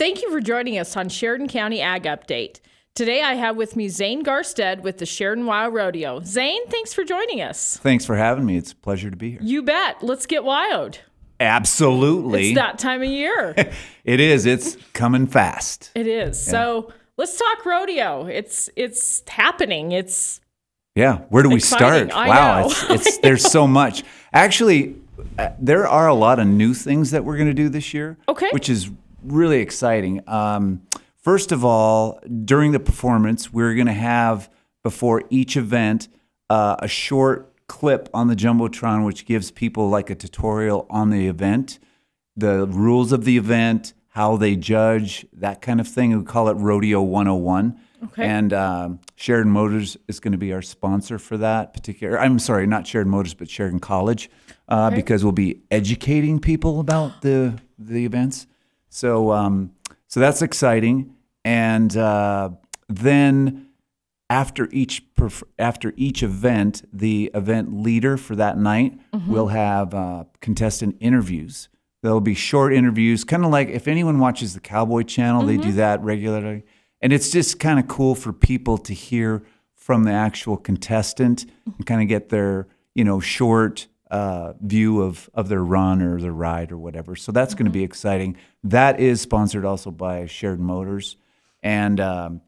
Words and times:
Thank 0.00 0.22
you 0.22 0.30
for 0.30 0.40
joining 0.40 0.78
us 0.78 0.96
on 0.96 1.10
Sheridan 1.10 1.46
County 1.46 1.82
Ag 1.82 2.04
Update. 2.04 2.60
Today 2.94 3.22
I 3.22 3.34
have 3.34 3.56
with 3.56 3.76
me 3.76 3.90
Zane 3.90 4.24
Garstead 4.24 4.80
with 4.80 4.96
the 4.96 5.04
Sheridan 5.04 5.44
WYO 5.44 5.70
Rodeo. 5.70 6.22
Zane, 6.24 6.66
thanks 6.68 6.94
for 6.94 7.04
joining 7.04 7.42
us. 7.42 7.76
Thanks 7.76 8.06
for 8.06 8.16
having 8.16 8.46
me. 8.46 8.56
It's 8.56 8.72
a 8.72 8.76
pleasure 8.76 9.10
to 9.10 9.16
be 9.18 9.32
here. 9.32 9.40
You 9.42 9.62
bet. 9.62 10.02
Let's 10.02 10.24
get 10.24 10.42
wild. 10.42 11.00
Absolutely. 11.38 12.48
It's 12.48 12.54
that 12.54 12.78
time 12.78 13.02
of 13.02 13.10
year. 13.10 13.54
it 14.04 14.20
is. 14.20 14.46
It's 14.46 14.78
coming 14.94 15.26
fast. 15.26 15.90
It 15.94 16.06
is. 16.06 16.46
Yeah. 16.46 16.50
So 16.50 16.92
let's 17.18 17.36
talk 17.36 17.66
rodeo. 17.66 18.24
It's 18.24 18.70
it's 18.76 19.22
happening. 19.28 19.92
It's 19.92 20.40
yeah. 20.94 21.18
Where 21.28 21.42
do 21.42 21.50
we 21.50 21.60
start? 21.60 22.10
I 22.10 22.26
wow, 22.26 22.60
know. 22.60 22.66
it's, 22.68 23.06
it's 23.06 23.18
there's 23.18 23.44
so 23.44 23.66
much. 23.80 24.02
Actually, 24.32 24.96
uh, 25.38 25.50
there 25.58 25.86
are 25.86 26.08
a 26.08 26.14
lot 26.14 26.38
of 26.38 26.46
new 26.46 26.72
things 26.72 27.10
that 27.10 27.22
we're 27.26 27.36
going 27.36 27.48
to 27.48 27.54
do 27.54 27.68
this 27.68 27.92
year. 27.92 28.16
Okay. 28.30 28.48
Which 28.52 28.70
is 28.70 28.90
really 29.22 29.60
exciting. 29.60 30.22
Um, 30.26 30.82
first 31.22 31.52
of 31.52 31.64
all, 31.64 32.20
during 32.44 32.72
the 32.72 32.80
performance, 32.80 33.52
we're 33.52 33.74
going 33.74 33.86
to 33.86 33.92
have 33.92 34.50
before 34.82 35.22
each 35.30 35.56
event 35.56 36.08
uh, 36.48 36.76
a 36.78 36.88
short 36.88 37.52
clip 37.66 38.08
on 38.14 38.28
the 38.28 38.34
jumbotron, 38.36 39.04
which 39.04 39.26
gives 39.26 39.50
people 39.50 39.88
like 39.88 40.10
a 40.10 40.14
tutorial 40.14 40.86
on 40.90 41.10
the 41.10 41.26
event, 41.28 41.78
the 42.36 42.66
rules 42.66 43.12
of 43.12 43.24
the 43.24 43.36
event, 43.36 43.92
how 44.08 44.36
they 44.36 44.56
judge, 44.56 45.24
that 45.32 45.62
kind 45.62 45.80
of 45.80 45.86
thing. 45.86 46.16
We 46.18 46.24
call 46.24 46.48
it 46.48 46.54
Rodeo 46.54 47.00
101. 47.02 47.78
Okay. 48.02 48.24
And 48.24 48.52
um, 48.54 48.98
Sheridan 49.14 49.52
Motors 49.52 49.96
is 50.08 50.20
going 50.20 50.32
to 50.32 50.38
be 50.38 50.52
our 50.54 50.62
sponsor 50.62 51.18
for 51.18 51.36
that 51.36 51.74
particular. 51.74 52.18
I'm 52.18 52.38
sorry, 52.38 52.66
not 52.66 52.86
Sheridan 52.86 53.10
Motors, 53.10 53.34
but 53.34 53.48
Sheridan 53.50 53.78
College, 53.78 54.30
uh, 54.68 54.86
Okay. 54.86 54.96
because 54.96 55.22
we'll 55.22 55.32
be 55.32 55.60
educating 55.70 56.40
people 56.40 56.80
about 56.80 57.20
the 57.22 57.60
the 57.78 58.04
events. 58.06 58.46
So 58.90 59.32
um, 59.32 59.72
so 60.08 60.20
that's 60.20 60.42
exciting. 60.42 61.14
And 61.44 61.96
uh, 61.96 62.50
then 62.88 63.68
after 64.28 64.68
each 64.70 65.02
perf- 65.14 65.42
after 65.58 65.94
each 65.96 66.22
event, 66.22 66.84
the 66.92 67.30
event 67.34 67.72
leader 67.82 68.16
for 68.16 68.36
that 68.36 68.58
night 68.58 68.98
will 69.26 69.48
have 69.48 69.94
uh, 69.94 70.24
contestant 70.40 70.96
interviews. 71.00 71.68
There'll 72.02 72.20
be 72.20 72.34
short 72.34 72.72
interviews, 72.72 73.24
kind 73.24 73.44
of 73.44 73.50
like 73.50 73.68
if 73.68 73.86
anyone 73.86 74.18
watches 74.18 74.54
the 74.54 74.60
Cowboy 74.60 75.02
Channel, 75.02 75.44
they 75.44 75.56
do 75.58 75.72
that 75.72 76.00
regularly, 76.02 76.64
and 77.00 77.12
it's 77.12 77.30
just 77.30 77.60
kind 77.60 77.78
of 77.78 77.88
cool 77.88 78.14
for 78.14 78.32
people 78.32 78.78
to 78.78 78.94
hear 78.94 79.42
from 79.74 80.04
the 80.04 80.12
actual 80.12 80.56
contestant 80.56 81.46
and 81.66 81.86
kind 81.86 82.00
of 82.00 82.08
get 82.08 82.28
their 82.28 82.68
you 82.94 83.04
know 83.04 83.20
short 83.20 83.86
uh, 84.10 84.54
view 84.60 85.02
of 85.02 85.30
of 85.34 85.48
their 85.48 85.62
run 85.62 86.02
or 86.02 86.20
their 86.20 86.32
ride 86.32 86.72
or 86.72 86.78
whatever. 86.78 87.16
So 87.16 87.32
that's 87.32 87.54
going 87.54 87.66
to 87.66 87.72
be 87.72 87.84
exciting. 87.84 88.36
That 88.64 89.00
is 89.00 89.20
sponsored 89.20 89.64
also 89.64 89.90
by 89.90 90.26
Sheridan 90.26 90.64
Motors, 90.64 91.16
and 91.62 92.00
um, 92.00 92.40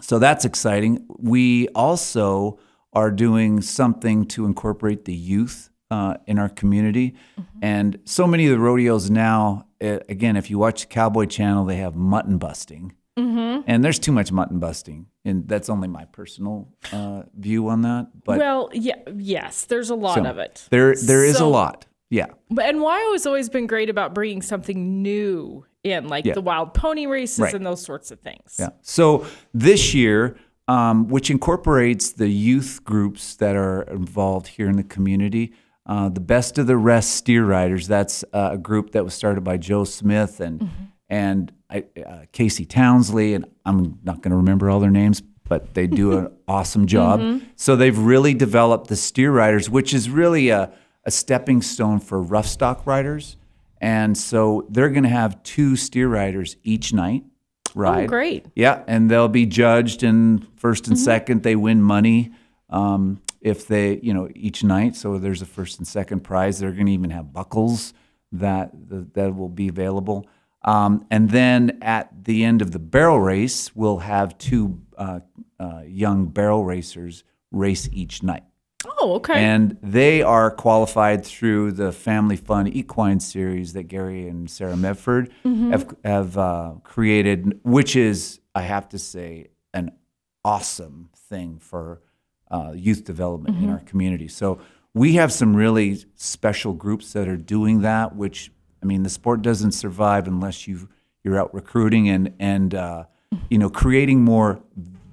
so 0.00 0.18
that's 0.18 0.44
exciting. 0.44 1.06
We 1.18 1.68
also 1.68 2.58
are 2.92 3.10
doing 3.10 3.60
something 3.60 4.26
to 4.26 4.46
incorporate 4.46 5.04
the 5.04 5.14
youth 5.14 5.70
uh, 5.90 6.14
in 6.26 6.38
our 6.38 6.48
community. 6.48 7.14
And 7.62 7.98
so 8.04 8.26
many 8.26 8.46
of 8.46 8.52
the 8.52 8.58
rodeos 8.58 9.10
now, 9.10 9.66
uh, 9.82 9.98
again, 10.08 10.36
if 10.36 10.50
you 10.50 10.58
watch 10.58 10.82
the 10.82 10.86
Cowboy 10.86 11.26
Channel, 11.26 11.64
they 11.64 11.76
have 11.76 11.94
mutton 11.94 12.38
busting. 12.38 12.94
And 13.18 13.84
there's 13.84 13.98
too 13.98 14.12
much 14.12 14.30
mutton 14.32 14.58
busting. 14.58 15.06
And 15.24 15.48
that's 15.48 15.68
only 15.68 15.88
my 15.88 16.04
personal 16.06 16.68
uh, 16.92 17.22
view 17.36 17.68
on 17.68 17.82
that. 17.82 18.08
But 18.24 18.38
well, 18.38 18.70
yeah, 18.72 18.94
yes, 19.16 19.64
there's 19.66 19.90
a 19.90 19.94
lot 19.94 20.14
so 20.16 20.24
of 20.24 20.38
it. 20.38 20.66
There, 20.70 20.94
there 20.94 21.24
is 21.24 21.38
So- 21.38 21.46
a 21.46 21.50
lot. 21.50 21.86
Yeah. 22.10 22.26
But 22.50 22.64
and 22.66 22.78
WYO 22.78 23.12
has 23.12 23.26
always 23.26 23.50
been 23.50 23.66
great 23.66 23.90
about 23.90 24.14
bringing 24.14 24.40
something 24.40 25.02
new 25.02 25.66
in, 25.84 26.08
like 26.08 26.24
Yeah. 26.24 26.32
the 26.34 26.40
wild 26.40 26.72
pony 26.72 27.06
races 27.06 27.40
Right. 27.40 27.52
and 27.54 27.66
those 27.66 27.82
sorts 27.82 28.10
of 28.10 28.20
things. 28.20 28.56
Yeah. 28.58 28.70
So 28.80 29.26
this 29.52 29.92
year, 29.92 30.36
um, 30.68 31.08
which 31.08 31.30
incorporates 31.30 32.12
the 32.12 32.28
youth 32.28 32.80
groups 32.84 33.36
that 33.36 33.56
are 33.56 33.82
involved 33.82 34.46
here 34.48 34.68
in 34.70 34.76
the 34.76 34.82
community, 34.84 35.52
uh, 35.84 36.08
the 36.08 36.20
Best 36.20 36.56
of 36.58 36.66
the 36.66 36.76
Rest 36.78 37.10
Steer 37.10 37.44
Riders. 37.44 37.88
That's 37.88 38.24
uh, 38.32 38.50
a 38.52 38.58
group 38.58 38.92
that 38.92 39.04
was 39.04 39.12
started 39.14 39.42
by 39.44 39.56
Joe 39.58 39.84
Smith 39.84 40.40
and 40.40 40.70
and 41.10 41.52
I, 41.70 41.84
uh, 42.04 42.24
Casey 42.32 42.64
Townsley, 42.64 43.34
and 43.34 43.44
I'm 43.66 43.98
not 44.02 44.22
going 44.22 44.30
to 44.30 44.36
remember 44.36 44.70
all 44.70 44.80
their 44.80 44.90
names, 44.90 45.20
but 45.48 45.74
they 45.74 45.86
do 45.86 46.16
an 46.16 46.32
awesome 46.48 46.86
job. 46.86 47.42
So 47.56 47.76
they've 47.76 47.98
really 47.98 48.34
developed 48.34 48.88
the 48.88 48.96
Steer 48.96 49.30
Riders, 49.30 49.68
which 49.68 49.92
is 49.92 50.08
really 50.08 50.48
a, 50.48 50.72
a 51.04 51.10
stepping 51.10 51.62
stone 51.62 52.00
for 52.00 52.20
rough 52.22 52.46
stock 52.46 52.86
riders. 52.86 53.36
And 53.80 54.16
so 54.16 54.66
they're 54.70 54.90
going 54.90 55.04
to 55.04 55.08
have 55.08 55.42
two 55.42 55.76
steer 55.76 56.08
riders 56.08 56.56
each 56.64 56.92
night 56.92 57.24
ride. 57.74 58.04
Oh, 58.04 58.08
great. 58.08 58.46
Yeah, 58.54 58.82
and 58.86 59.10
they'll 59.10 59.28
be 59.28 59.46
judged, 59.46 60.02
and 60.02 60.46
1st 60.56 60.88
and 60.88 60.98
second 60.98 61.42
they 61.42 61.56
win 61.56 61.82
money 61.82 62.32
um, 62.70 63.20
if 63.40 63.66
they, 63.66 63.98
you 64.02 64.12
know, 64.12 64.28
each 64.34 64.64
night. 64.64 64.96
So 64.96 65.18
there's 65.18 65.42
a 65.42 65.46
first 65.46 65.78
and 65.78 65.86
second 65.86 66.20
prize. 66.20 66.58
They're 66.58 66.72
going 66.72 66.86
to 66.86 66.92
even 66.92 67.10
have 67.10 67.32
buckles 67.32 67.94
that 68.32 68.70
that 69.14 69.34
will 69.34 69.48
be 69.48 69.68
available. 69.68 70.26
Um, 70.62 71.06
and 71.10 71.30
then 71.30 71.78
at 71.82 72.24
the 72.24 72.44
end 72.44 72.62
of 72.62 72.72
the 72.72 72.78
barrel 72.78 73.20
race, 73.20 73.74
we'll 73.76 73.98
have 73.98 74.36
two 74.38 74.80
uh, 74.96 75.20
uh, 75.60 75.82
young 75.86 76.26
barrel 76.26 76.64
racers 76.64 77.24
race 77.50 77.88
each 77.92 78.22
night 78.22 78.42
Oh, 79.00 79.14
okay. 79.14 79.34
and 79.42 79.78
they 79.82 80.22
are 80.22 80.50
qualified 80.50 81.24
through 81.24 81.72
the 81.72 81.92
Family 81.92 82.36
Fun 82.36 82.66
Equine 82.68 83.20
Series 83.20 83.72
that 83.72 83.84
Gary 83.84 84.28
and 84.28 84.50
Sarah 84.50 84.76
Medford 84.76 85.32
have 85.44 85.94
have 86.04 86.36
uh, 86.36 86.74
created, 86.84 87.58
which 87.64 87.96
is, 87.96 88.40
I 88.54 88.62
have 88.62 88.88
to 88.90 88.98
say, 88.98 89.48
an 89.72 89.92
awesome 90.44 91.10
thing 91.16 91.58
for 91.58 92.02
uh, 92.50 92.72
youth 92.74 93.04
development 93.04 93.58
in 93.58 93.70
our 93.70 93.80
community. 93.80 94.28
So 94.28 94.58
we 94.94 95.14
have 95.14 95.32
some 95.32 95.54
really 95.56 96.04
special 96.16 96.72
groups 96.72 97.12
that 97.14 97.28
are 97.28 97.36
doing 97.36 97.80
that. 97.82 98.14
Which 98.16 98.50
I 98.82 98.86
mean, 98.86 99.02
the 99.02 99.10
sport 99.10 99.42
doesn't 99.42 99.72
survive 99.72 100.26
unless 100.26 100.66
you 100.68 100.88
you're 101.24 101.38
out 101.40 101.52
recruiting 101.54 102.08
and 102.08 102.32
and 102.38 102.74
uh, 102.74 103.04
you 103.50 103.58
know 103.58 103.68
creating 103.70 104.22
more 104.22 104.60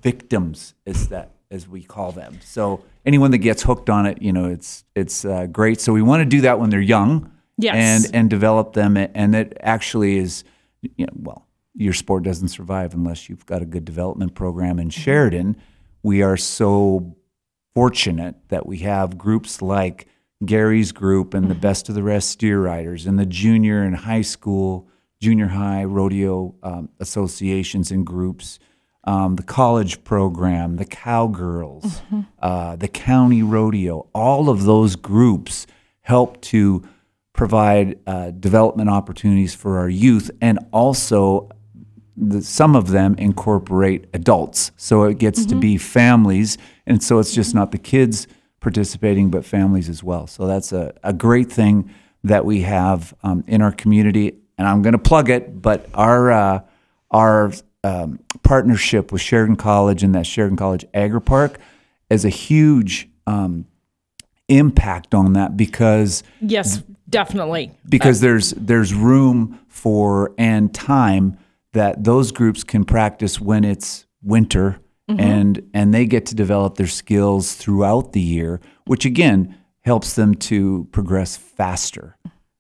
victims 0.02 0.74
is 0.86 1.08
that 1.10 1.32
as 1.52 1.68
we 1.68 1.84
call 1.84 2.12
them. 2.12 2.40
So 2.44 2.84
anyone 3.06 3.32
that 3.32 3.40
gets 3.40 3.64
hooked 3.64 3.90
on 3.90 4.06
it, 4.06 4.22
you 4.22 4.34
know, 4.34 4.46
it's 4.46 4.84
it's 4.96 5.26
uh, 5.26 5.46
great. 5.48 5.80
So 5.82 5.94
we 5.94 6.02
want 6.02 6.22
to 6.22 6.26
do 6.26 6.42
that 6.42 6.60
when 6.60 6.70
they're 6.70 6.82
young, 6.82 7.32
Yes. 7.58 7.76
and 8.06 8.16
and 8.16 8.30
develop 8.30 8.74
them, 8.74 8.98
and 8.98 9.36
it 9.36 9.58
actually 9.62 10.18
is, 10.18 10.44
you 10.82 11.06
know, 11.06 11.14
well, 11.16 11.48
your 11.74 11.94
sport 11.94 12.24
doesn't 12.24 12.50
survive 12.50 12.94
unless 12.94 13.30
you've 13.30 13.46
got 13.46 13.62
a 13.62 13.66
good 13.66 13.86
development 13.86 14.34
program. 14.36 14.80
In 14.80 14.90
Sheridan, 14.90 15.58
we 16.04 16.22
are 16.22 16.38
so 16.38 17.16
fortunate 17.74 18.36
that 18.50 18.66
we 18.66 18.80
have 18.80 19.18
groups 19.18 19.62
like 19.62 20.08
Gary's 20.46 20.92
group 20.92 21.34
and 21.34 21.50
the 21.50 21.56
Best 21.56 21.90
of 21.90 21.96
the 21.96 22.04
Rest 22.04 22.30
Steer 22.30 22.62
Riders 22.62 23.06
and 23.06 23.20
the 23.20 23.26
junior 23.26 23.84
and 23.84 23.96
high 23.96 24.22
school, 24.22 24.88
junior 25.20 25.48
high 25.48 25.84
rodeo 25.84 26.56
um, 26.64 26.90
associations 27.00 27.92
and 27.92 28.06
groups, 28.06 28.60
um, 29.06 29.36
the 29.36 29.44
college 29.44 30.04
program, 30.04 30.78
the 30.78 30.86
Cowgirls, 30.86 32.02
uh, 32.42 32.76
the 32.76 32.88
county 32.88 33.44
rodeo. 33.44 34.08
All 34.14 34.50
of 34.50 34.64
those 34.64 34.96
groups 34.96 35.68
help 36.02 36.42
to 36.42 36.84
provide 37.34 38.00
uh, 38.08 38.32
development 38.32 38.90
opportunities 38.90 39.54
for 39.54 39.78
our 39.78 39.90
youth 39.90 40.32
and 40.42 40.58
also 40.72 41.50
the, 42.18 42.42
some 42.42 42.76
of 42.76 42.90
them 42.90 43.16
incorporate 43.18 44.08
adults. 44.14 44.72
So 44.78 45.04
it 45.04 45.18
gets 45.18 45.46
to 45.48 45.56
be 45.56 45.78
families. 45.78 46.58
And 46.88 47.04
so 47.04 47.20
it's 47.20 47.34
just 47.34 47.54
not 47.54 47.72
the 47.72 47.78
kids 47.78 48.28
participating, 48.60 49.30
but 49.30 49.46
families 49.46 49.90
as 49.90 50.04
well. 50.04 50.28
So 50.28 50.48
that's 50.48 50.72
a, 50.72 50.94
a 51.04 51.14
great 51.14 51.52
thing 51.52 51.92
that 52.24 52.46
we 52.46 52.62
have 52.62 53.14
um, 53.24 53.44
in 53.48 53.62
our 53.62 53.72
community. 53.72 54.36
And 54.58 54.68
I'm 54.68 54.82
going 54.82 54.94
to 54.94 55.00
plug 55.00 55.30
it, 55.30 55.62
but 55.62 55.88
our, 55.94 56.32
uh, 56.32 56.60
our 57.12 57.52
um, 57.84 58.20
partnership 58.42 59.12
with 59.12 59.22
Sheridan 59.22 59.58
College 59.58 60.02
and 60.02 60.16
that 60.16 60.26
Sheridan 60.26 60.58
College 60.58 60.86
Agri 60.94 61.22
Park 61.22 61.60
is 62.10 62.26
a 62.26 62.30
huge 62.30 63.08
um, 63.28 63.66
impact 64.48 65.14
on 65.14 65.34
that 65.34 65.56
because 65.56 66.24
yes, 66.42 66.82
definitely. 67.10 67.72
because 67.88 68.22
there's 68.22 68.52
there's 68.52 68.94
room 68.94 69.60
for 69.68 70.34
and 70.38 70.74
time 70.74 71.38
that 71.74 72.04
those 72.04 72.32
groups 72.32 72.64
can 72.64 72.86
practice 72.86 73.40
when 73.40 73.64
it's 73.64 74.06
winter 74.24 74.80
and 75.08 75.62
and 75.74 75.94
they 75.94 76.06
get 76.06 76.26
to 76.28 76.36
develop 76.36 76.76
their 76.76 76.88
skills 76.88 77.54
throughout 77.54 78.14
the 78.14 78.22
year 78.22 78.60
which 78.86 79.06
again 79.06 79.56
helps 79.82 80.16
them 80.16 80.34
to 80.34 80.88
progress 80.92 81.38
faster 81.38 82.18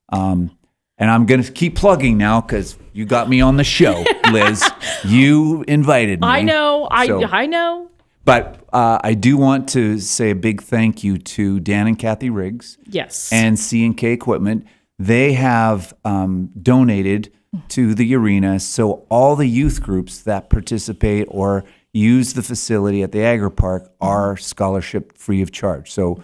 um, 0.10 0.52
and 0.98 1.10
I'm 1.10 1.26
going 1.26 1.42
to 1.42 1.52
keep 1.52 1.76
plugging 1.76 2.18
now 2.18 2.40
because 2.42 2.78
you 2.94 3.06
got 3.06 3.28
me 3.28 3.42
on 3.42 3.58
the 3.58 3.64
show, 3.66 4.06
Liz. 4.32 4.64
you 5.04 5.66
invited 5.68 6.22
me. 6.22 6.28
I 6.28 6.42
know. 6.44 6.88
I 6.90 7.08
So- 7.08 7.26
I 7.26 7.48
know. 7.48 7.90
But 8.24 8.64
uh, 8.72 9.00
I 9.04 9.14
do 9.14 9.36
want 9.36 9.68
to 9.70 10.00
say 10.00 10.30
a 10.30 10.36
big 10.36 10.62
thank 10.62 11.04
you 11.04 11.18
to 11.18 11.60
Dan 11.60 11.88
and 11.88 12.00
Kathy 12.00 12.30
Riggs 12.30 12.78
Yes. 12.86 13.30
and 13.34 13.60
C 13.60 13.86
and 13.86 13.98
K 13.98 14.12
Equipment. 14.14 14.66
They 14.98 15.34
have 15.34 15.94
um, 16.06 16.50
donated 16.62 17.32
to 17.70 17.94
the 17.94 18.16
arena. 18.16 18.60
So 18.62 19.06
all 19.10 19.36
the 19.36 19.48
youth 19.48 19.82
groups 19.84 20.20
that 20.22 20.50
participate 20.50 21.28
or 21.30 21.66
use 21.96 22.34
the 22.34 22.44
facility 22.44 23.02
at 23.04 23.12
the 23.14 23.24
Agri 23.24 23.50
Park 23.50 23.92
are 24.02 24.36
scholarship 24.36 25.18
free 25.18 25.42
of 25.42 25.52
charge. 25.52 25.92
So 25.92 26.22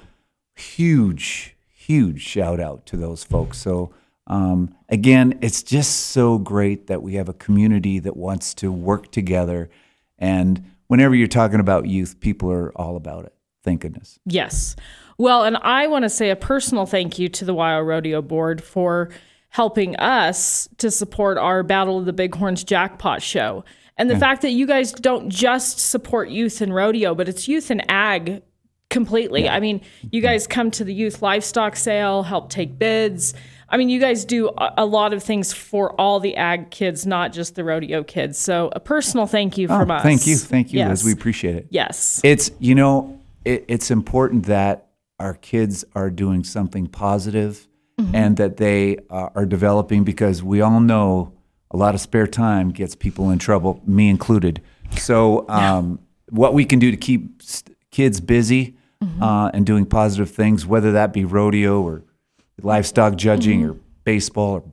huge, 0.55 1.55
huge 1.73 2.21
shout 2.21 2.59
out 2.59 2.85
to 2.87 2.97
those 2.97 3.23
folks. 3.23 3.57
So 3.57 3.93
um, 4.27 4.75
again, 4.89 5.39
it's 5.41 5.63
just 5.63 6.07
so 6.07 6.37
great 6.37 6.87
that 6.87 7.01
we 7.01 7.15
have 7.15 7.29
a 7.29 7.33
community 7.33 7.99
that 7.99 8.17
wants 8.17 8.53
to 8.55 8.71
work 8.71 9.11
together. 9.11 9.69
And 10.19 10.71
whenever 10.87 11.15
you're 11.15 11.27
talking 11.27 11.59
about 11.61 11.87
youth, 11.87 12.19
people 12.19 12.51
are 12.51 12.71
all 12.75 12.97
about 12.97 13.25
it. 13.25 13.33
Thank 13.63 13.81
goodness. 13.81 14.19
Yes. 14.25 14.75
Well, 15.17 15.43
and 15.43 15.55
I 15.57 15.87
want 15.87 16.03
to 16.03 16.09
say 16.09 16.31
a 16.31 16.35
personal 16.35 16.85
thank 16.85 17.17
you 17.17 17.29
to 17.29 17.45
the 17.45 17.53
Wyo 17.53 17.85
Rodeo 17.85 18.21
Board 18.21 18.61
for 18.61 19.09
helping 19.49 19.95
us 19.97 20.67
to 20.77 20.91
support 20.91 21.37
our 21.37 21.63
Battle 21.63 21.99
of 21.99 22.05
the 22.05 22.13
Bighorns 22.13 22.63
jackpot 22.63 23.21
show. 23.21 23.63
And 23.97 24.09
the 24.09 24.17
fact 24.17 24.41
that 24.41 24.51
you 24.51 24.65
guys 24.65 24.91
don't 24.91 25.29
just 25.29 25.79
support 25.79 26.29
youth 26.29 26.61
in 26.61 26.73
rodeo, 26.73 27.13
but 27.13 27.29
it's 27.29 27.47
youth 27.47 27.69
in 27.69 27.81
ag 27.89 28.41
completely. 28.89 29.47
I 29.47 29.59
mean, 29.59 29.81
you 30.11 30.21
guys 30.21 30.47
come 30.47 30.71
to 30.71 30.83
the 30.83 30.93
youth 30.93 31.21
livestock 31.21 31.75
sale, 31.75 32.23
help 32.23 32.49
take 32.49 32.77
bids. 32.79 33.33
I 33.69 33.77
mean, 33.77 33.89
you 33.89 33.99
guys 34.01 34.25
do 34.25 34.49
a, 34.57 34.85
lot 34.85 35.13
of 35.13 35.23
things 35.23 35.53
for 35.53 35.93
all 35.99 36.19
the 36.19 36.35
ag 36.35 36.71
kids, 36.71 37.05
not 37.05 37.31
just 37.31 37.55
the 37.55 37.63
rodeo 37.63 38.03
kids. 38.03 38.37
So, 38.37 38.69
a 38.75 38.81
personal 38.81 39.27
thank 39.27 39.57
you 39.57 39.67
from 39.67 39.89
Oh, 39.89 39.93
us. 39.95 40.03
Thank 40.03 40.27
you. 40.27 40.35
Thank 40.35 40.73
you, 40.73 40.79
Yes. 40.79 40.89
Liz. 40.89 41.03
We 41.05 41.11
appreciate 41.13 41.55
it. 41.55 41.67
yes. 41.69 42.19
It's, 42.23 42.51
you 42.59 42.75
know, 42.75 43.21
it, 43.45 43.63
it's 43.69 43.89
important 43.89 44.47
that 44.47 44.87
our 45.19 45.35
kids 45.35 45.85
are 45.95 46.09
doing 46.09 46.43
something 46.43 46.87
positive 46.87 47.67
and 48.15 48.35
that 48.37 48.57
they 48.57 48.97
uh, 49.11 49.29
are 49.35 49.45
developing 49.45 50.03
because 50.03 50.41
we 50.41 50.59
all 50.59 50.79
know 50.79 51.33
a 51.71 51.77
lot 51.77 51.95
of 51.95 52.01
spare 52.01 52.27
time 52.27 52.69
gets 52.71 52.95
people 52.95 53.31
in 53.31 53.39
trouble, 53.39 53.81
me 53.85 54.09
included. 54.09 54.61
So, 54.97 55.45
um, 55.49 55.99
what 56.29 56.53
we 56.53 56.65
can 56.65 56.79
do 56.79 56.91
to 56.91 56.97
keep 56.97 57.41
kids 57.91 58.21
busy 58.21 58.77
uh, 59.21 59.51
and 59.53 59.65
doing 59.65 59.85
positive 59.85 60.29
things, 60.29 60.65
whether 60.65 60.91
that 60.91 61.11
be 61.11 61.25
rodeo 61.25 61.81
or 61.81 62.03
livestock 62.61 63.15
judging 63.15 63.65
or 63.65 63.75
baseball 64.03 64.51
or 64.51 64.63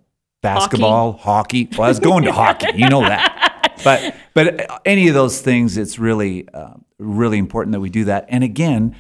basketball, 0.43 1.13
hockey. 1.13 1.69
Well, 1.73 1.83
I 1.83 1.89
was 1.89 2.01
going 2.01 2.25
to 2.25 2.33
hockey, 2.33 2.69
you 2.75 2.89
know 2.89 3.01
that. 3.01 3.45
But 3.85 4.17
but 4.35 4.81
any 4.85 5.07
of 5.07 5.15
those 5.15 5.41
things, 5.41 5.77
it's 5.79 6.01
really 6.01 6.49
uh, 6.53 6.75
really 6.99 7.39
important 7.39 7.73
that 7.75 7.81
we 7.81 7.91
do 7.91 8.07
that. 8.07 8.27
And 8.29 8.43
again, 8.43 8.97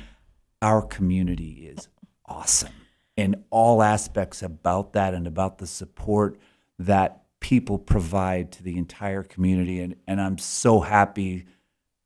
our 0.62 0.82
community 0.82 1.68
is 1.68 1.88
awesome 2.24 2.72
in 3.16 3.42
all 3.50 3.82
aspects 3.82 4.40
about 4.40 4.92
that 4.92 5.14
and 5.14 5.26
about 5.26 5.58
the 5.58 5.66
support 5.66 6.38
that 6.78 7.24
people 7.40 7.78
provide 7.78 8.52
to 8.52 8.62
the 8.62 8.76
entire 8.76 9.22
community. 9.22 9.80
And 9.80 9.96
and 10.06 10.20
I'm 10.20 10.38
so 10.38 10.80
happy 10.80 11.46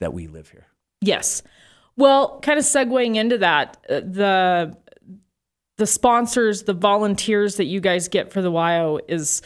that 0.00 0.12
we 0.12 0.26
live 0.26 0.50
here. 0.50 0.66
Yes. 1.00 1.42
Well, 1.96 2.40
kind 2.40 2.58
of 2.58 2.64
segueing 2.64 3.16
into 3.16 3.38
that, 3.38 3.76
uh, 3.88 4.00
the 4.00 4.76
the 5.78 5.86
sponsors, 5.86 6.64
the 6.64 6.74
volunteers 6.74 7.56
that 7.56 7.64
you 7.64 7.80
guys 7.80 8.08
get 8.08 8.32
for 8.32 8.40
the 8.40 8.50
WYO 8.50 9.00
is 9.08 9.42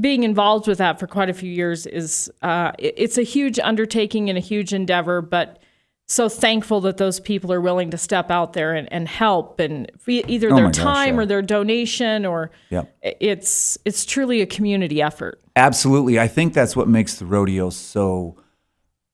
being 0.00 0.24
involved 0.24 0.66
with 0.66 0.78
that 0.78 0.98
for 0.98 1.06
quite 1.06 1.30
a 1.30 1.32
few 1.32 1.50
years 1.50 1.86
is 1.86 2.30
uh, 2.42 2.72
it's 2.78 3.16
a 3.16 3.22
huge 3.22 3.58
undertaking 3.60 4.28
and 4.28 4.36
a 4.36 4.40
huge 4.40 4.74
endeavor, 4.74 5.22
but 5.22 5.60
so 6.06 6.28
thankful 6.28 6.80
that 6.82 6.98
those 6.98 7.18
people 7.18 7.52
are 7.52 7.60
willing 7.60 7.90
to 7.90 7.98
step 7.98 8.30
out 8.30 8.52
there 8.52 8.74
and, 8.74 8.92
and 8.92 9.08
help 9.08 9.58
and 9.58 9.90
either 10.06 10.52
Oh 10.52 10.56
their 10.56 10.66
gosh, 10.66 10.76
time 10.76 11.14
yeah. 11.14 11.22
or 11.22 11.26
their 11.26 11.42
donation 11.42 12.26
or 12.26 12.50
Yep. 12.70 12.96
it's 13.02 13.78
it's 13.84 14.04
truly 14.04 14.42
a 14.42 14.46
community 14.46 15.00
effort. 15.00 15.40
Absolutely. 15.56 16.18
I 16.20 16.28
think 16.28 16.52
that's 16.52 16.76
what 16.76 16.88
makes 16.88 17.16
the 17.16 17.26
rodeo 17.26 17.70
so 17.70 18.36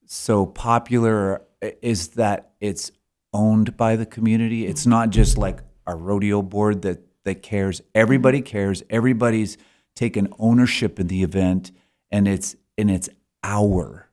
so 0.05 0.45
popular 0.45 1.43
is 1.81 2.09
that 2.09 2.51
it's 2.59 2.91
owned 3.33 3.77
by 3.77 3.95
the 3.95 4.05
community. 4.05 4.65
It's 4.65 4.85
not 4.85 5.09
just 5.11 5.37
like 5.37 5.59
a 5.87 5.95
rodeo 5.95 6.41
board 6.41 6.81
that 6.81 6.99
that 7.23 7.41
cares. 7.41 7.81
Everybody 7.95 8.39
mm-hmm. 8.39 8.51
cares. 8.51 8.83
Everybody's 8.89 9.57
taken 9.95 10.27
ownership 10.39 10.99
in 10.99 11.07
the 11.07 11.23
event 11.23 11.71
and 12.11 12.27
it's 12.27 12.55
and 12.77 12.91
it's 12.91 13.09
our 13.43 14.10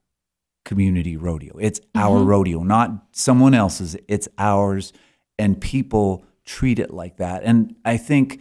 community 0.69 1.17
rodeo. 1.17 1.57
It's 1.59 1.81
our 1.95 2.19
mm-hmm. 2.19 2.29
rodeo, 2.29 2.63
not 2.63 2.91
someone 3.13 3.55
else's. 3.55 3.97
It's 4.07 4.29
ours 4.39 4.93
and 5.39 5.61
people 5.61 6.25
treat 6.45 6.79
it 6.79 6.93
like 6.93 7.17
that. 7.17 7.43
And 7.43 7.75
I 7.85 7.97
think 7.97 8.41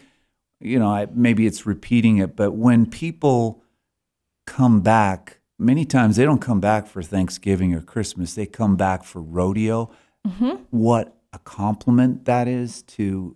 you 0.59 0.79
know, 0.79 0.89
I, 0.89 1.07
maybe 1.13 1.45
it's 1.45 1.65
repeating 1.65 2.17
it, 2.17 2.35
but 2.35 2.53
when 2.53 2.85
people 2.85 3.63
come 4.45 4.81
back, 4.81 5.39
many 5.59 5.85
times 5.85 6.15
they 6.15 6.25
don't 6.25 6.41
come 6.41 6.59
back 6.59 6.87
for 6.87 7.03
Thanksgiving 7.03 7.73
or 7.73 7.81
Christmas. 7.81 8.33
They 8.33 8.45
come 8.45 8.75
back 8.75 9.03
for 9.03 9.21
rodeo. 9.21 9.91
Mm-hmm. 10.25 10.63
What 10.71 11.15
a 11.33 11.39
compliment 11.39 12.25
that 12.25 12.47
is 12.47 12.81
to 12.83 13.35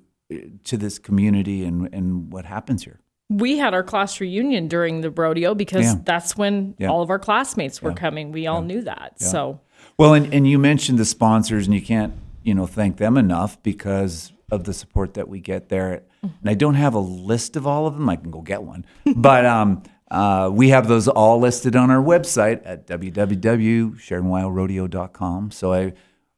to 0.63 0.77
this 0.77 0.97
community 0.97 1.65
and 1.65 1.89
and 1.93 2.31
what 2.31 2.45
happens 2.45 2.85
here. 2.85 3.00
We 3.31 3.57
had 3.57 3.73
our 3.73 3.83
class 3.83 4.19
reunion 4.19 4.67
during 4.67 4.99
the 5.01 5.09
rodeo 5.09 5.55
because 5.55 5.85
Yeah. 5.85 5.95
that's 6.03 6.35
when 6.35 6.75
Yeah. 6.77 6.89
all 6.89 7.01
of 7.01 7.09
our 7.09 7.19
classmates 7.19 7.81
were 7.81 7.93
coming. 7.93 8.33
We 8.33 8.45
all 8.45 8.61
knew 8.61 8.81
that. 8.81 9.21
So 9.21 9.61
Well, 9.97 10.13
and, 10.13 10.33
and 10.33 10.45
you 10.47 10.59
mentioned 10.59 10.99
the 10.99 11.05
sponsors, 11.05 11.65
and 11.67 11.73
you 11.73 11.81
can't, 11.81 12.11
you 12.43 12.53
know, 12.53 12.65
thank 12.65 12.97
them 12.97 13.15
enough 13.17 13.61
because 13.63 14.33
of 14.51 14.65
the 14.65 14.73
support 14.73 15.13
that 15.13 15.29
we 15.29 15.39
get 15.39 15.69
there. 15.69 16.01
And 16.21 16.49
I 16.49 16.53
don't 16.55 16.73
have 16.75 16.93
a 16.93 16.99
list 16.99 17.55
of 17.55 17.65
all 17.65 17.87
of 17.87 17.93
them. 17.95 18.09
I 18.09 18.17
can 18.17 18.31
go 18.31 18.41
get 18.41 18.63
one, 18.63 18.83
but 19.15 19.45
um, 19.45 19.83
uh, 20.09 20.49
we 20.51 20.67
have 20.69 20.87
those 20.89 21.07
all 21.07 21.39
listed 21.39 21.73
on 21.75 21.89
our 21.89 22.03
website 22.03 22.61
at 22.65 22.85
www.sheridanwyorodeo.com. 22.87 25.51
So 25.51 25.73
I, 25.73 25.93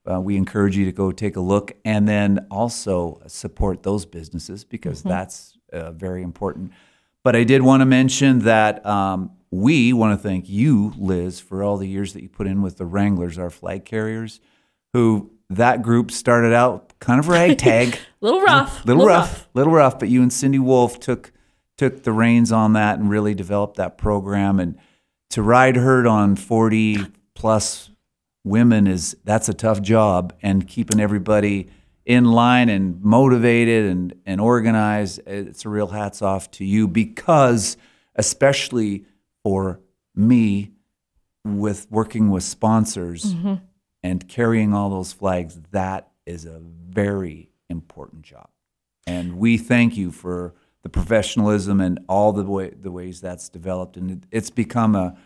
uh, 0.09 0.19
we 0.21 0.37
encourage 0.37 0.77
you 0.77 0.85
to 0.85 0.91
go 0.91 1.11
take 1.11 1.35
a 1.35 1.41
look, 1.41 1.73
and 1.85 2.07
then 2.07 2.45
also 2.51 3.21
support 3.27 3.81
those 3.83 4.05
businesses 4.05 4.63
because 4.63 5.01
that's 5.03 5.52
uh, 5.73 5.91
very 5.91 6.21
important. 6.21 6.71
But 7.23 7.35
I 7.35 7.43
did 7.43 7.61
want 7.61 7.81
to 7.81 7.85
mention 7.85 8.39
that 8.39 8.85
um, 8.85 9.31
we 9.49 9.93
want 9.93 10.19
to 10.19 10.27
thank 10.27 10.49
you, 10.49 10.93
Liz, 10.97 11.39
for 11.39 11.63
all 11.63 11.77
the 11.77 11.87
years 11.87 12.13
that 12.13 12.21
you 12.21 12.29
put 12.29 12.47
in 12.47 12.61
with 12.61 12.77
the 12.77 12.85
Wranglers, 12.85 13.37
our 13.37 13.49
flag 13.49 13.85
carriers, 13.85 14.39
who 14.93 15.31
that 15.49 15.81
group 15.81 16.11
started 16.11 16.53
out 16.53 16.93
kind 16.99 17.19
of 17.19 17.27
ragtag, 17.27 17.95
A 17.95 17.97
little 18.21 18.41
rough, 18.41 18.85
little 18.85 19.05
rough, 19.05 19.47
little 19.53 19.73
rough. 19.73 19.99
But 19.99 20.09
you 20.09 20.21
and 20.21 20.33
Cindy 20.33 20.59
Wolf 20.59 20.99
took 20.99 21.31
took 21.77 22.03
the 22.03 22.11
reins 22.11 22.51
on 22.51 22.73
that 22.73 22.99
and 22.99 23.09
really 23.09 23.33
developed 23.33 23.77
that 23.77 23.97
program. 23.97 24.59
And 24.59 24.77
to 25.31 25.41
ride 25.41 25.75
herd 25.75 26.07
on 26.07 26.35
forty 26.35 26.97
plus 27.35 27.89
women 28.43 28.87
is 28.87 29.15
that's 29.23 29.49
a 29.49 29.53
tough 29.53 29.81
job, 29.81 30.33
and 30.41 30.67
keeping 30.67 30.99
everybody 30.99 31.69
in 32.05 32.25
line 32.25 32.69
and 32.69 33.01
motivated 33.01 33.85
and, 33.85 34.13
and 34.25 34.41
organized. 34.41 35.21
It's 35.25 35.65
a 35.65 35.69
real 35.69 35.87
hats 35.87 36.21
off 36.21 36.51
to 36.51 36.65
you 36.65 36.87
because, 36.87 37.77
especially 38.15 39.05
for 39.43 39.79
me, 40.15 40.71
with 41.45 41.87
working 41.89 42.29
with 42.29 42.43
sponsors 42.43 43.33
mm-hmm. 43.33 43.55
and 44.01 44.27
carrying 44.27 44.73
all 44.73 44.89
those 44.89 45.11
flags, 45.11 45.59
that 45.71 46.11
is 46.25 46.45
a 46.45 46.59
very 46.59 47.49
important 47.69 48.21
job. 48.21 48.49
And 49.05 49.37
we 49.37 49.57
thank 49.57 49.97
you 49.97 50.11
for 50.11 50.53
the 50.83 50.89
professionalism 50.89 51.81
and 51.81 51.99
all 52.07 52.31
the 52.33 52.43
way, 52.43 52.69
the 52.69 52.91
ways 52.91 53.19
that's 53.21 53.49
developed. 53.49 53.97
And 53.97 54.11
it- 54.11 54.27
it's 54.31 54.49
become 54.49 54.95
a 54.95 55.17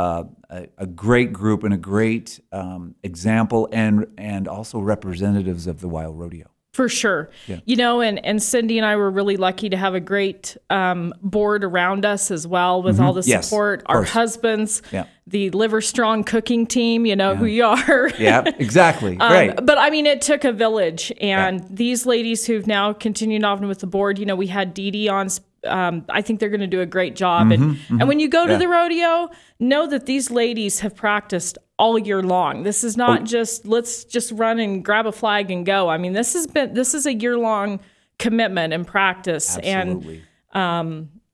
a, 0.00 0.26
a, 0.50 0.66
a 0.78 0.86
great 0.86 1.32
group 1.32 1.64
and 1.64 1.74
a 1.74 1.78
great 1.78 2.40
um, 2.52 2.94
example, 3.02 3.68
and 3.72 4.06
and 4.18 4.48
also 4.48 4.78
representatives 4.78 5.66
of 5.66 5.80
the 5.80 5.88
WYO 5.88 6.12
rodeo. 6.16 6.46
For 6.72 6.88
sure. 6.88 7.30
You 7.64 7.74
know, 7.74 8.00
and, 8.00 8.24
and 8.24 8.40
Cindy 8.40 8.78
and 8.78 8.86
I 8.86 8.94
were 8.94 9.10
really 9.10 9.36
lucky 9.36 9.68
to 9.70 9.76
have 9.76 9.96
a 9.96 10.00
great 10.00 10.56
um, 10.70 11.12
board 11.20 11.64
around 11.64 12.04
us 12.06 12.30
as 12.30 12.46
well 12.46 12.80
with 12.80 13.00
all 13.00 13.12
the 13.12 13.22
Mm-hmm. 13.22 13.30
Yes, 13.30 13.48
support. 13.48 13.80
of 13.80 13.86
Our 13.88 13.96
course. 14.02 14.10
husbands, 14.10 14.80
Yeah. 14.92 15.06
the 15.26 15.50
Liver 15.50 15.80
Strong 15.80 16.24
cooking 16.24 16.66
team, 16.68 17.06
you 17.06 17.16
know 17.16 17.34
who 17.34 17.46
you 17.46 17.64
are. 17.64 18.08
Yeah, 18.20 18.44
exactly. 18.58 19.18
Um, 19.18 19.32
right. 19.32 19.66
But 19.66 19.78
I 19.78 19.90
mean, 19.90 20.06
it 20.06 20.22
took 20.22 20.44
a 20.44 20.52
village, 20.52 21.12
and 21.20 21.66
these 21.68 22.06
ladies 22.06 22.46
who've 22.46 22.68
now 22.68 22.92
continued 22.92 23.42
on 23.42 23.66
with 23.66 23.80
the 23.80 23.88
board. 23.88 24.20
You 24.20 24.26
know, 24.26 24.36
we 24.36 24.46
had 24.46 24.72
Dee 24.72 24.92
Dee 24.92 25.08
on. 25.08 25.28
Um, 25.66 26.04
I 26.08 26.22
think 26.22 26.40
they're 26.40 26.48
going 26.48 26.60
to 26.60 26.66
do 26.66 26.80
a 26.80 26.86
great 26.86 27.14
job. 27.16 27.50
and 27.52 27.78
and 27.90 28.08
when 28.08 28.18
you 28.20 28.28
go 28.28 28.46
to 28.46 28.52
Mm-hmm, 28.52 28.60
Yeah. 28.62 28.66
the 28.66 28.68
rodeo, 28.68 29.30
know 29.58 29.86
that 29.86 30.06
these 30.06 30.30
ladies 30.30 30.80
have 30.80 30.94
practiced 30.96 31.58
all 31.78 31.98
year 31.98 32.22
long. 32.22 32.62
This 32.62 32.82
is 32.84 32.96
Oh. 32.96 33.06
not 33.06 33.24
just 33.24 33.66
let's 33.66 34.04
just 34.04 34.32
run 34.32 34.58
and 34.58 34.84
grab 34.84 35.06
a 35.06 35.12
flag 35.12 35.50
and 35.50 35.66
go. 35.66 35.88
I 35.88 35.98
mean, 35.98 36.12
this 36.14 36.32
has 36.34 36.46
been 36.46 36.72
this 36.74 36.94
is 36.94 37.06
a 37.06 37.14
year 37.14 37.36
long 37.38 37.80
commitment 38.18 38.72
and 38.72 38.86
practice. 38.86 39.56
And 39.58 39.90
Absolutely. 39.96 40.22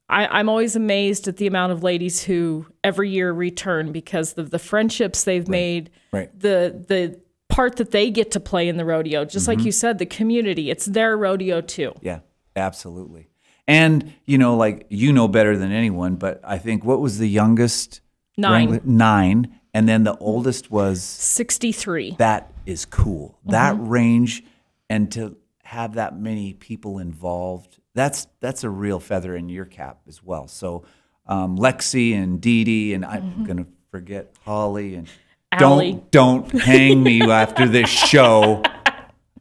I, 0.09 0.27
I'm 0.39 0.49
always 0.49 0.77
amazed 0.77 1.27
at 1.27 1.37
the 1.37 1.47
amount 1.49 1.73
of 1.73 1.83
ladies 1.83 2.23
who 2.23 2.67
every 2.85 3.11
year 3.11 3.33
return 3.33 3.91
because 3.91 4.35
of 4.35 4.51
the 4.51 4.59
friendships 4.59 5.25
they've 5.25 5.49
made, 5.49 5.91
Right. 6.13 6.31
the 6.39 6.85
the 6.87 7.21
part 7.49 7.77
that 7.77 7.91
they 7.91 8.11
get 8.11 8.31
to 8.33 8.41
play 8.41 8.69
in 8.69 8.77
the 8.77 8.85
rodeo. 8.85 9.25
Just 9.25 9.49
Mm-hmm. 9.49 9.59
like 9.59 9.67
you 9.67 9.73
said, 9.73 9.99
the 9.99 10.07
community, 10.07 10.71
it's 10.71 10.87
their 10.87 11.17
rodeo 11.17 11.61
too. 11.61 11.93
Yeah, 12.03 12.21
absolutely. 12.55 13.29
And 13.69 14.15
you 14.25 14.39
know, 14.39 14.57
like 14.57 14.87
you 14.91 15.13
know 15.13 15.27
better 15.29 15.57
than 15.57 15.73
anyone, 15.73 16.17
but 16.17 16.41
I 16.45 16.59
think 16.59 16.85
what 16.85 17.01
was 17.01 17.19
the 17.19 17.29
youngest? 17.29 18.01
Nine. 18.37 18.71
Wrangler? 18.71 18.81
Nine, 18.85 19.61
and 19.75 19.89
then 19.89 20.05
the 20.05 20.17
oldest 20.19 20.71
was 20.71 21.03
63. 21.03 22.17
that 22.19 22.53
is 22.67 22.85
cool. 22.85 23.39
That 23.47 23.77
range, 23.79 24.45
and 24.91 25.11
to 25.13 25.37
have 25.65 25.95
that 25.95 26.19
many 26.19 26.53
people 26.53 26.99
involved, 26.99 27.79
that's 27.95 28.27
that's 28.41 28.63
a 28.63 28.71
real 28.71 29.01
feather 29.01 29.35
in 29.35 29.49
your 29.49 29.65
cap 29.65 30.01
as 30.07 30.23
well. 30.23 30.49
So, 30.49 30.85
um, 31.27 31.57
Lexi 31.59 32.15
and 32.15 32.41
Dee 32.41 32.65
Dee, 32.65 32.95
and 32.95 33.05
I'm 33.05 33.45
gonna 33.45 33.67
forget 33.91 34.33
Holly 34.45 34.95
and 34.95 35.09
Allie. 35.51 35.93
don't 36.11 36.51
don't 36.51 36.61
hang 36.61 37.03
me 37.03 37.23
after 37.23 37.67
this 37.67 37.89
show. 38.11 38.63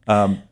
Um, 0.08 0.42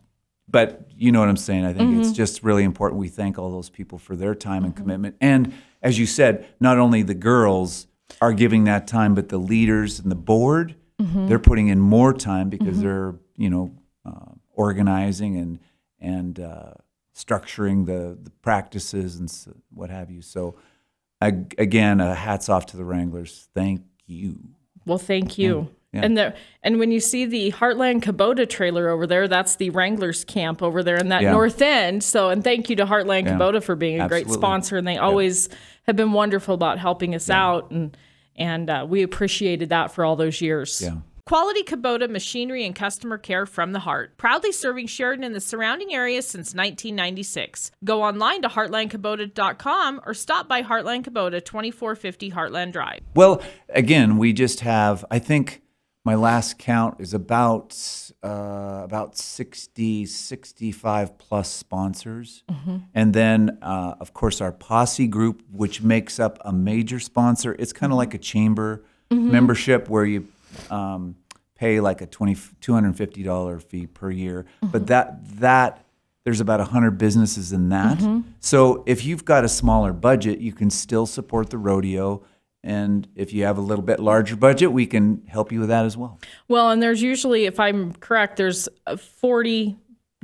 but 0.48 0.83
you 1.04 1.12
know 1.12 1.20
what 1.20 1.28
I'm 1.28 1.36
saying. 1.36 1.66
I 1.66 1.74
think 1.74 1.98
it's 2.00 2.12
just 2.12 2.42
really 2.42 2.64
important. 2.64 2.98
We 2.98 3.08
thank 3.08 3.38
all 3.38 3.50
those 3.50 3.68
people 3.68 3.98
for 3.98 4.16
their 4.16 4.34
time 4.34 4.64
and 4.64 4.74
commitment. 4.74 5.16
And 5.20 5.52
as 5.82 5.98
you 5.98 6.06
said, 6.06 6.46
not 6.60 6.78
only 6.78 7.02
the 7.02 7.14
girls 7.14 7.86
are 8.22 8.32
giving 8.32 8.64
that 8.64 8.86
time, 8.86 9.14
but 9.14 9.28
the 9.28 9.36
leaders 9.38 10.00
and 10.00 10.10
the 10.10 10.16
board, 10.16 10.74
they're 11.28 11.38
putting 11.38 11.68
in 11.68 11.78
more 11.80 12.14
time 12.14 12.48
because 12.48 12.80
they're 12.80 13.14
you 13.36 13.50
know 13.50 13.74
uh, 14.06 14.32
organizing 14.54 15.36
and 15.36 15.58
and 16.00 16.40
uh, 16.40 16.72
structuring 17.14 17.84
the 17.84 18.16
the 18.22 18.30
practices 18.40 19.16
and 19.16 19.30
what 19.74 19.90
have 19.90 20.10
you. 20.10 20.22
So 20.22 20.54
ag- 21.20 21.54
again, 21.58 22.00
uh, 22.00 22.14
hats 22.14 22.48
off 22.48 22.64
to 22.66 22.78
the 22.78 22.84
Wranglers. 22.84 23.48
Thank 23.54 23.82
you. 24.06 24.38
Well, 24.86 24.98
thank 24.98 25.36
you. 25.36 25.68
Yeah. 25.94 26.00
And 26.02 26.16
the 26.16 26.34
and 26.62 26.78
when 26.78 26.90
you 26.90 27.00
see 27.00 27.24
the 27.26 27.52
Heartland 27.52 28.02
Kubota 28.02 28.48
trailer 28.48 28.88
over 28.88 29.06
there, 29.06 29.28
that's 29.28 29.56
the 29.56 29.70
Wranglers 29.70 30.24
camp 30.24 30.62
over 30.62 30.82
there 30.82 30.96
in 30.96 31.08
that 31.10 31.22
Yeah. 31.22 31.32
north 31.32 31.62
end. 31.62 32.02
So, 32.02 32.30
and 32.30 32.42
thank 32.42 32.68
you 32.68 32.76
to 32.76 32.86
Heartland 32.86 33.24
Yeah. 33.26 33.34
Kubota 33.38 33.62
for 33.62 33.76
being 33.76 34.00
a 34.00 34.08
great 34.08 34.28
sponsor, 34.30 34.76
and 34.76 34.86
they 34.86 34.96
always 34.98 35.48
have 35.86 35.96
been 35.96 36.12
wonderful 36.12 36.54
about 36.54 36.78
helping 36.78 37.14
us 37.14 37.30
out, 37.30 37.70
and 37.70 37.96
and 38.36 38.68
uh, 38.68 38.84
we 38.88 39.02
appreciated 39.02 39.68
that 39.68 39.92
for 39.92 40.04
all 40.04 40.16
those 40.16 40.40
years. 40.40 40.80
Yeah. 40.84 40.96
Quality 41.26 41.62
Kubota 41.62 42.10
machinery 42.10 42.66
and 42.66 42.74
customer 42.74 43.16
care 43.16 43.46
from 43.46 43.72
the 43.72 43.78
heart. 43.78 44.18
Proudly 44.18 44.52
serving 44.52 44.88
Sheridan 44.88 45.24
and 45.24 45.34
the 45.34 45.40
surrounding 45.40 45.94
areas 45.94 46.26
since 46.26 46.52
1996. 46.54 47.70
Go 47.82 48.02
online 48.02 48.42
to 48.42 48.48
heartlandkubota.com 48.48 50.00
or 50.04 50.12
stop 50.14 50.48
by 50.48 50.62
Heartland 50.62 51.04
Kubota, 51.04 51.42
2450 51.42 52.30
Heartland 52.30 52.72
Drive. 52.72 53.00
Well, 53.14 53.42
again, 53.70 54.18
we 54.18 54.32
just 54.34 54.60
have. 54.60 55.04
I 55.10 55.18
think 55.18 55.62
my 56.04 56.14
last 56.14 56.58
count 56.58 57.00
is 57.00 57.14
about 57.14 57.74
uh, 58.22 58.82
about 58.84 59.16
60, 59.16 60.04
65 60.06 61.18
plus 61.18 61.50
sponsors, 61.50 62.42
and 62.94 63.14
then 63.14 63.58
uh, 63.62 63.94
of 64.00 64.12
course 64.12 64.40
our 64.40 64.52
posse 64.52 65.06
group, 65.06 65.42
which 65.50 65.80
makes 65.82 66.20
up 66.20 66.38
a 66.44 66.52
major 66.52 67.00
sponsor. 67.00 67.56
It's 67.58 67.72
kind 67.72 67.92
of 67.92 67.96
like 67.96 68.14
a 68.14 68.18
chamber 68.18 68.84
membership 69.10 69.88
where 69.88 70.04
you 70.04 70.26
um, 70.70 71.14
pay 71.54 71.78
like 71.80 72.00
a 72.00 72.06
20, 72.06 72.34
$250 72.34 73.62
fee 73.62 73.86
per 73.86 74.10
year, 74.10 74.44
but 74.62 74.86
that 74.88 75.24
that 75.40 75.84
there's 76.24 76.40
about 76.40 76.58
100 76.58 76.92
businesses 76.98 77.52
in 77.52 77.68
that. 77.68 77.98
So 78.40 78.82
if 78.86 79.04
you've 79.04 79.24
got 79.24 79.44
a 79.44 79.48
smaller 79.48 79.92
budget, 79.92 80.38
you 80.40 80.52
can 80.52 80.70
still 80.70 81.06
support 81.06 81.50
the 81.50 81.58
rodeo. 81.58 82.22
And 82.66 83.06
if 83.14 83.34
you 83.34 83.44
have 83.44 83.58
a 83.58 83.60
little 83.60 83.84
bit 83.84 84.00
larger 84.00 84.36
budget, 84.36 84.72
we 84.72 84.86
can 84.86 85.22
help 85.26 85.52
you 85.52 85.60
with 85.60 85.68
that 85.68 85.84
as 85.84 85.98
well. 85.98 86.18
Well, 86.48 86.70
and 86.70 86.82
there's 86.82 87.02
usually, 87.02 87.44
if 87.44 87.60
I'm 87.60 87.92
correct, 87.92 88.38
there's 88.38 88.70
uh, 88.86 88.96
40, 88.96 89.76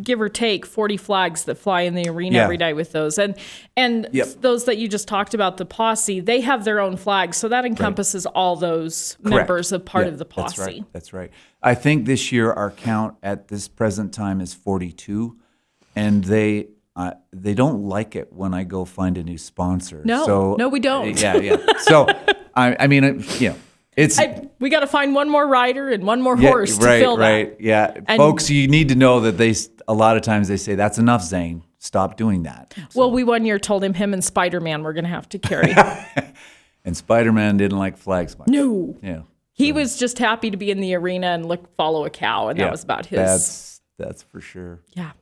give 0.02 0.22
or 0.22 0.30
take, 0.30 0.64
40 0.64 0.96
flags 0.96 1.44
that 1.44 1.56
fly 1.58 1.82
in 1.82 1.94
the 1.94 2.08
arena 2.08 2.36
Yeah. 2.36 2.44
every 2.44 2.56
day 2.56 2.72
with 2.72 2.92
those. 2.92 3.18
And 3.18 3.34
and 3.76 4.08
Yep. 4.12 4.28
those 4.40 4.64
that 4.64 4.78
you 4.78 4.88
just 4.88 5.06
talked 5.06 5.34
about, 5.34 5.58
the 5.58 5.66
posse, 5.66 6.20
they 6.20 6.40
have 6.40 6.64
their 6.64 6.80
own 6.80 6.96
flags. 6.96 7.36
So 7.36 7.46
that 7.48 7.66
encompasses 7.66 8.24
all 8.24 8.56
those 8.56 9.18
members 9.22 9.70
of 9.70 9.84
part 9.84 10.06
Yeah, 10.06 10.12
of 10.12 10.18
the 10.18 10.24
posse 10.24 10.56
That's 10.56 10.66
right. 10.66 10.84
That's 10.94 11.12
right. 11.12 11.30
I 11.62 11.74
think 11.74 12.06
this 12.06 12.32
year 12.32 12.50
our 12.50 12.70
count 12.70 13.16
at 13.22 13.48
this 13.48 13.68
present 13.68 14.14
time 14.14 14.40
is 14.40 14.54
42, 14.54 15.36
and 15.94 16.24
they 16.24 16.68
uh, 16.96 17.12
they 17.32 17.54
don't 17.54 17.84
like 17.84 18.16
it 18.16 18.32
when 18.32 18.52
I 18.54 18.64
go 18.64 18.84
find 18.84 19.16
a 19.16 19.22
new 19.22 19.38
sponsor. 19.38 20.02
No, 20.04 20.26
so, 20.26 20.54
no, 20.58 20.68
we 20.68 20.80
don't. 20.80 21.20
Yeah, 21.20 21.36
yeah. 21.36 21.56
So 21.78 22.06
I, 22.54 22.76
I 22.78 22.86
mean, 22.86 23.04
it, 23.04 23.40
you 23.40 23.50
know, 23.50 23.56
it's 23.96 24.18
I, 24.18 24.48
we 24.58 24.70
got 24.70 24.80
to 24.80 24.86
find 24.86 25.14
one 25.14 25.28
more 25.30 25.46
rider 25.46 25.88
and 25.90 26.04
one 26.04 26.20
more 26.22 26.36
yeah, 26.36 26.50
horse 26.50 26.78
to 26.78 26.84
right, 26.84 27.00
fill 27.00 27.16
right. 27.16 27.56
that. 27.58 27.64
Yeah, 27.64 27.92
And- 28.06 28.18
folks, 28.18 28.50
you 28.50 28.68
need 28.68 28.88
to 28.88 28.94
know 28.94 29.20
that 29.20 29.38
they 29.38 29.54
a 29.88 29.94
lot 29.94 30.16
of 30.16 30.22
times 30.22 30.48
they 30.48 30.56
say 30.56 30.74
that's 30.74 30.98
enough, 30.98 31.22
Zane. 31.22 31.64
Stop 31.78 32.16
doing 32.16 32.42
that. 32.42 32.74
Well, 32.94 33.10
we 33.10 33.24
one 33.24 33.46
year 33.46 33.58
told 33.58 33.82
him 33.82 33.94
him 33.94 34.12
and 34.12 34.22
Spider 34.22 34.60
Man 34.60 34.82
were 34.82 34.92
going 34.92 35.04
to 35.04 35.10
have 35.10 35.28
to 35.30 35.38
carry. 35.38 35.74
And 36.84 36.96
Spider 36.96 37.32
Man 37.32 37.58
didn't 37.58 37.78
like 37.78 37.98
flags 37.98 38.38
much. 38.38 38.48
no, 38.48 38.96
Yeah, 39.02 39.22
he 39.52 39.72
was 39.72 39.98
just 39.98 40.18
happy 40.18 40.50
to 40.50 40.56
be 40.56 40.70
in 40.70 40.80
the 40.80 40.94
arena 40.94 41.28
and 41.28 41.46
look 41.46 41.74
follow 41.76 42.06
a 42.06 42.10
cow, 42.10 42.48
and 42.48 42.58
yeah. 42.58 42.64
that 42.64 42.70
was 42.70 42.82
about 42.82 43.06
his. 43.06 43.18
That's 43.18 43.80
that's 43.98 44.22
for 44.22 44.40
sure. 44.40 44.80
Yeah. 44.94 45.12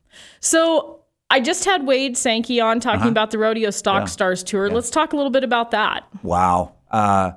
So 0.41 0.98
I 1.31 1.41
just 1.41 1.65
had 1.65 1.87
Wade 1.87 2.17
Sankey 2.17 2.61
on 2.61 2.81
talking 2.81 3.09
about 3.09 3.31
the 3.31 3.39
Rodeo 3.39 3.71
Stock 3.71 4.09
Stars 4.09 4.43
tour. 4.43 4.71
Let's 4.71 4.91
talk 4.91 5.13
a 5.13 5.17
little 5.17 5.31
bit 5.31 5.45
about 5.45 5.73
that. 5.73 6.05
Wow. 6.23 6.75
Uh, 6.91 7.33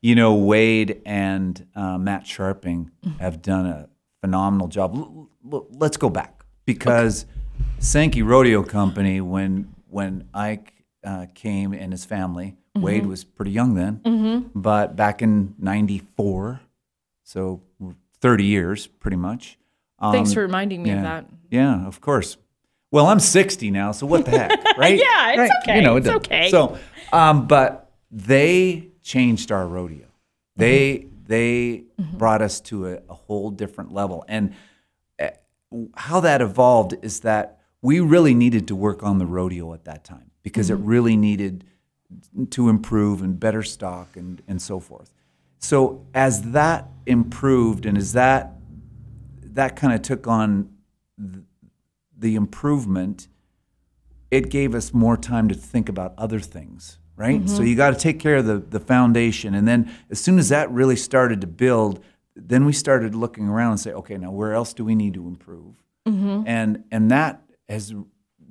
you 0.00 0.14
know, 0.14 0.34
Wade 0.34 1.02
and 1.04 1.66
uh, 1.74 1.98
Matt 1.98 2.24
Scharping 2.24 2.90
have 3.18 3.42
done 3.42 3.66
a 3.66 3.88
phenomenal 4.20 4.68
job. 4.68 4.94
L- 4.94 5.28
l- 5.52 5.66
let's 5.72 5.96
go 5.96 6.08
back 6.08 6.44
because 6.66 7.26
Sankey 7.78 8.22
Rodeo 8.22 8.62
Company, 8.62 9.20
when 9.20 9.74
when 9.88 10.28
Ike 10.32 10.72
uh, 11.04 11.26
came 11.34 11.72
and 11.72 11.92
his 11.92 12.04
family, 12.04 12.56
Wade 12.76 13.06
was 13.06 13.24
pretty 13.24 13.50
young 13.50 13.74
then, 13.74 14.50
but 14.54 14.96
back 14.96 15.20
in 15.20 15.54
'94, 15.58 16.60
so 17.24 17.60
30 18.20 18.44
years 18.44 18.86
pretty 18.86 19.16
much. 19.16 19.58
Um, 19.98 20.12
Thanks 20.12 20.32
for 20.32 20.40
reminding 20.40 20.82
me 20.82 20.90
yeah. 20.90 20.96
of 20.96 21.02
that. 21.02 21.26
Yeah, 21.50 21.86
of 21.86 22.00
course. 22.00 22.36
Well, 22.92 23.06
I'm 23.06 23.18
60 23.20 23.70
now, 23.72 23.90
so 23.92 24.06
what 24.06 24.24
the 24.26 24.30
heck, 24.32 24.50
right? 24.78 24.96
Yeah, 24.98 25.30
it's 25.30 25.38
Right. 25.38 25.50
okay. 25.64 25.76
You 25.76 25.82
know, 25.82 25.96
it 25.96 26.00
It's 26.00 26.06
doesn't- 26.06 26.26
okay. 26.26 26.50
So, 26.50 26.78
um, 27.12 27.48
but 27.48 27.90
they 28.10 28.88
changed 29.02 29.50
our 29.50 29.66
rodeo. 29.66 30.06
They 30.56 30.98
Mm-hmm. 30.98 31.08
they 31.26 31.84
brought 32.18 32.42
us 32.42 32.60
to 32.60 32.88
a, 32.88 32.98
a 33.08 33.14
whole 33.14 33.50
different 33.50 33.92
level, 33.92 34.24
and 34.28 34.52
uh, 35.20 35.28
how 35.96 36.20
that 36.20 36.42
evolved 36.42 36.94
is 37.02 37.20
that 37.20 37.60
we 37.80 38.00
really 38.00 38.34
needed 38.34 38.68
to 38.68 38.76
work 38.76 39.02
on 39.02 39.18
the 39.18 39.26
rodeo 39.26 39.72
at 39.72 39.84
that 39.84 40.04
time 40.04 40.30
because 40.42 40.68
Mm-hmm. 40.70 40.82
it 40.82 40.86
really 40.86 41.16
needed 41.16 41.64
to 42.50 42.68
improve 42.68 43.22
and 43.22 43.40
better 43.40 43.62
stock 43.62 44.16
and 44.16 44.42
and 44.46 44.60
so 44.60 44.78
forth. 44.80 45.14
So 45.58 46.04
as 46.12 46.42
that 46.52 46.88
improved 47.06 47.86
and 47.86 47.96
as 47.96 48.12
that 48.12 48.52
that 49.54 49.76
kind 49.76 49.94
of 49.94 50.02
took 50.02 50.26
on 50.26 50.68
th- 51.18 51.44
the 52.22 52.34
improvement, 52.36 53.28
it 54.30 54.48
gave 54.48 54.74
us 54.74 54.94
more 54.94 55.18
time 55.18 55.48
to 55.48 55.54
think 55.54 55.90
about 55.90 56.14
other 56.16 56.40
things, 56.40 56.98
right? 57.16 57.46
So 57.48 57.56
mm-hmm. 57.56 57.66
you 57.66 57.76
got 57.76 57.90
to 57.90 57.98
take 57.98 58.18
care 58.18 58.36
of 58.36 58.46
the, 58.46 58.56
the 58.56 58.80
foundation. 58.80 59.54
And 59.54 59.68
then 59.68 59.92
as 60.10 60.18
soon 60.18 60.38
as 60.38 60.48
that 60.48 60.70
really 60.70 60.96
started 60.96 61.42
to 61.42 61.46
build, 61.46 62.02
then 62.34 62.64
we 62.64 62.72
started 62.72 63.14
looking 63.14 63.48
around 63.48 63.72
and 63.72 63.80
say, 63.80 63.92
okay, 63.92 64.16
now 64.16 64.30
where 64.30 64.54
else 64.54 64.72
do 64.72 64.84
we 64.84 64.94
need 64.94 65.12
to 65.14 65.26
improve? 65.28 65.74
Mm-hmm. 66.08 66.44
And, 66.46 66.84
and 66.90 67.10
that 67.10 67.42
has, 67.68 67.94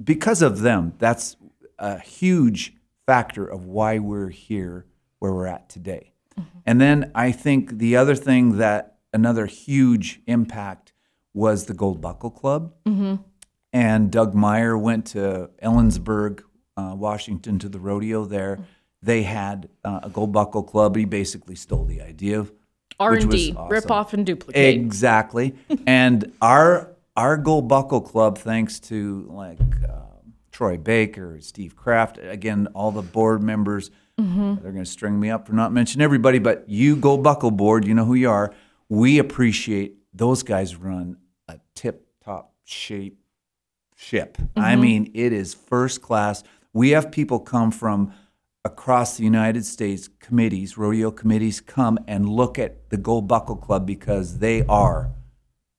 because 0.04 0.44
of 0.44 0.60
them, 0.60 0.94
that's 1.00 1.36
a 1.80 2.00
huge 2.00 2.76
factor 3.08 3.46
of 3.46 3.66
why 3.66 3.98
we're 3.98 4.30
here 4.30 4.86
where 5.18 5.34
we're 5.34 5.48
at 5.48 5.68
today. 5.68 6.14
Mm-hmm. 6.40 6.60
And 6.68 6.80
then 6.80 7.12
I 7.16 7.32
think 7.32 7.80
the 7.80 7.96
other 7.96 8.16
thing 8.16 8.58
that 8.58 8.98
another 9.14 9.48
huge 9.48 10.22
impact 10.28 10.94
was 11.34 11.66
the 11.66 11.74
Gold 11.74 12.02
Buckle 12.02 12.30
Club. 12.30 12.74
And 13.74 14.12
Doug 14.12 14.34
Meyer 14.34 14.78
went 14.78 15.08
to 15.08 15.50
Ellensburg, 15.64 16.42
uh, 16.76 16.94
Washington, 16.96 17.60
to 17.60 17.70
the 17.70 17.80
rodeo 17.80 18.26
there. 18.26 18.60
They 19.02 19.24
had 19.24 19.70
uh, 19.84 20.02
a 20.04 20.10
Gold 20.10 20.32
Buckle 20.32 20.64
Club. 20.64 20.96
He 20.96 21.06
basically 21.06 21.56
stole 21.56 21.86
the 21.86 22.02
idea. 22.02 22.40
of 22.40 22.52
R 23.00 23.14
and 23.14 23.32
D, 23.32 23.54
awesome. 23.56 23.70
rip 23.70 23.90
off 23.90 24.14
and 24.14 24.26
duplicate. 24.26 24.76
Exactly. 24.76 25.56
and 25.88 26.32
our 26.42 26.92
our 27.16 27.38
Gold 27.38 27.68
Buckle 27.68 28.02
Club, 28.02 28.38
thanks 28.38 28.80
to 28.82 29.26
like 29.30 29.60
um, 29.60 30.34
Troy 30.52 30.78
Baker, 30.78 31.40
Steve 31.42 31.76
Kraft, 31.76 32.20
again, 32.22 32.68
all 32.74 32.92
the 32.92 33.02
board 33.02 33.42
members. 33.42 33.90
Mm-hmm. 34.20 34.62
They're 34.62 34.72
going 34.72 34.86
to 34.86 34.90
string 34.90 35.20
me 35.20 35.30
up 35.30 35.48
for 35.48 35.54
not 35.54 35.72
mentioning 35.72 36.04
everybody, 36.04 36.40
but 36.40 36.70
you 36.70 36.96
Gold 36.96 37.24
Buckle 37.24 37.52
board, 37.52 37.86
you 37.86 37.94
know 37.94 38.06
who 38.06 38.14
you 38.14 38.30
are. 38.30 38.54
We 38.88 39.20
appreciate 39.20 39.96
those 40.14 40.44
guys 40.44 40.76
run 40.76 41.18
a 41.48 41.60
tip 41.76 42.08
top 42.24 42.54
shape 42.66 43.21
ship. 44.02 44.38
I 44.56 44.74
Mm-hmm. 44.74 44.82
mean, 44.82 45.12
it 45.14 45.32
is 45.32 45.54
first 45.54 46.02
class. 46.02 46.44
We 46.74 46.90
have 46.92 47.12
people 47.12 47.40
come 47.40 47.72
from 47.72 48.14
across 48.66 49.18
the 49.18 49.24
United 49.24 49.66
States, 49.66 50.08
committees, 50.20 50.78
rodeo 50.78 51.12
committees, 51.12 51.62
come 51.62 52.00
and 52.08 52.28
look 52.28 52.58
at 52.60 52.90
the 52.90 52.98
Gold 52.98 53.28
Buckle 53.28 53.56
Club 53.56 53.86
because 53.86 54.40
they 54.40 54.64
are 54.68 55.12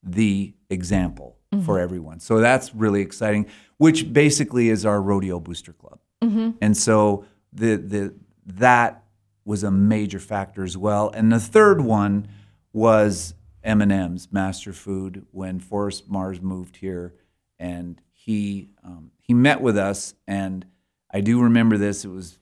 the 0.03 0.55
example 0.71 1.37
for 1.67 1.79
everyone. 1.79 2.19
So 2.19 2.39
that's 2.41 2.75
really 2.75 3.03
exciting, 3.03 3.47
which 3.77 4.11
basically 4.13 4.71
is 4.71 4.87
our 4.87 5.03
rodeo 5.03 5.39
booster 5.39 5.73
club. 5.75 5.99
And 6.23 6.75
so 6.77 7.25
the 7.53 7.77
the 7.77 8.15
that 8.47 9.03
was 9.45 9.63
a 9.65 9.71
major 9.71 10.19
factor 10.21 10.63
as 10.65 10.77
well. 10.79 11.11
And 11.11 11.31
the 11.33 11.41
third 11.41 11.81
one 11.83 12.29
was 12.73 13.35
M&M's 13.65 14.29
Master 14.33 14.73
Food 14.73 15.27
when 15.33 15.59
Forrest 15.61 16.09
Mars 16.09 16.41
moved 16.41 16.77
here, 16.77 17.13
and 17.59 18.01
he 18.25 18.71
um, 18.85 19.11
he 19.21 19.35
met 19.35 19.61
with 19.61 19.77
us, 19.77 20.15
and 20.27 20.65
I 21.11 21.21
do 21.21 21.43
remember 21.43 21.77
this. 21.77 22.05
It 22.05 22.09
was 22.09 22.39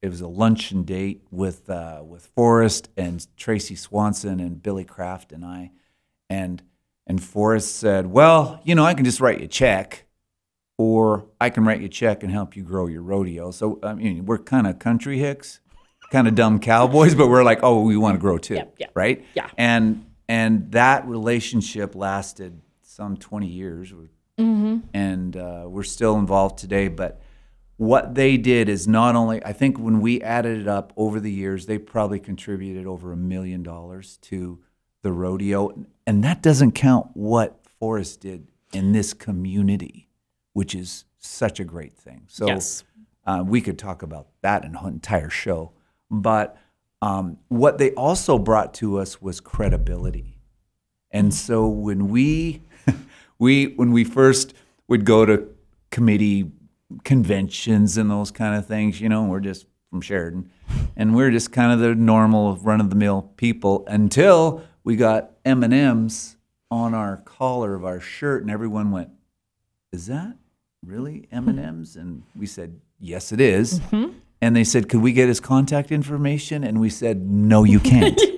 it 0.00 0.08
was 0.08 0.20
a 0.20 0.28
luncheon 0.28 0.82
date 0.84 1.22
with 1.30 1.68
uh, 1.68 2.02
with 2.04 2.26
Forrest 2.34 2.88
and 2.96 3.26
Tracy 3.36 3.74
Swanson 3.74 4.40
and 4.40 4.62
Billy 4.62 4.84
Kraft 4.84 5.32
and 5.32 5.44
I, 5.44 5.72
and 6.30 6.62
and 7.06 7.22
Forrest 7.22 7.76
said, 7.76 8.06
"Well, 8.06 8.60
you 8.64 8.74
know, 8.74 8.84
I 8.84 8.94
can 8.94 9.04
just 9.04 9.20
write 9.20 9.40
you 9.40 9.44
a 9.44 9.48
check, 9.48 10.06
or 10.78 11.26
I 11.40 11.50
can 11.50 11.64
write 11.64 11.80
you 11.80 11.86
a 11.86 11.90
check 11.90 12.22
and 12.22 12.32
help 12.32 12.56
you 12.56 12.62
grow 12.62 12.86
your 12.86 13.02
rodeo." 13.02 13.50
So 13.50 13.78
I 13.82 13.94
mean, 13.94 14.24
we're 14.24 14.38
kind 14.38 14.66
of 14.66 14.78
country 14.78 15.18
hicks, 15.18 15.60
kind 16.10 16.26
of 16.26 16.34
dumb 16.34 16.60
cowboys, 16.60 17.14
but 17.14 17.28
we're 17.28 17.44
like, 17.44 17.60
"Oh, 17.62 17.82
we 17.82 17.96
want 17.98 18.14
to 18.14 18.20
grow 18.20 18.38
too, 18.38 18.54
Yeah, 18.54 18.64
yeah. 18.78 18.86
right?" 18.94 19.22
Yeah. 19.34 19.50
And 19.58 20.06
and 20.28 20.72
that 20.72 21.06
relationship 21.06 21.94
lasted 21.94 22.62
some 22.82 23.18
twenty 23.18 23.48
years, 23.48 23.92
and 24.38 25.36
uh, 25.36 25.64
we're 25.66 25.82
still 25.82 26.16
involved 26.16 26.58
today, 26.58 26.88
but 26.88 27.20
what 27.76 28.14
they 28.14 28.36
did 28.36 28.68
is 28.68 28.86
not 28.86 29.16
only 29.16 29.44
I 29.44 29.52
think 29.52 29.78
when 29.78 30.00
we 30.00 30.20
added 30.22 30.60
it 30.60 30.68
up 30.68 30.92
over 30.96 31.20
the 31.20 31.30
years, 31.32 31.66
they 31.66 31.78
probably 31.78 32.20
contributed 32.20 32.86
over 32.86 33.12
a 33.12 33.16
million 33.16 33.62
dollars 33.62 34.18
to 34.22 34.60
the 35.02 35.12
rodeo, 35.12 35.84
and 36.06 36.24
that 36.24 36.42
doesn't 36.42 36.72
count 36.72 37.08
what 37.14 37.60
Forrest 37.78 38.20
did 38.20 38.46
in 38.72 38.92
this 38.92 39.12
community, 39.12 40.08
which 40.52 40.74
is 40.74 41.04
such 41.18 41.60
a 41.60 41.64
great 41.64 41.92
thing. 41.94 42.22
So 42.28 42.46
Yes. 42.46 42.84
uh, 43.26 43.44
we 43.46 43.60
could 43.60 43.78
talk 43.78 44.02
about 44.02 44.28
that 44.42 44.64
in 44.64 44.74
an 44.76 44.86
entire 44.86 45.30
show, 45.30 45.72
but 46.10 46.56
um, 47.02 47.38
what 47.48 47.78
they 47.78 47.90
also 47.92 48.38
brought 48.38 48.72
to 48.74 48.98
us 48.98 49.20
was 49.20 49.40
credibility. 49.40 50.38
And 51.10 51.34
so 51.34 51.68
when 51.68 52.08
we 52.08 52.62
we 53.38 53.66
when 53.66 53.92
we 53.92 54.04
first 54.04 54.54
would 54.88 55.04
go 55.04 55.24
to 55.24 55.48
committee 55.90 56.50
conventions 57.02 57.96
and 57.96 58.10
those 58.10 58.30
kind 58.30 58.54
of 58.54 58.66
things, 58.66 59.00
you 59.00 59.08
know, 59.08 59.24
we're 59.24 59.40
just 59.40 59.66
from 59.90 60.00
Sheridan, 60.00 60.50
and 60.96 61.14
we're 61.14 61.30
just 61.30 61.52
kind 61.52 61.72
of 61.72 61.78
the 61.78 61.94
normal 61.94 62.56
run 62.56 62.80
of 62.80 62.90
the 62.90 62.96
mill 62.96 63.22
people 63.36 63.84
until 63.86 64.62
we 64.82 64.96
got 64.96 65.32
M 65.44 65.62
and 65.62 65.72
M's 65.72 66.36
on 66.70 66.94
our 66.94 67.18
collar 67.18 67.74
of 67.74 67.84
our 67.84 68.00
shirt, 68.00 68.42
and 68.42 68.50
everyone 68.50 68.90
went, 68.90 69.10
"Is 69.92 70.06
that 70.06 70.36
really 70.84 71.28
M 71.30 71.48
and 71.48 71.58
M's?" 71.58 71.96
And 71.96 72.22
we 72.36 72.46
said, 72.46 72.80
"Yes, 72.98 73.32
it 73.32 73.40
is." 73.40 73.80
Mm-hmm. 73.80 74.18
And 74.40 74.54
they 74.54 74.64
said, 74.64 74.88
"Could 74.88 75.00
we 75.00 75.12
get 75.12 75.28
his 75.28 75.40
contact 75.40 75.92
information?" 75.92 76.64
And 76.64 76.80
we 76.80 76.90
said, 76.90 77.24
"No, 77.26 77.64
you 77.64 77.80
can't." 77.80 78.20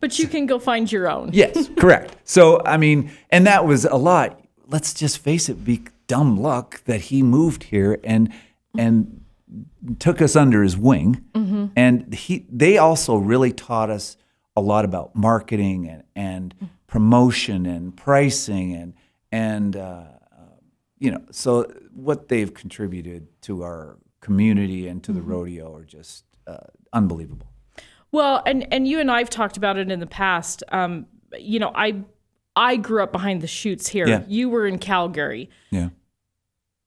But 0.00 0.18
you 0.18 0.28
can 0.28 0.46
go 0.46 0.58
find 0.58 0.90
your 0.90 1.10
own. 1.10 1.30
Yes, 1.32 1.68
correct. 1.76 2.16
So 2.24 2.62
I 2.64 2.76
mean, 2.76 3.10
and 3.30 3.46
that 3.46 3.66
was 3.66 3.84
a 3.84 3.96
lot. 3.96 4.43
Let's 4.66 4.94
just 4.94 5.18
face 5.18 5.48
it, 5.48 5.64
be 5.64 5.82
dumb 6.06 6.36
luck 6.36 6.84
that 6.84 7.02
he 7.02 7.22
moved 7.22 7.64
here 7.64 7.98
and 8.04 8.32
and 8.76 9.20
took 9.98 10.20
us 10.20 10.34
under 10.36 10.62
his 10.62 10.76
wing. 10.76 11.24
And 11.76 12.14
he 12.14 12.46
they 12.50 12.78
also 12.78 13.16
really 13.16 13.52
taught 13.52 13.90
us 13.90 14.16
a 14.56 14.60
lot 14.60 14.84
about 14.84 15.14
marketing 15.14 15.88
and, 15.88 16.04
and 16.14 16.54
promotion 16.86 17.66
and 17.66 17.96
pricing 17.96 18.74
and 18.74 18.94
and 19.32 19.76
uh, 19.76 20.04
uh, 20.32 20.56
you 20.98 21.10
know 21.10 21.22
so 21.30 21.64
what 21.92 22.28
they've 22.28 22.52
contributed 22.54 23.26
to 23.42 23.62
our 23.62 23.98
community 24.20 24.88
and 24.88 25.02
to 25.04 25.12
the 25.12 25.22
rodeo 25.22 25.74
are 25.74 25.84
just 25.84 26.24
uh, 26.46 26.56
unbelievable. 26.92 27.48
Well, 28.12 28.42
and 28.46 28.72
and 28.72 28.86
you 28.86 29.00
and 29.00 29.10
I've 29.10 29.30
talked 29.30 29.56
about 29.56 29.76
it 29.76 29.90
in 29.90 30.00
the 30.00 30.06
past. 30.06 30.62
Um, 30.70 31.06
you 31.38 31.58
know, 31.58 31.72
I 31.74 32.04
I 32.56 32.76
grew 32.76 33.02
up 33.02 33.12
behind 33.12 33.40
the 33.40 33.46
chutes 33.46 33.88
here. 33.88 34.06
Yeah. 34.06 34.22
You 34.28 34.48
were 34.48 34.66
in 34.66 34.78
Calgary. 34.78 35.50
Yeah. 35.70 35.88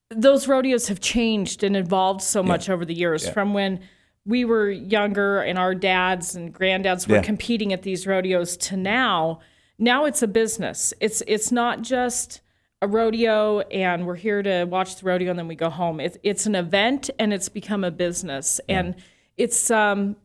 Those 0.09 0.47
rodeos 0.47 0.87
have 0.87 1.01
changed 1.01 1.63
and 1.63 1.75
evolved 1.75 2.21
so 2.21 2.41
much 2.41 2.69
over 2.69 2.85
the 2.85 2.93
years 2.93 3.27
from 3.27 3.53
when 3.53 3.81
we 4.25 4.45
were 4.45 4.69
younger 4.69 5.41
and 5.41 5.57
our 5.59 5.75
dads 5.75 6.35
and 6.35 6.53
granddads 6.53 7.07
were 7.07 7.15
Yeah. 7.15 7.21
competing 7.23 7.73
at 7.73 7.81
these 7.81 8.07
rodeos 8.07 8.55
to 8.57 8.77
now. 8.77 9.39
Now 9.77 10.05
it's 10.05 10.21
a 10.21 10.27
business. 10.27 10.93
It's 11.01 11.21
it's 11.27 11.51
not 11.51 11.81
just 11.81 12.39
a 12.81 12.87
rodeo 12.87 13.59
and 13.61 14.05
we're 14.07 14.15
here 14.15 14.41
to 14.43 14.63
watch 14.65 14.95
the 14.97 15.05
rodeo 15.05 15.29
and 15.31 15.37
then 15.39 15.47
we 15.47 15.55
go 15.55 15.69
home. 15.69 15.99
It's 15.99 16.17
it's 16.23 16.45
an 16.45 16.55
event 16.55 17.09
and 17.19 17.33
it's 17.33 17.49
become 17.49 17.83
a 17.83 17.91
business. 17.91 18.61
And 18.69 18.95
it's 19.35 19.69
um 19.69 20.15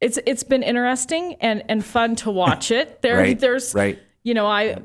it's 0.00 0.18
it's 0.26 0.44
been 0.44 0.62
interesting 0.62 1.34
and 1.40 1.62
and 1.68 1.84
fun 1.84 2.16
to 2.16 2.30
watch 2.30 2.70
it. 2.70 3.02
There 3.02 3.18
Right, 3.18 3.38
there's 3.38 3.74
right. 3.74 3.98
You 4.26 4.34
know, 4.34 4.46
I 4.48 4.82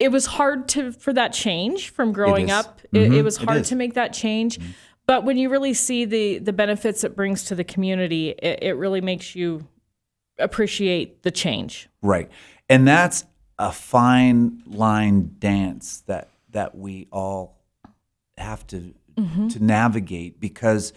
it 0.00 0.10
was 0.10 0.26
hard 0.26 0.66
to 0.70 0.90
for 0.90 1.12
that 1.12 1.32
change 1.32 1.90
from 1.90 2.12
growing 2.12 2.46
is. 2.46 2.50
up. 2.50 2.80
It, 2.92 2.98
mm-hmm. 2.98 3.12
it 3.12 3.22
was 3.22 3.36
hard 3.36 3.60
is. 3.60 3.68
to 3.68 3.76
make 3.76 3.94
that 3.94 4.12
change. 4.12 4.58
Mm-hmm. 4.58 4.70
But 5.06 5.24
when 5.24 5.36
you 5.36 5.48
really 5.48 5.74
see 5.74 6.04
the 6.06 6.38
the 6.38 6.52
benefits 6.52 7.04
it 7.04 7.14
brings 7.14 7.44
to 7.44 7.54
the 7.54 7.62
community, 7.62 8.30
it, 8.30 8.58
it 8.62 8.72
really 8.72 9.00
makes 9.00 9.36
you 9.36 9.64
appreciate 10.40 11.22
the 11.22 11.30
change. 11.30 11.88
Right. 12.02 12.28
And 12.68 12.88
that's 12.88 13.24
a 13.60 13.70
fine 13.70 14.62
line 14.66 15.36
dance 15.38 16.02
that 16.08 16.28
that 16.50 16.74
we 16.74 17.06
all 17.12 17.60
have 18.38 18.66
to 18.68 18.92
mm-hmm. 19.16 19.48
to 19.48 19.62
navigate 19.62 20.40
because 20.40 20.92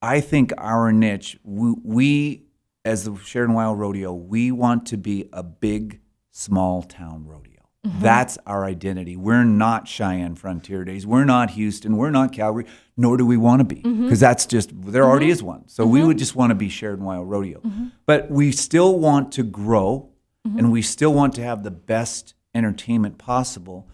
I 0.00 0.20
think 0.20 0.54
our 0.56 0.90
niche 0.90 1.38
we, 1.44 1.74
we 1.84 2.44
as 2.86 3.04
the 3.04 3.14
Sheridan 3.16 3.56
WYO 3.56 3.76
Rodeo, 3.76 4.14
we 4.14 4.52
want 4.52 4.86
to 4.86 4.96
be 4.96 5.28
a 5.34 5.42
big 5.42 6.00
small 6.30 6.82
town 6.82 7.26
rodeo. 7.26 7.60
That's 7.82 8.36
our 8.46 8.66
identity. 8.66 9.16
We're 9.16 9.44
not 9.44 9.88
Cheyenne 9.88 10.34
Frontier 10.34 10.84
Days. 10.84 11.06
We're 11.06 11.24
not 11.24 11.52
Houston. 11.52 11.96
We're 11.96 12.10
not 12.10 12.30
Calgary. 12.30 12.66
Nor 12.94 13.16
do 13.16 13.24
we 13.24 13.38
want 13.38 13.60
to 13.60 13.64
be 13.64 13.76
mm-hmm. 13.76 14.04
because 14.04 14.20
that's 14.20 14.44
just 14.44 14.70
there 14.82 15.04
already 15.04 15.26
mm-hmm. 15.26 15.32
is 15.32 15.42
one. 15.42 15.66
So 15.66 15.86
we 15.86 16.00
mm-hmm. 16.00 16.08
would 16.08 16.18
just 16.18 16.36
want 16.36 16.50
to 16.50 16.54
be 16.54 16.68
Sheridan 16.68 17.06
WYO 17.06 17.26
Rodeo. 17.26 17.62
But 18.04 18.30
we 18.30 18.52
still 18.52 18.98
want 18.98 19.32
to 19.32 19.42
grow 19.42 20.10
and 20.44 20.72
we 20.72 20.82
still 20.82 21.12
want 21.12 21.34
to 21.34 21.42
have 21.42 21.62
the 21.62 21.70
best 21.70 22.34
entertainment 22.54 23.18
possible. 23.18 23.88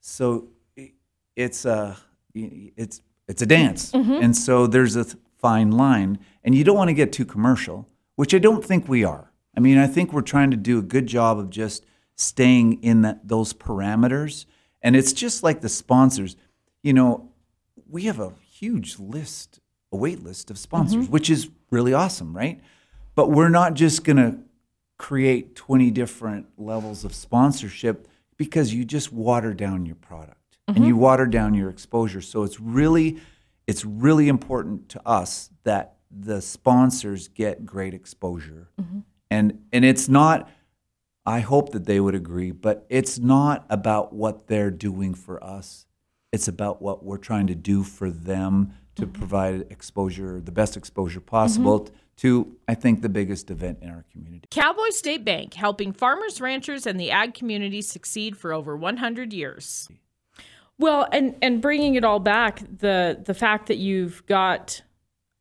So 0.00 0.48
it's 1.36 1.64
a 1.64 1.96
it's 2.34 3.00
it's 3.28 3.42
a 3.42 3.46
dance, 3.46 3.92
and 3.94 4.36
so 4.36 4.66
there's 4.66 4.96
a 4.96 5.04
fine 5.38 5.70
line, 5.70 6.18
and 6.44 6.54
you 6.54 6.64
don't 6.64 6.76
want 6.76 6.88
to 6.88 6.94
get 6.94 7.12
too 7.12 7.24
commercial, 7.24 7.88
which 8.16 8.34
I 8.34 8.38
don't 8.38 8.64
think 8.64 8.88
we 8.88 9.04
are. 9.04 9.29
I 9.56 9.60
mean, 9.60 9.78
I 9.78 9.86
think 9.86 10.12
we're 10.12 10.22
trying 10.22 10.50
to 10.52 10.56
do 10.56 10.78
a 10.78 10.82
good 10.82 11.06
job 11.06 11.38
of 11.38 11.50
just 11.50 11.84
staying 12.16 12.82
in 12.82 13.02
that 13.02 13.26
those 13.26 13.52
parameters, 13.52 14.46
and 14.82 14.94
it's 14.94 15.12
just 15.12 15.42
like 15.42 15.60
the 15.60 15.68
sponsors. 15.68 16.36
You 16.82 16.92
know, 16.92 17.30
we 17.88 18.04
have 18.04 18.20
a 18.20 18.32
huge 18.48 18.98
list, 18.98 19.60
a 19.92 19.96
wait 19.96 20.22
list 20.22 20.50
of 20.50 20.58
sponsors, 20.58 21.04
mm-hmm. 21.04 21.12
which 21.12 21.30
is 21.30 21.50
really 21.70 21.92
awesome, 21.92 22.36
right? 22.36 22.60
But 23.14 23.30
we're 23.30 23.48
not 23.48 23.74
just 23.74 24.04
going 24.04 24.16
to 24.16 24.38
create 24.98 25.56
20 25.56 25.90
different 25.90 26.46
levels 26.58 27.04
of 27.04 27.14
sponsorship 27.14 28.06
because 28.36 28.72
you 28.72 28.84
just 28.84 29.12
water 29.12 29.54
down 29.54 29.86
your 29.86 29.96
product 29.96 30.58
and 30.66 30.84
you 30.84 30.92
mm-hmm. 30.92 31.00
water 31.00 31.26
down 31.26 31.54
your 31.54 31.70
exposure. 31.70 32.20
So 32.20 32.42
it's 32.42 32.60
really 32.60 33.18
it's 33.66 33.84
really 33.84 34.28
important 34.28 34.88
to 34.90 35.00
us 35.06 35.50
that 35.64 35.96
the 36.10 36.42
sponsors 36.42 37.28
get 37.28 37.64
great 37.64 37.94
exposure. 37.94 38.68
Mm-hmm. 38.80 39.00
And 39.30 39.62
and 39.72 39.84
it's 39.84 40.08
not 40.08 40.48
I 41.26 41.40
hope 41.40 41.72
that 41.72 41.86
they 41.86 42.00
would 42.00 42.14
agree, 42.14 42.50
but 42.50 42.86
it's 42.88 43.18
not 43.18 43.66
about 43.68 44.12
what 44.12 44.46
they're 44.46 44.70
doing 44.70 45.14
for 45.14 45.42
us. 45.44 45.86
It's 46.32 46.48
about 46.48 46.80
what 46.80 47.04
we're 47.04 47.18
trying 47.18 47.46
to 47.48 47.54
do 47.54 47.82
for 47.82 48.10
them 48.10 48.74
to 48.96 49.02
mm-hmm. 49.02 49.12
provide 49.12 49.66
exposure, 49.70 50.40
the 50.40 50.52
best 50.52 50.76
exposure 50.76 51.20
possible 51.20 51.80
mm-hmm. 51.80 51.94
to, 52.18 52.56
I 52.66 52.74
think, 52.74 53.02
the 53.02 53.08
biggest 53.08 53.50
event 53.50 53.78
in 53.82 53.90
our 53.90 54.04
community. 54.10 54.48
Cowboy 54.50 54.90
State 54.90 55.24
Bank, 55.24 55.54
helping 55.54 55.92
farmers, 55.92 56.40
ranchers, 56.40 56.86
and 56.86 56.98
the 56.98 57.10
ag 57.10 57.34
community 57.34 57.82
succeed 57.82 58.36
for 58.36 58.52
over 58.52 58.76
100 58.76 59.32
years. 59.32 59.88
Well, 60.78 61.06
and 61.12 61.36
and 61.42 61.60
bringing 61.60 61.94
it 61.96 62.04
all 62.04 62.20
back, 62.20 62.62
the 62.78 63.20
the 63.22 63.34
fact 63.34 63.66
that 63.66 63.76
you've 63.76 64.24
got 64.24 64.82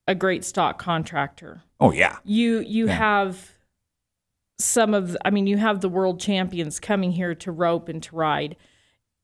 a 0.05 0.13
great 0.13 0.43
stock 0.43 0.77
contractor, 0.79 1.61
Oh, 1.79 1.91
yeah. 1.93 2.17
you 2.25 2.59
you 2.59 2.87
have 2.87 3.57
some 4.59 4.93
of, 4.93 5.17
I 5.23 5.29
mean, 5.29 5.47
you 5.47 5.57
have 5.57 5.81
the 5.81 5.89
world 5.89 6.19
champions 6.19 6.79
coming 6.79 7.11
here 7.11 7.33
to 7.35 7.51
rope 7.51 7.89
and 7.89 8.03
to 8.03 8.15
ride. 8.15 8.55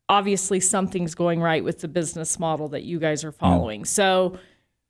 Obviously, 0.07 0.59
something's 0.59 1.15
going 1.15 1.41
right 1.41 1.63
with 1.63 1.81
the 1.81 1.87
business 1.87 2.39
model 2.39 2.69
that 2.69 2.83
you 2.83 2.99
guys 2.99 3.23
are 3.23 3.31
following. 3.31 3.85
So 3.85 4.37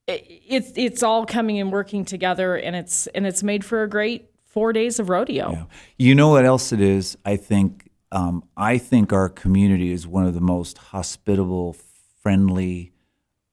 it, 0.07 0.25
it's 0.47 0.71
it's 0.75 1.03
all 1.03 1.25
coming 1.25 1.59
and 1.59 1.71
working 1.71 2.05
together, 2.05 2.55
and 2.55 2.75
it's 2.75 3.07
and 3.07 3.25
it's 3.25 3.41
made 3.41 3.63
for 3.63 3.83
a 3.83 3.89
great 3.89 4.29
four 4.43 4.73
days 4.73 4.99
of 4.99 5.09
rodeo. 5.09 5.51
Yeah. 5.51 5.65
You 5.97 6.15
know 6.15 6.29
what 6.29 6.45
else 6.45 6.71
it 6.71 6.81
is? 6.81 7.17
I 7.25 7.37
think 7.37 7.89
um, 8.11 8.43
I 8.55 8.77
think 8.77 9.13
our 9.13 9.29
community 9.29 9.91
is 9.91 10.05
one 10.05 10.25
of 10.25 10.33
the 10.33 10.41
most 10.41 10.77
hospitable, 10.77 11.75
friendly, 12.21 12.91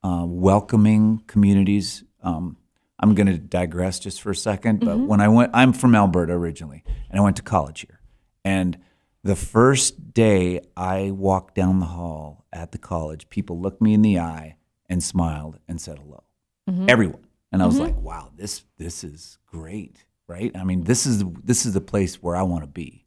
uh, 0.02 0.24
welcoming 0.26 1.22
communities. 1.26 2.04
Um, 2.22 2.56
I'm 3.02 3.14
going 3.16 3.26
to 3.26 3.36
digress 3.36 3.98
just 3.98 4.22
for 4.22 4.30
a 4.30 4.36
second, 4.36 4.80
but 4.80 4.96
mm-hmm. 4.96 5.06
when 5.08 5.20
I 5.20 5.28
went, 5.28 5.50
I'm 5.52 5.72
from 5.72 5.94
Alberta 5.94 6.32
originally, 6.32 6.84
and 7.10 7.18
I 7.18 7.22
went 7.22 7.36
to 7.36 7.42
college 7.42 7.80
here. 7.80 8.00
And 8.44 8.78
the 9.24 9.36
first 9.36 10.14
day 10.14 10.60
I 10.76 11.10
walked 11.10 11.54
down 11.54 11.80
the 11.80 11.86
hall 11.86 12.44
at 12.52 12.72
the 12.72 12.78
college, 12.78 13.28
people 13.28 13.60
looked 13.60 13.82
me 13.82 13.92
in 13.92 14.02
the 14.02 14.18
eye 14.20 14.56
and 14.88 15.02
smiled 15.02 15.58
and 15.68 15.80
said 15.80 15.98
hello. 15.98 16.22
Mm-hmm. 16.70 16.86
Everyone, 16.88 17.26
and 17.50 17.62
I 17.62 17.66
was 17.66 17.74
mm-hmm. 17.74 17.84
like, 17.84 17.96
"Wow, 17.96 18.30
this 18.36 18.64
this 18.78 19.02
is 19.02 19.38
great." 19.46 20.04
Right? 20.28 20.56
I 20.56 20.64
mean, 20.64 20.84
this 20.84 21.04
is 21.04 21.24
this 21.42 21.66
is 21.66 21.74
the 21.74 21.80
place 21.80 22.22
where 22.22 22.36
I 22.36 22.42
want 22.42 22.62
to 22.62 22.68
be. 22.68 23.04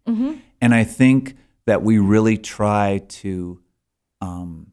And 0.61 0.75
I 0.75 0.83
think 0.83 1.37
that 1.65 1.81
we 1.81 1.97
really 1.99 2.37
try 2.37 3.01
to 3.07 3.61
um, 4.21 4.71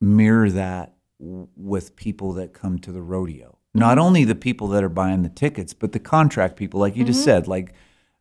mirror 0.00 0.50
that 0.50 0.94
w- 1.18 1.48
with 1.56 1.96
people 1.96 2.34
that 2.34 2.52
come 2.52 2.78
to 2.80 2.92
the 2.92 3.02
rodeo. 3.02 3.58
Not 3.74 3.98
only 3.98 4.24
the 4.24 4.36
people 4.36 4.68
that 4.68 4.84
are 4.84 4.88
buying 4.88 5.22
the 5.22 5.28
tickets, 5.28 5.74
but 5.74 5.92
the 5.92 5.98
contract 5.98 6.56
people, 6.56 6.78
like 6.78 6.96
you 6.96 7.04
just 7.04 7.24
said, 7.24 7.48
like 7.48 7.74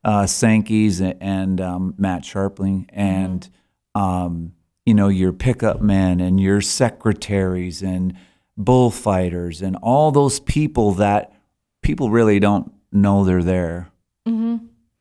uh, 0.03 0.25
Sankey's 0.25 0.99
and, 0.99 1.15
and 1.21 1.61
um, 1.61 1.93
Matt 1.97 2.23
Scharping, 2.23 2.87
and 2.89 3.47
um, 3.95 4.53
you 4.85 4.93
know 4.93 5.07
your 5.09 5.31
pickup 5.31 5.81
men 5.81 6.19
and 6.19 6.39
your 6.39 6.59
secretaries 6.59 7.81
and 7.83 8.15
bullfighters 8.57 9.61
and 9.61 9.75
all 9.77 10.11
those 10.11 10.39
people 10.39 10.91
that 10.93 11.33
people 11.81 12.09
really 12.09 12.39
don't 12.39 12.71
know 12.91 13.23
they're 13.23 13.43
there, 13.43 13.91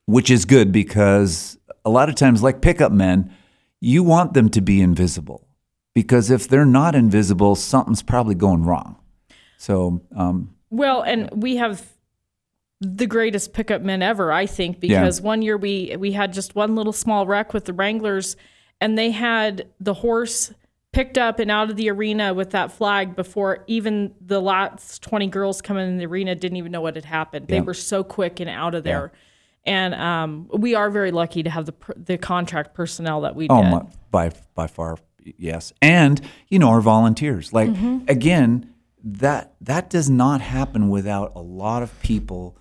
which 0.07 0.31
is 0.31 0.45
good 0.45 0.71
because 0.73 1.59
a 1.85 1.91
lot 1.91 2.09
of 2.09 2.15
times, 2.15 2.43
like 2.43 2.61
pickup 2.61 2.93
men, 2.93 3.35
you 3.81 4.03
want 4.03 4.35
them 4.35 4.49
to 4.51 4.61
be 4.61 4.81
invisible 4.81 5.47
because 5.95 6.31
if 6.31 6.47
they're 6.49 6.65
not 6.65 6.95
invisible, 6.95 7.55
something's 7.55 8.03
probably 8.03 8.35
going 8.35 8.65
wrong. 8.65 8.97
So, 9.63 10.03
um, 10.17 10.57
Well, 10.71 11.03
and 11.03 11.31
we 11.41 11.55
have 11.55 11.87
the 12.81 13.07
greatest 13.07 13.53
pickup 13.53 13.81
men 13.81 14.03
ever, 14.03 14.33
I 14.33 14.45
think, 14.45 14.81
because 14.81 15.21
one 15.21 15.41
year 15.41 15.57
we 15.57 15.95
we 15.97 16.11
had 16.11 16.33
just 16.33 16.57
one 16.57 16.75
little 16.75 16.93
small 16.93 17.29
wreck 17.29 17.55
with 17.55 17.67
the 17.67 17.73
Wranglers, 17.73 18.35
and 18.81 18.99
they 18.99 19.13
had 19.13 19.69
the 19.79 19.95
horse 19.95 20.53
picked 20.91 21.17
up 21.17 21.39
and 21.39 21.49
out 21.49 21.71
of 21.71 21.77
the 21.77 21.89
arena 21.91 22.35
with 22.35 22.51
that 22.51 22.73
flag 22.73 23.15
before 23.15 23.63
even 23.69 24.13
the 24.21 24.41
last 24.41 25.01
20 25.05 25.29
girls 25.29 25.63
coming 25.63 25.89
in 25.89 25.97
the 25.97 26.07
arena 26.07 26.35
didn't 26.35 26.57
even 26.57 26.73
know 26.73 26.81
what 26.81 26.97
had 26.97 27.05
happened. 27.05 27.47
They 27.47 27.61
were 27.61 27.73
so 27.73 28.03
quick 28.03 28.41
and 28.41 28.51
out 28.51 28.75
of 28.75 28.83
there. 28.83 29.13
And 29.65 29.95
um, 29.95 30.51
we 30.53 30.75
are 30.75 30.91
very 30.91 31.13
lucky 31.13 31.45
to 31.45 31.51
have 31.51 31.67
the 31.67 31.75
the 31.97 32.19
contract 32.19 32.75
personnel 32.75 33.21
that 33.21 33.37
we 33.37 33.47
do. 33.47 33.55
Oh, 33.55 33.63
did. 33.63 33.71
my, 33.71 33.83
by 34.11 34.33
by 34.57 34.67
far, 34.67 34.99
yes. 35.23 35.73
And 35.81 36.21
you 36.49 36.59
know, 36.59 36.71
our 36.71 36.81
volunteers. 36.81 37.53
Like 37.53 37.71
again, 38.09 38.72
that 39.05 39.55
that 39.61 39.91
does 39.91 40.09
not 40.09 40.41
happen 40.41 40.89
without 40.89 41.33
a 41.35 41.41
lot 41.41 41.83
of 41.83 42.01
people 42.03 42.57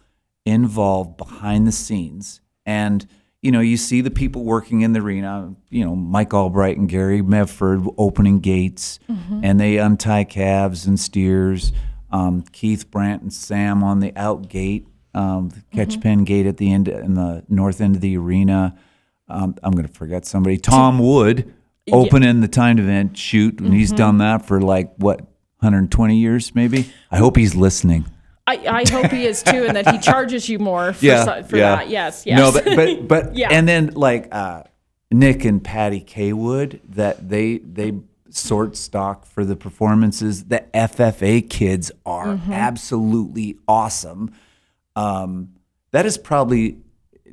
involved 0.45 1.17
behind 1.17 1.67
the 1.67 1.71
scenes. 1.71 2.41
And 2.65 3.07
you 3.41 3.51
know, 3.51 3.59
you 3.59 3.75
see 3.75 4.01
the 4.01 4.11
people 4.11 4.43
working 4.43 4.81
in 4.81 4.93
the 4.93 4.99
arena. 4.99 5.55
You 5.69 5.83
know, 5.85 5.95
Mike 5.95 6.33
Albright 6.33 6.77
and 6.77 6.87
Gary 6.87 7.23
Medford 7.23 7.83
opening 7.97 8.39
gates, 8.39 8.99
and 9.43 9.59
they 9.59 9.77
untie 9.77 10.25
calves 10.25 10.85
and 10.85 10.99
steers. 10.99 11.71
Um, 12.11 12.43
Keith 12.51 12.91
brant 12.91 13.21
and 13.21 13.33
Sam 13.33 13.83
on 13.83 13.99
the 13.99 14.15
out 14.15 14.49
gate, 14.49 14.85
um, 15.15 15.49
the 15.49 15.61
catch 15.75 15.99
pen 16.01 16.23
gate 16.23 16.45
at 16.45 16.57
the 16.57 16.71
end 16.71 16.87
in 16.87 17.15
the 17.15 17.43
north 17.47 17.81
end 17.81 17.95
of 17.95 18.01
the 18.01 18.17
arena 18.17 18.77
um, 19.31 19.55
I'm 19.63 19.71
going 19.71 19.87
to 19.87 19.93
forget 19.93 20.25
somebody. 20.25 20.57
Tom 20.57 20.99
Wood 20.99 21.53
opening 21.91 22.41
the 22.41 22.47
timed 22.47 22.79
event 22.79 23.17
chute, 23.17 23.59
and 23.59 23.73
he's 23.73 23.91
done 23.91 24.19
that 24.19 24.45
for 24.45 24.61
like 24.61 24.93
what 24.97 25.21
120 25.61 26.17
years, 26.17 26.53
maybe. 26.55 26.89
I 27.11 27.17
hope 27.17 27.37
he's 27.37 27.55
listening. 27.55 28.05
I, 28.47 28.57
I 28.67 28.89
hope 28.89 29.11
he 29.11 29.25
is 29.25 29.43
too, 29.43 29.65
and 29.67 29.77
that 29.77 29.89
he 29.91 29.97
charges 30.11 30.49
you 30.49 30.57
more 30.59 30.93
for, 30.93 30.99
so- 31.05 31.43
for 31.43 31.57
that. 31.57 31.89
Yes, 31.89 32.25
yes. 32.25 32.37
No, 32.39 32.51
but 32.51 32.65
but 32.75 33.07
but 33.07 33.35
Yeah. 33.35 33.49
and 33.51 33.67
then 33.67 33.91
like 33.93 34.27
uh, 34.33 34.63
Nick 35.11 35.45
and 35.45 35.63
Patty 35.63 36.01
Kaywood 36.01 36.79
that 36.89 37.29
they 37.29 37.59
they 37.59 37.93
sort 38.31 38.75
stock 38.75 39.25
for 39.25 39.45
the 39.45 39.55
performances. 39.55 40.45
The 40.45 40.65
FFA 40.73 41.47
kids 41.47 41.91
are 42.05 42.27
Mm-hmm. 42.37 42.51
absolutely 42.53 43.57
awesome. 43.67 44.31
Um, 44.95 45.49
that 45.91 46.05
is 46.07 46.17
probably 46.17 46.77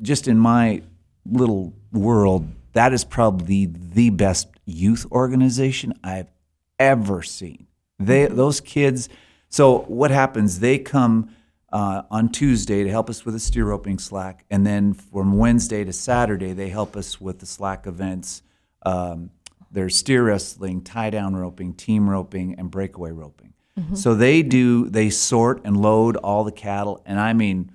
just 0.03 0.29
in 0.29 0.39
my 0.39 0.83
little 1.25 1.73
world. 1.93 2.49
That 2.75 2.93
is 2.93 3.05
probably 3.05 3.67
the 3.67 4.11
best 4.11 4.49
youth 4.67 5.07
organization 5.11 5.95
I've 6.05 6.31
ever 6.79 7.23
seen. 7.23 7.68
They 7.99 8.27
those 8.27 8.61
kids. 8.61 9.09
So 9.49 9.81
what 9.81 10.11
happens? 10.11 10.61
They 10.61 10.79
come 10.79 11.35
uh, 11.73 12.03
on 12.11 12.31
Tuesday 12.31 12.85
to 12.85 12.91
help 12.91 13.11
us 13.11 13.25
with 13.25 13.35
the 13.35 13.41
steer 13.41 13.67
roping 13.67 13.99
slack, 13.99 14.45
and 14.51 14.67
then 14.67 14.95
from 14.95 15.37
Wednesday 15.37 15.85
to 15.85 15.93
Saturday 15.93 16.53
they 16.53 16.69
help 16.69 16.97
us 16.97 17.21
with 17.21 17.41
the 17.41 17.47
slack 17.47 17.87
events. 17.87 18.43
Um, 18.85 19.31
there's 19.71 19.97
steer 19.97 20.25
wrestling, 20.25 20.83
tie 20.83 21.11
down 21.11 21.37
roping, 21.37 21.75
team 21.75 22.09
roping, 22.09 22.55
and 22.59 22.71
breakaway 22.71 23.11
roping. 23.11 23.53
So 23.95 24.15
they 24.17 24.43
do 24.43 24.89
they 24.89 25.09
sort 25.09 25.61
and 25.65 25.77
load 25.77 26.17
all 26.17 26.43
the 26.43 26.53
cattle, 26.53 27.01
and 27.07 27.21
I 27.21 27.33
mean, 27.33 27.71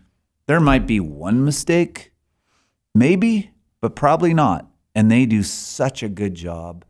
there 0.47 0.59
might 0.59 0.85
be 0.85 0.99
one 0.99 1.45
mistake, 1.45 2.11
maybe, 2.93 3.51
but 3.79 3.95
probably 3.95 4.33
not. 4.33 4.69
And 4.93 5.09
they 5.09 5.25
do 5.25 5.43
such 5.43 6.03
a 6.03 6.09
good 6.09 6.35
job. 6.35 6.85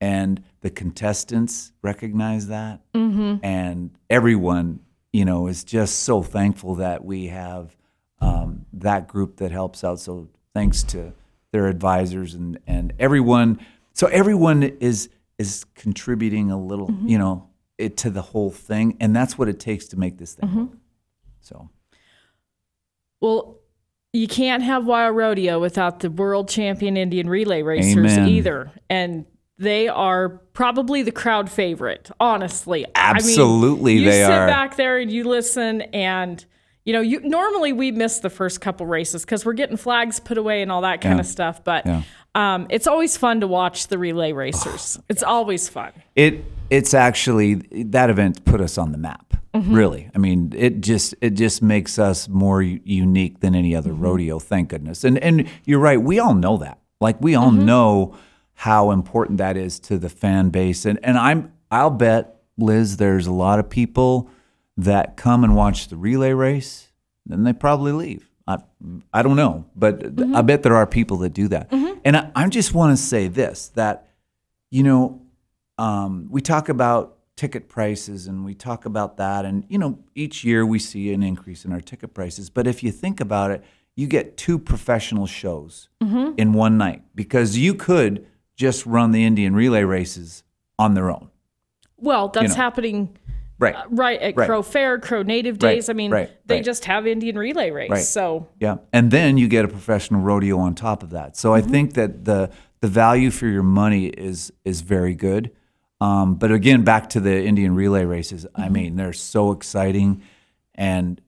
And 0.00 0.42
the 0.60 0.70
contestants 0.70 1.72
recognize 1.82 2.48
that. 2.48 2.80
Mm-hmm. 2.94 3.44
And 3.44 3.90
everyone, 4.08 4.80
you 5.12 5.24
know, 5.24 5.46
is 5.46 5.64
just 5.64 6.00
so 6.00 6.22
thankful 6.22 6.76
that 6.76 7.04
we 7.04 7.28
have 7.28 7.76
um, 8.20 8.66
that 8.74 9.08
group 9.08 9.36
that 9.38 9.50
helps 9.50 9.82
out. 9.82 10.00
So 10.00 10.28
thanks 10.54 10.82
to 10.84 11.12
their 11.52 11.66
advisors 11.66 12.34
and, 12.34 12.58
and 12.66 12.92
everyone. 12.98 13.60
So 13.94 14.06
everyone 14.08 14.62
is 14.62 15.08
is 15.38 15.64
contributing 15.74 16.50
a 16.50 16.60
little, 16.60 16.88
mm-hmm. 16.88 17.08
you 17.08 17.16
know, 17.16 17.48
it 17.78 17.96
to 17.96 18.10
the 18.10 18.20
whole 18.20 18.50
thing. 18.50 18.98
And 19.00 19.16
that's 19.16 19.38
what 19.38 19.48
it 19.48 19.58
takes 19.58 19.86
to 19.88 19.98
make 19.98 20.18
this 20.18 20.34
thing 20.34 20.48
mm-hmm. 20.48 20.60
work. 20.66 20.78
So 21.40 21.70
Well, 23.22 23.56
you 24.12 24.28
can't 24.28 24.62
have 24.62 24.82
WYO 24.82 25.14
Rodeo 25.14 25.58
without 25.58 26.00
the 26.00 26.10
world 26.10 26.48
champion 26.50 26.98
Indian 26.98 27.28
relay 27.28 27.62
racers 27.62 28.12
Amen. 28.12 28.28
either. 28.28 28.72
And 28.90 29.24
they 29.60 29.88
are 29.88 30.30
probably 30.54 31.02
the 31.02 31.12
crowd 31.12 31.50
favorite, 31.50 32.10
honestly. 32.18 32.86
I 32.94 33.12
mean, 33.12 33.16
Absolutely, 33.16 33.98
you 33.98 34.06
they 34.06 34.22
sit 34.22 34.30
are. 34.30 34.46
back 34.46 34.76
there 34.76 34.98
and 34.98 35.12
you 35.12 35.24
listen 35.24 35.82
and 35.82 36.44
you 36.86 36.94
know, 36.94 37.02
you 37.02 37.20
normally 37.20 37.74
we 37.74 37.92
miss 37.92 38.20
the 38.20 38.30
first 38.30 38.62
couple 38.62 38.86
races 38.86 39.22
because 39.22 39.44
we're 39.44 39.52
getting 39.52 39.76
flags 39.76 40.18
put 40.18 40.38
away 40.38 40.62
and 40.62 40.72
all 40.72 40.80
that 40.80 41.02
kind 41.02 41.16
Yeah. 41.16 41.20
of 41.20 41.26
stuff. 41.26 41.62
But 41.62 41.84
Yeah. 41.84 42.02
um, 42.34 42.66
it's 42.70 42.86
always 42.86 43.18
fun 43.18 43.40
to 43.40 43.46
watch 43.46 43.88
the 43.88 43.98
relay 43.98 44.32
racers. 44.32 44.98
it's 45.10 45.22
always 45.22 45.68
fun. 45.68 45.92
It 46.16 46.42
it's 46.70 46.94
actually 46.94 47.56
that 47.84 48.08
event 48.08 48.44
put 48.46 48.62
us 48.62 48.78
on 48.78 48.92
the 48.92 48.98
map. 48.98 49.34
Mm-hmm. 49.54 49.74
Really, 49.74 50.10
I 50.14 50.18
mean, 50.18 50.54
it 50.56 50.80
just 50.80 51.14
it 51.20 51.30
just 51.30 51.60
makes 51.60 51.98
us 51.98 52.28
more 52.28 52.62
unique 52.62 53.40
than 53.40 53.54
any 53.54 53.76
other 53.76 53.90
mm-hmm. 53.90 54.04
rodeo. 54.04 54.38
Thank 54.38 54.70
goodness. 54.70 55.04
And 55.04 55.18
and 55.18 55.46
you're 55.66 55.80
right. 55.80 56.00
We 56.00 56.18
all 56.18 56.34
know 56.34 56.56
that. 56.56 56.78
Like 56.98 57.20
we 57.20 57.34
all 57.34 57.50
mm-hmm. 57.50 57.66
know 57.66 58.14
how 58.60 58.90
important 58.90 59.38
that 59.38 59.56
is 59.56 59.80
to 59.80 59.96
the 59.96 60.10
fan 60.10 60.50
base. 60.50 60.84
And 60.84 60.98
and 61.02 61.16
I'm 61.16 61.50
I'll 61.70 61.88
bet 61.88 62.42
Liz, 62.58 62.98
there's 62.98 63.26
a 63.26 63.32
lot 63.32 63.58
of 63.58 63.70
people 63.70 64.28
that 64.76 65.16
come 65.16 65.44
and 65.44 65.56
watch 65.56 65.88
the 65.88 65.96
relay 65.96 66.32
race, 66.32 66.92
then 67.24 67.44
they 67.44 67.54
probably 67.54 67.92
leave. 67.92 68.28
I, 68.46 68.58
I 69.14 69.22
don't 69.22 69.36
know, 69.36 69.64
but 69.74 70.00
mm-hmm. 70.00 70.36
I 70.36 70.42
bet 70.42 70.62
there 70.62 70.76
are 70.76 70.86
people 70.86 71.16
that 71.18 71.30
do 71.30 71.48
that. 71.48 71.70
Mm-hmm. 71.70 72.00
And 72.04 72.16
I, 72.18 72.30
I 72.34 72.48
just 72.48 72.74
want 72.74 72.94
to 72.96 73.02
say 73.02 73.28
this 73.28 73.68
that, 73.76 74.08
you 74.70 74.82
know, 74.82 75.22
um, 75.78 76.26
we 76.28 76.42
talk 76.42 76.68
about 76.68 77.16
ticket 77.36 77.66
prices 77.66 78.26
and 78.26 78.44
we 78.44 78.54
talk 78.54 78.84
about 78.84 79.16
that. 79.16 79.46
And, 79.46 79.64
you 79.68 79.78
know, 79.78 80.00
each 80.14 80.44
year 80.44 80.66
we 80.66 80.78
see 80.78 81.14
an 81.14 81.22
increase 81.22 81.64
in 81.64 81.72
our 81.72 81.80
ticket 81.80 82.12
prices. 82.12 82.50
But 82.50 82.66
if 82.66 82.82
you 82.82 82.92
think 82.92 83.20
about 83.20 83.52
it, 83.52 83.64
you 83.96 84.06
get 84.06 84.36
two 84.36 84.58
professional 84.58 85.26
shows 85.26 85.88
mm-hmm. 86.02 86.34
in 86.36 86.52
one 86.52 86.76
night 86.76 87.04
because 87.14 87.56
you 87.56 87.74
could 87.74 88.26
just 88.60 88.84
run 88.84 89.10
the 89.10 89.24
Indian 89.24 89.54
relay 89.54 89.84
races 89.84 90.44
on 90.78 90.92
their 90.92 91.10
own. 91.10 91.30
Well, 91.96 92.28
that's 92.28 92.50
know. 92.50 92.54
happening 92.56 93.16
Right. 93.58 93.74
uh, 93.74 93.84
right 93.90 94.20
at 94.20 94.36
Right. 94.36 94.46
Crow 94.46 94.62
Fair, 94.62 94.98
Crow 94.98 95.22
Native 95.22 95.54
Right, 95.62 95.76
Days. 95.76 95.88
I 95.88 95.94
mean, 95.94 96.10
right, 96.10 96.30
they 96.46 96.56
right. 96.56 96.64
just 96.64 96.84
have 96.84 97.06
Indian 97.06 97.36
relay 97.38 97.70
race. 97.70 97.90
Right. 97.90 98.04
So 98.04 98.48
Yeah, 98.58 98.76
and 98.92 99.10
then 99.10 99.38
you 99.38 99.48
get 99.48 99.64
a 99.64 99.68
professional 99.68 100.20
rodeo 100.20 100.58
on 100.58 100.74
top 100.74 101.02
of 101.02 101.10
that. 101.10 101.36
So 101.36 101.54
I 101.54 101.62
think 101.62 101.94
that 101.94 102.24
the 102.26 102.50
the 102.80 102.88
value 102.88 103.30
for 103.30 103.46
your 103.46 103.62
money 103.62 104.06
is 104.06 104.52
is 104.64 104.82
very 104.82 105.14
good. 105.14 105.50
Um, 106.02 106.34
but 106.36 106.50
again, 106.52 106.84
back 106.84 107.10
to 107.10 107.20
the 107.20 107.44
Indian 107.44 107.74
relay 107.74 108.04
races. 108.04 108.46
I 108.54 108.68
mean, 108.70 108.96
they're 108.96 109.12
so 109.14 109.52
exciting 109.52 110.22
and 110.74 111.20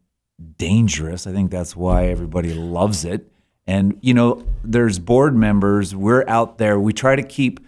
dangerous. 0.56 1.26
I 1.26 1.32
think 1.32 1.50
that's 1.50 1.76
why 1.76 2.06
everybody 2.08 2.54
loves 2.54 3.04
it. 3.04 3.30
And 3.66 3.98
you 4.00 4.14
know, 4.14 4.44
there's 4.64 4.98
board 4.98 5.36
members. 5.36 5.94
We're 5.94 6.24
out 6.28 6.58
there. 6.58 6.78
We 6.78 6.92
try 6.92 7.16
to 7.16 7.22
keep 7.22 7.60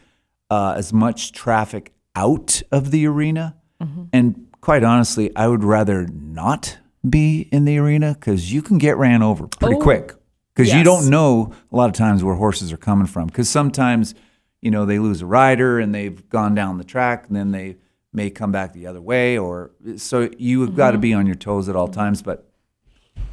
uh, 0.50 0.74
as 0.76 0.92
much 0.92 1.32
traffic 1.32 1.92
out 2.14 2.62
of 2.70 2.90
the 2.90 3.06
arena. 3.06 3.56
Mm-hmm. 3.82 4.04
And 4.12 4.46
quite 4.60 4.84
honestly, 4.84 5.34
I 5.36 5.48
would 5.48 5.64
rather 5.64 6.06
not 6.06 6.78
be 7.08 7.48
in 7.52 7.64
the 7.64 7.78
arena 7.78 8.14
because 8.14 8.52
you 8.52 8.62
can 8.62 8.78
get 8.78 8.96
ran 8.96 9.22
over 9.22 9.46
pretty 9.46 9.76
Oh, 9.76 9.80
quick. 9.80 10.14
Because 10.54 10.72
you 10.72 10.84
don't 10.84 11.10
know 11.10 11.52
a 11.72 11.76
lot 11.76 11.90
of 11.90 11.96
times 11.96 12.22
where 12.22 12.36
horses 12.36 12.72
are 12.72 12.76
coming 12.76 13.06
from. 13.06 13.26
Because 13.26 13.48
sometimes, 13.48 14.14
you 14.62 14.70
know, 14.70 14.86
they 14.86 15.00
lose 15.00 15.20
a 15.20 15.26
rider 15.26 15.80
and 15.80 15.92
they've 15.92 16.28
gone 16.28 16.54
down 16.54 16.78
the 16.78 16.84
track, 16.84 17.26
and 17.26 17.36
then 17.36 17.50
they 17.50 17.76
may 18.12 18.30
come 18.30 18.52
back 18.52 18.72
the 18.72 18.86
other 18.86 19.00
way. 19.00 19.36
Or 19.36 19.72
so 19.96 20.30
you 20.38 20.60
have 20.60 20.76
got 20.76 20.92
to 20.92 20.94
mm-hmm. 20.94 21.02
be 21.02 21.14
on 21.14 21.26
your 21.26 21.34
toes 21.34 21.68
at 21.68 21.74
all 21.74 21.88
times. 21.88 22.22
But 22.22 22.48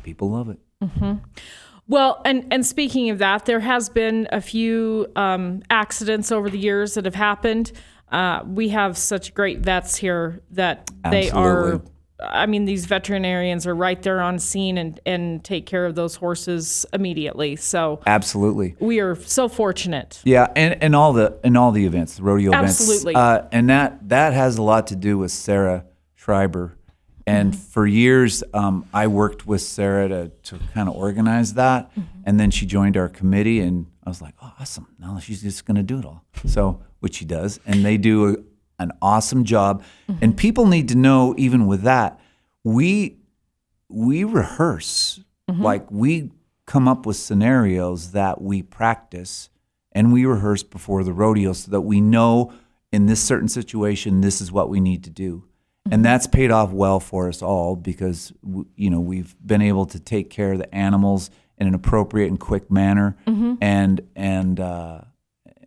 people 0.02 0.32
love 0.32 0.50
it. 0.50 0.58
Mm-hmm. 0.84 1.14
Well, 1.92 2.22
and 2.24 2.48
and 2.52 2.66
speaking 2.66 3.10
of 3.10 3.18
that, 3.18 3.46
there 3.46 3.60
has 3.60 3.90
been 3.90 4.30
a 4.32 4.40
few 4.40 5.08
um, 5.18 5.62
accidents 5.70 6.32
over 6.32 6.50
the 6.50 6.58
years 6.58 6.94
that 6.94 7.04
have 7.04 7.16
happened. 7.16 7.74
Uh, 8.10 8.44
we 8.48 8.70
have 8.70 8.98
such 8.98 9.34
great 9.34 9.60
vets 9.60 9.98
here 9.98 10.40
that 10.52 10.90
they 11.10 11.30
are. 11.32 11.82
I 12.24 12.46
mean, 12.46 12.64
these 12.64 12.86
veterinarians 12.86 13.68
are 13.68 13.76
right 13.76 14.02
there 14.02 14.22
on 14.22 14.40
scene 14.40 14.78
and 14.78 15.02
and 15.06 15.44
take 15.44 15.66
care 15.66 15.86
of 15.86 15.96
those 15.96 16.16
horses 16.16 16.86
immediately. 16.94 17.58
So 17.58 18.00
Absolutely. 18.08 18.78
we 18.80 19.02
are 19.02 19.16
so 19.16 19.50
fortunate. 19.50 20.22
Yeah, 20.24 20.48
and, 20.56 20.82
and 20.82 20.96
all 20.96 21.12
the 21.12 21.40
and 21.44 21.58
all 21.58 21.74
the 21.74 21.86
events, 21.86 22.16
the 22.16 22.24
rodeo 22.24 22.54
Absolutely. 22.54 23.12
events, 23.12 23.48
uh, 23.48 23.50
and 23.52 23.70
that 23.70 24.08
that 24.08 24.32
has 24.32 24.58
a 24.58 24.64
lot 24.64 24.88
to 24.88 24.96
do 24.96 25.18
with 25.18 25.32
Sarah 25.32 25.84
Schreiber. 26.16 26.78
And 27.28 27.56
for 27.56 27.86
years, 27.86 28.44
um, 28.54 28.86
I 28.94 29.08
worked 29.08 29.46
with 29.46 29.62
Sarah 29.62 30.10
to, 30.10 30.30
to 30.30 30.60
kind 30.74 30.90
of 30.90 30.96
organize 30.96 31.54
that, 31.56 31.92
mm-hmm. 31.92 32.02
and 32.26 32.40
then 32.40 32.52
she 32.52 32.66
joined 32.66 32.98
our 32.98 33.10
committee, 33.10 33.60
and 33.60 33.88
I 34.04 34.10
was 34.10 34.22
like, 34.22 34.34
oh, 34.42 34.54
awesome! 34.60 34.88
Now 35.00 35.20
she's 35.20 35.42
just 35.42 35.66
going 35.66 35.76
to 35.78 35.84
do 35.84 36.00
it 36.00 36.06
all. 36.06 36.26
So, 36.46 36.82
which 37.00 37.16
she 37.16 37.26
does, 37.26 37.60
and 37.66 37.86
they 37.86 37.98
do 37.98 38.30
a, 38.30 38.36
an 38.82 38.92
awesome 39.02 39.44
job. 39.44 39.84
Mm-hmm. 40.10 40.24
And 40.24 40.38
people 40.38 40.66
need 40.66 40.90
to 40.90 40.96
know, 40.96 41.36
even 41.38 41.68
with 41.68 41.84
that, 41.84 42.20
we 42.64 43.18
we 43.90 44.24
rehearse 44.24 45.20
mm-hmm. 45.50 45.62
like 45.62 45.90
we 45.92 46.32
come 46.66 46.88
up 46.88 47.06
with 47.06 47.18
scenarios 47.18 48.12
that 48.12 48.42
we 48.42 48.62
practice 48.62 49.50
and 49.92 50.14
we 50.14 50.26
rehearse 50.26 50.64
before 50.64 51.04
the 51.04 51.12
rodeo 51.12 51.52
so 51.54 51.70
that 51.70 51.82
we 51.82 52.00
know 52.00 52.54
in 52.92 53.08
this 53.08 53.22
certain 53.22 53.50
situation 53.50 54.22
this 54.22 54.40
is 54.40 54.52
what 54.52 54.70
we 54.70 54.80
need 54.80 55.04
to 55.04 55.10
do 55.10 55.44
and 55.90 56.06
that's 56.06 56.28
paid 56.28 56.52
off 56.52 56.72
well 56.72 57.00
for 57.00 57.28
us 57.28 57.42
all 57.42 57.76
because 57.76 58.32
you 58.76 58.90
know 58.90 59.00
we've 59.00 59.36
been 59.46 59.62
able 59.62 59.86
to 59.88 60.00
take 60.00 60.30
care 60.30 60.54
of 60.54 60.60
the 60.60 60.74
animals 60.76 61.32
in 61.58 61.68
an 61.68 61.74
appropriate 61.74 62.28
and 62.28 62.40
quick 62.40 62.70
manner. 62.70 63.16
And 63.62 64.02
and 64.16 64.60
uh, 64.60 65.02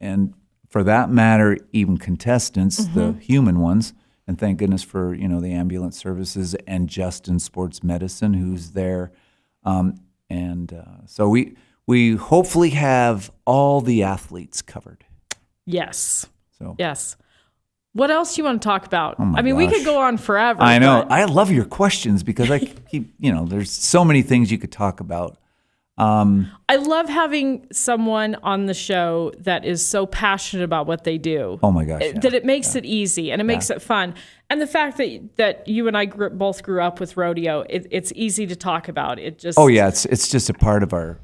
and 0.01 0.35
for 0.69 0.83
that 0.85 1.11
matter 1.11 1.57
even 1.73 1.99
contestants 1.99 2.85
the 2.87 3.13
human 3.21 3.61
ones 3.61 3.95
and 4.27 4.39
thank 4.39 4.59
goodness 4.59 4.83
for 4.83 5.15
you 5.15 5.29
know 5.29 5.41
the 5.41 5.53
ambulance 5.53 5.99
services 5.99 6.55
and 6.67 6.89
Justin 6.89 7.39
Sports 7.39 7.83
Medicine 7.83 8.35
who's 8.35 8.73
there. 8.73 9.13
Um, 9.65 10.01
and 10.31 10.73
uh, 10.73 11.07
so 11.07 11.29
we 11.29 11.57
we 11.87 12.17
hopefully 12.17 12.71
have 12.71 13.31
all 13.45 13.81
the 13.81 14.03
athletes 14.03 14.63
covered. 14.63 15.05
Yes, 15.67 16.27
so 16.59 16.77
yes. 16.79 17.17
What 17.95 18.11
else 18.11 18.35
do 18.35 18.43
you 18.43 18.45
want 18.45 18.61
to 18.61 18.67
talk 18.67 18.87
about? 18.87 19.17
Oh 19.19 19.33
I 19.37 19.43
mean, 19.43 19.57
we 19.57 19.67
could 19.67 19.85
go 19.85 20.01
on 20.01 20.19
forever. 20.19 20.63
I 20.63 20.79
know 20.79 21.03
but- 21.03 21.13
I 21.13 21.25
love 21.25 21.51
your 21.51 21.65
questions 21.65 22.23
because 22.23 22.51
I 22.51 22.59
keep 22.91 23.15
you 23.19 23.33
know 23.33 23.47
there's 23.47 23.71
so 23.71 24.05
many 24.05 24.23
things 24.23 24.53
you 24.53 24.59
could 24.59 24.73
talk 24.73 25.01
about 25.01 25.39
um, 25.97 26.51
I 26.69 26.77
love 26.77 27.09
having 27.09 27.67
someone 27.73 28.35
on 28.43 28.67
the 28.67 28.75
show 28.75 29.33
that 29.39 29.65
is 29.65 29.87
so 29.87 30.07
passionate 30.07 30.65
about 30.65 30.89
what 30.89 31.05
they 31.05 31.19
do. 31.19 31.61
oh 31.63 31.71
my 31.71 31.85
gosh 31.85 32.03
yeah. 32.03 32.19
that 32.19 32.35
it 32.35 32.45
makes 32.45 32.75
it 32.75 32.85
easy 32.85 33.31
and 33.31 33.41
it 33.41 33.45
makes 33.45 33.71
it 33.71 33.81
fun. 33.81 34.15
And 34.51 34.61
the 34.61 34.67
fact 34.67 34.97
that 34.97 35.37
that 35.37 35.69
you 35.69 35.87
and 35.87 35.97
I 35.97 36.07
grew, 36.07 36.31
both 36.31 36.65
grew 36.65 36.83
up 36.83 36.99
with 36.99 37.17
rodeo, 37.17 37.61
it, 37.71 37.87
it's 37.93 38.13
easy 38.17 38.45
to 38.49 38.57
talk 38.57 38.89
about. 38.89 39.21
It 39.21 39.39
just 39.39 39.57
oh 39.57 39.69
yeah 39.69 39.87
it's 39.87 40.05
it's 40.07 40.29
just 40.29 40.51
a 40.51 40.55
part 40.55 40.83
of 40.83 40.93
our 40.93 41.21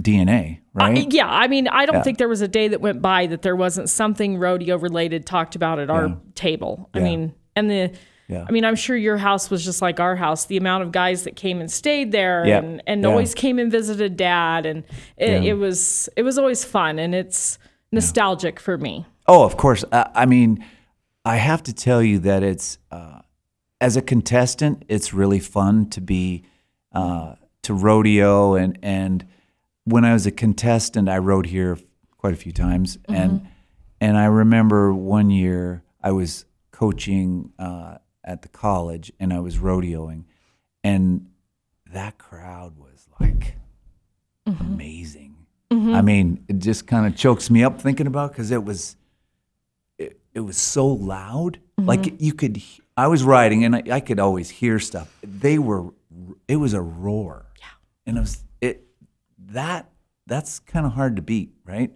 DNA 0.00 0.60
right 0.74 0.98
I- 0.98 1.06
yeah. 1.10 1.28
I 1.28 1.48
mean, 1.48 1.68
I 1.68 1.86
don't 1.86 2.02
think 2.04 2.18
there 2.18 2.28
was 2.28 2.40
a 2.42 2.48
day 2.48 2.68
that 2.68 2.80
went 2.80 3.00
by 3.02 3.26
that 3.26 3.42
there 3.42 3.56
wasn't 3.56 3.88
something 3.88 4.38
rodeo 4.38 4.76
related 4.78 5.26
talked 5.26 5.56
about 5.56 5.78
at 5.78 5.90
our 5.90 6.16
table. 6.34 6.88
I 6.94 6.98
Yeah. 6.98 7.04
mean, 7.04 7.34
and 7.54 7.70
the. 7.70 7.90
Yeah. 8.28 8.44
I 8.48 8.50
mean, 8.50 8.64
I'm 8.64 8.74
sure 8.74 8.96
your 8.96 9.18
house 9.18 9.50
was 9.50 9.64
just 9.64 9.80
like 9.80 10.00
our 10.00 10.16
house. 10.16 10.46
The 10.46 10.56
amount 10.56 10.82
of 10.82 10.90
guys 10.90 11.22
that 11.22 11.36
came 11.36 11.60
and 11.60 11.70
stayed 11.70 12.10
there, 12.10 12.44
Yeah. 12.44 12.58
and 12.58 12.82
and 12.86 13.02
Yeah. 13.02 13.08
always 13.08 13.34
came 13.34 13.60
and 13.60 13.70
visited 13.70 14.16
dad, 14.16 14.66
and 14.66 14.82
it, 15.16 15.44
Yeah. 15.44 15.50
it 15.52 15.58
was 15.58 16.08
it 16.16 16.22
was 16.24 16.36
always 16.36 16.64
fun, 16.64 16.98
and 16.98 17.14
it's 17.14 17.56
nostalgic 17.92 18.58
for 18.58 18.76
me. 18.78 19.06
Oh, 19.28 19.44
of 19.44 19.56
course. 19.56 19.84
I, 19.92 20.08
I 20.14 20.26
mean, 20.26 20.64
I 21.24 21.36
have 21.36 21.62
to 21.64 21.72
tell 21.72 22.02
you 22.02 22.18
that 22.20 22.42
it's 22.42 22.78
uh, 22.90 23.20
as 23.80 23.96
a 23.96 24.02
contestant, 24.02 24.84
it's 24.88 25.14
really 25.14 25.38
fun 25.40 25.88
to 25.90 26.00
be 26.00 26.42
uh, 26.92 27.36
to 27.62 27.74
rodeo 27.74 28.54
and 28.56 28.76
and 28.82 29.24
when 29.86 30.04
I 30.04 30.12
was 30.12 30.26
a 30.26 30.30
contestant, 30.30 31.08
I 31.08 31.18
rode 31.18 31.46
here 31.46 31.78
quite 32.18 32.34
a 32.34 32.36
few 32.36 32.52
times, 32.52 32.96
mm-hmm. 32.98 33.14
and 33.14 33.48
and 34.00 34.18
I 34.18 34.26
remember 34.26 34.92
one 34.92 35.30
year 35.30 35.82
I 36.02 36.12
was 36.12 36.44
coaching 36.70 37.52
uh, 37.58 37.98
at 38.22 38.42
the 38.42 38.48
college 38.48 39.10
and 39.18 39.32
I 39.32 39.40
was 39.40 39.56
rodeoing, 39.58 40.24
and 40.84 41.30
that 41.92 42.18
crowd 42.18 42.76
was 42.76 43.08
like 43.20 43.56
mm-hmm. 44.46 44.74
amazing. 44.74 45.36
Mm-hmm. 45.70 45.94
I 45.94 46.02
mean, 46.02 46.44
it 46.48 46.58
just 46.58 46.86
kind 46.86 47.06
of 47.06 47.16
chokes 47.16 47.48
me 47.48 47.64
up 47.64 47.80
thinking 47.80 48.06
about 48.06 48.32
because 48.32 48.50
it 48.50 48.62
was 48.64 48.96
it, 49.98 50.20
it 50.34 50.40
was 50.40 50.56
so 50.56 50.86
loud. 50.86 51.60
Like 51.78 52.20
you 52.22 52.32
could, 52.32 52.62
I 52.96 53.06
was 53.06 53.22
riding 53.22 53.62
and 53.62 53.76
I, 53.76 53.82
I 53.90 54.00
could 54.00 54.18
always 54.18 54.48
hear 54.48 54.78
stuff. 54.78 55.14
They 55.22 55.58
were, 55.58 55.92
it 56.48 56.56
was 56.56 56.72
a 56.72 56.80
roar. 56.80 57.44
Yeah. 57.60 57.66
And 58.06 58.16
it 58.16 58.20
was 58.20 58.36
it 58.36 58.45
that 59.46 59.90
that's 60.26 60.58
kind 60.58 60.86
of 60.86 60.92
hard 60.92 61.16
to 61.16 61.22
beat, 61.22 61.52
right? 61.64 61.92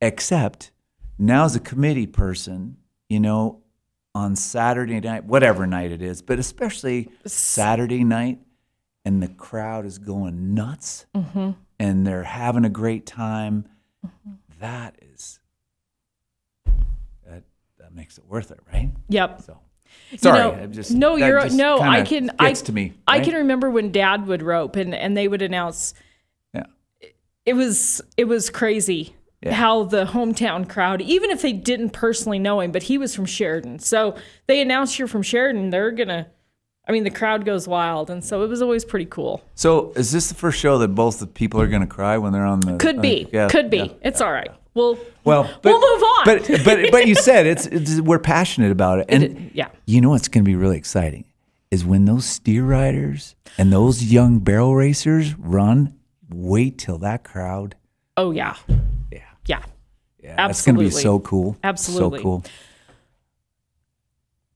Except 0.00 0.70
now 1.18 1.44
as 1.44 1.56
a 1.56 1.60
committee 1.60 2.06
person, 2.06 2.76
you 3.08 3.20
know, 3.20 3.62
on 4.14 4.36
Saturday 4.36 5.00
night, 5.00 5.24
whatever 5.24 5.66
night 5.66 5.92
it 5.92 6.02
is, 6.02 6.22
but 6.22 6.38
especially 6.38 7.10
Saturday 7.26 8.04
night, 8.04 8.38
and 9.04 9.22
the 9.22 9.28
crowd 9.28 9.86
is 9.86 9.98
going 9.98 10.54
nuts 10.54 11.06
mm-hmm. 11.14 11.52
and 11.78 12.06
they're 12.06 12.24
having 12.24 12.64
a 12.64 12.70
great 12.70 13.06
time. 13.06 13.66
Mm-hmm. 14.04 14.32
That 14.60 14.96
is 15.14 15.40
that 17.26 17.42
that 17.78 17.94
makes 17.94 18.18
it 18.18 18.26
worth 18.26 18.50
it, 18.50 18.60
right? 18.72 18.90
Yep. 19.08 19.42
So 19.42 19.58
sorry, 20.16 20.38
know, 20.38 20.52
I'm 20.52 20.72
just 20.72 20.90
no, 20.90 21.16
you're 21.16 21.40
just 21.40 21.56
no. 21.56 21.80
I 21.80 22.02
can. 22.02 22.30
I 22.38 22.52
to 22.52 22.72
me. 22.72 22.94
I 23.06 23.20
can 23.20 23.34
remember 23.34 23.70
when 23.70 23.90
Dad 23.90 24.26
would 24.26 24.42
rope, 24.42 24.76
and 24.76 24.94
and 24.94 25.16
they 25.16 25.28
would 25.28 25.42
announce. 25.42 25.94
It 27.46 27.54
was 27.54 28.00
it 28.16 28.24
was 28.24 28.50
crazy 28.50 29.14
Yeah. 29.42 29.54
how 29.54 29.84
the 29.84 30.04
hometown 30.04 30.68
crowd, 30.68 31.00
even 31.00 31.30
if 31.30 31.42
they 31.42 31.52
didn't 31.52 31.90
personally 31.90 32.38
know 32.38 32.60
him, 32.60 32.72
but 32.72 32.84
he 32.84 32.98
was 32.98 33.14
from 33.14 33.26
Sheridan, 33.26 33.78
so 33.78 34.16
they 34.46 34.60
announced 34.60 34.98
you're 34.98 35.08
from 35.08 35.22
Sheridan. 35.22 35.70
They're 35.70 35.90
gonna. 35.90 36.28
I 36.88 36.92
mean, 36.92 37.04
the 37.04 37.10
crowd 37.10 37.44
goes 37.44 37.68
wild, 37.68 38.10
and 38.10 38.24
so 38.24 38.42
it 38.42 38.48
was 38.48 38.62
always 38.62 38.84
pretty 38.84 39.04
cool. 39.06 39.42
So 39.54 39.92
is 39.94 40.10
this 40.10 40.28
the 40.28 40.34
first 40.34 40.58
show 40.58 40.78
that 40.78 40.88
both 40.88 41.20
the 41.20 41.26
people 41.26 41.60
are 41.60 41.68
going 41.68 41.82
to 41.82 41.86
cry 41.86 42.18
when 42.18 42.32
they're 42.32 42.44
on 42.44 42.60
the? 42.60 42.78
Could 42.78 42.98
uh, 42.98 43.02
be, 43.02 43.28
yeah, 43.32 43.48
could 43.48 43.70
be. 43.70 43.76
yeah. 43.76 43.92
It's 44.02 44.20
all 44.20 44.32
right. 44.32 44.50
We'll 44.74 44.98
Well, 45.24 45.44
but, 45.62 45.70
we'll 45.72 45.80
move 45.80 46.02
on. 46.02 46.24
But 46.24 46.64
but 46.64 46.90
but 46.90 47.06
you 47.06 47.14
said 47.14 47.46
it's, 47.46 47.66
it's 47.66 48.00
we're 48.00 48.18
passionate 48.18 48.72
about 48.72 49.00
it, 49.00 49.06
and 49.08 49.50
yeah. 49.54 49.68
you 49.86 50.00
know 50.00 50.10
what's 50.10 50.28
going 50.28 50.44
to 50.44 50.48
be 50.48 50.56
really 50.56 50.78
exciting 50.78 51.24
is 51.70 51.84
when 51.84 52.04
those 52.06 52.24
steer 52.24 52.64
riders 52.64 53.36
and 53.56 53.72
those 53.72 54.02
young 54.04 54.38
barrel 54.40 54.74
racers 54.74 55.36
run. 55.38 55.94
Wait 56.32 56.78
till 56.78 56.98
that 56.98 57.24
crowd. 57.24 57.74
oh 58.16 58.30
yeah, 58.30 58.56
Yeah, 59.10 59.20
yeah. 59.46 59.62
yeah, 60.22 60.36
that's 60.46 60.64
going 60.64 60.76
to 60.76 60.80
be 60.82 60.90
so 60.90 61.18
cool. 61.20 61.56
Absolutely. 61.64 62.18
so 62.18 62.22
cool. 62.22 62.44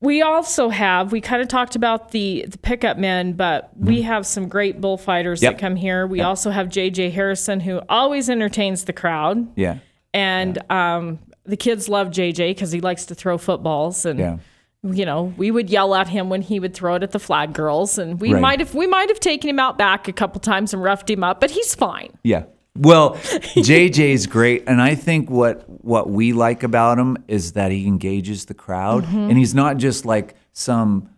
We 0.01 0.21
also 0.21 0.69
have 0.69 1.13
we 1.13 1.21
kind 1.23 1.41
of 1.41 1.49
talked 1.49 1.77
about 1.77 2.11
the 2.11 2.45
the 2.47 2.59
pickup 2.59 2.99
men, 2.99 3.33
but 3.33 3.71
we 3.77 4.03
have 4.03 4.27
some 4.27 4.49
great 4.49 4.81
bullfighters 4.81 5.39
Mm-hmm. 5.41 5.45
Yep. 5.45 5.53
that 5.55 5.61
come 5.61 5.77
here. 5.77 6.07
We 6.07 6.21
also 6.21 6.51
have 6.51 6.69
JJ 6.69 7.13
Harrison 7.13 7.61
who 7.61 7.81
always 7.89 8.29
entertains 8.29 8.85
the 8.85 8.93
crowd, 8.93 9.49
Yeah, 9.57 9.79
and 10.13 10.59
um, 10.71 11.19
the 11.45 11.57
kids 11.57 11.89
love 11.89 12.09
JJ 12.09 12.51
because 12.51 12.71
he 12.71 12.81
likes 12.81 13.07
to 13.07 13.15
throw 13.15 13.39
footballs 13.39 14.05
and. 14.05 14.19
yeah. 14.19 14.39
You 14.85 15.07
know, 15.07 15.33
we 15.39 15.51
would 15.51 15.71
yell 15.71 15.95
at 15.95 16.09
him 16.09 16.29
when 16.29 16.43
he 16.43 16.61
would 16.61 16.75
throw 16.75 16.95
it 16.97 17.03
at 17.03 17.13
the 17.13 17.19
flag 17.19 17.55
girls, 17.55 17.97
and 17.99 18.21
we 18.21 18.33
Right. 18.35 18.41
might 18.43 18.61
have 18.61 18.75
we 18.75 18.87
might 18.87 19.09
have 19.09 19.19
taken 19.19 19.49
him 19.49 19.59
out 19.59 19.79
back 19.79 20.09
a 20.09 20.13
couple 20.13 20.41
times 20.41 20.75
and 20.75 20.83
roughed 20.83 21.09
him 21.09 21.25
up, 21.25 21.41
but 21.41 21.51
he's 21.51 21.75
fine. 21.75 22.11
Yeah. 22.23 22.45
Well, 22.77 23.15
JJ's 23.15 24.27
great, 24.27 24.65
and 24.67 24.83
I 24.83 24.95
think 24.95 25.31
what 25.31 25.65
what 25.85 26.11
we 26.11 26.33
like 26.33 26.63
about 26.63 26.99
him 26.99 27.17
is 27.29 27.53
that 27.53 27.71
he 27.73 27.87
engages 27.87 28.45
the 28.47 28.55
crowd, 28.55 29.05
Mm-hmm. 29.05 29.31
and 29.31 29.39
he's 29.39 29.55
not 29.55 29.77
just 29.79 30.05
like 30.05 30.35
some 30.53 31.09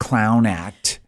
clown 0.00 0.46
act. 0.46 1.00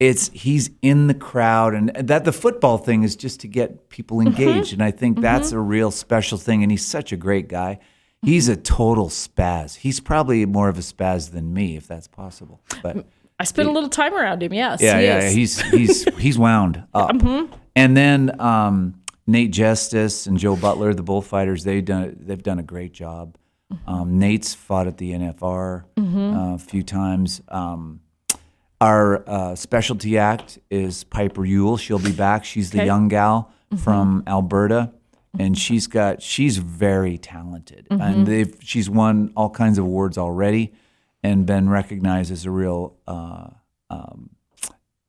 it's 0.00 0.28
he's 0.34 0.70
in 0.82 1.06
the 1.06 1.14
crowd, 1.14 1.72
and 1.72 1.90
that 1.94 2.24
the 2.24 2.32
football 2.32 2.78
thing 2.78 3.04
is 3.04 3.14
just 3.16 3.40
to 3.40 3.48
get 3.48 3.88
people 3.88 4.18
Mm-hmm. 4.18 4.28
engaged, 4.42 4.72
and 4.72 4.82
I 4.82 4.90
think 4.90 5.20
that's 5.20 5.52
a 5.52 5.58
real 5.58 5.90
special 5.90 6.36
thing. 6.36 6.62
And 6.62 6.70
he's 6.70 6.84
such 6.84 7.12
a 7.12 7.16
great 7.16 7.48
guy. 7.48 7.78
He's 8.24 8.48
a 8.48 8.56
total 8.56 9.08
spaz. 9.08 9.76
He's 9.76 10.00
probably 10.00 10.46
more 10.46 10.68
of 10.68 10.78
a 10.78 10.82
spaz 10.82 11.30
than 11.32 11.52
me, 11.52 11.76
if 11.76 11.86
that's 11.86 12.08
possible. 12.08 12.60
But 12.82 13.06
I 13.38 13.44
spent 13.44 13.68
a 13.68 13.72
little 13.72 13.90
time 13.90 14.14
around 14.14 14.42
him. 14.42 14.52
Yes. 14.52 14.80
yeah, 14.80 14.98
he 14.98 15.06
yeah, 15.06 15.28
he's 15.28 15.60
he's 15.60 16.04
he's 16.18 16.38
wound 16.38 16.82
up. 16.94 17.10
And 17.76 17.96
then 17.96 18.40
um, 18.40 19.02
Nate 19.26 19.50
Justice 19.50 20.26
and 20.26 20.38
Joe 20.38 20.56
Butler, 20.56 20.94
the 20.94 21.02
bullfighters, 21.02 21.64
they 21.64 21.80
done 21.80 22.16
they've 22.20 22.42
done 22.42 22.58
a 22.58 22.62
great 22.62 22.92
job. 22.92 23.36
Um, 23.88 24.18
Nate's 24.20 24.54
fought 24.54 24.86
at 24.86 24.98
the 24.98 25.12
NFR 25.12 25.84
uh, 25.98 26.54
a 26.54 26.58
few 26.58 26.82
times. 26.84 27.42
Um, 27.48 28.00
our 28.80 29.28
uh, 29.28 29.54
specialty 29.56 30.18
act 30.18 30.58
is 30.70 31.02
Piper 31.04 31.44
Yule. 31.44 31.76
She'll 31.76 31.98
be 31.98 32.12
back. 32.12 32.44
She's 32.44 32.70
the 32.70 32.84
young 32.84 33.08
gal 33.08 33.50
from 33.82 34.22
Alberta, 34.28 34.92
and 35.38 35.58
she's 35.58 35.86
got 35.86 36.22
she's 36.22 36.58
very 36.58 37.18
talented, 37.18 37.86
and 37.90 38.26
they've 38.26 38.56
she's 38.60 38.88
won 38.88 39.32
all 39.36 39.50
kinds 39.50 39.78
of 39.78 39.84
awards 39.84 40.16
already, 40.18 40.72
and 41.22 41.46
been 41.46 41.68
recognized 41.68 42.30
as 42.30 42.44
a 42.44 42.50
real 42.50 42.96
uh, 43.06 43.48
um, 43.90 44.30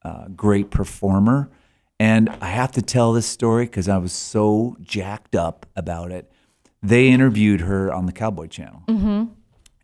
uh, 0.03 0.27
great 0.35 0.69
performer. 0.71 1.49
And 1.99 2.29
I 2.41 2.47
have 2.47 2.71
to 2.73 2.81
tell 2.81 3.13
this 3.13 3.25
story 3.25 3.65
because 3.65 3.88
I 3.88 3.97
was 3.97 4.11
so 4.11 4.75
jacked 4.81 5.35
up 5.35 5.65
about 5.75 6.11
it. 6.11 6.29
They 6.83 7.07
interviewed 7.07 7.61
her 7.61 7.91
on 7.93 8.05
the 8.05 8.11
Cowboy 8.11 8.47
Channel, 8.47 8.83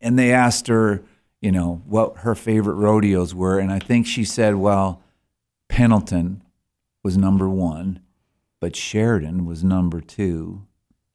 and 0.01 0.19
they 0.19 0.33
asked 0.33 0.67
her, 0.67 1.03
you 1.41 1.51
know, 1.51 1.81
what 1.85 2.17
her 2.17 2.35
favorite 2.35 2.75
rodeos 2.75 3.33
were, 3.33 3.59
and 3.59 3.71
I 3.71 3.79
think 3.79 4.05
she 4.05 4.23
said, 4.25 4.55
"Well, 4.55 5.01
Pendleton 5.69 6.43
was 7.03 7.17
number 7.17 7.49
one, 7.49 8.01
but 8.61 8.75
Sheridan 8.75 9.45
was 9.45 9.63
number 9.63 9.99
two, 9.99 10.65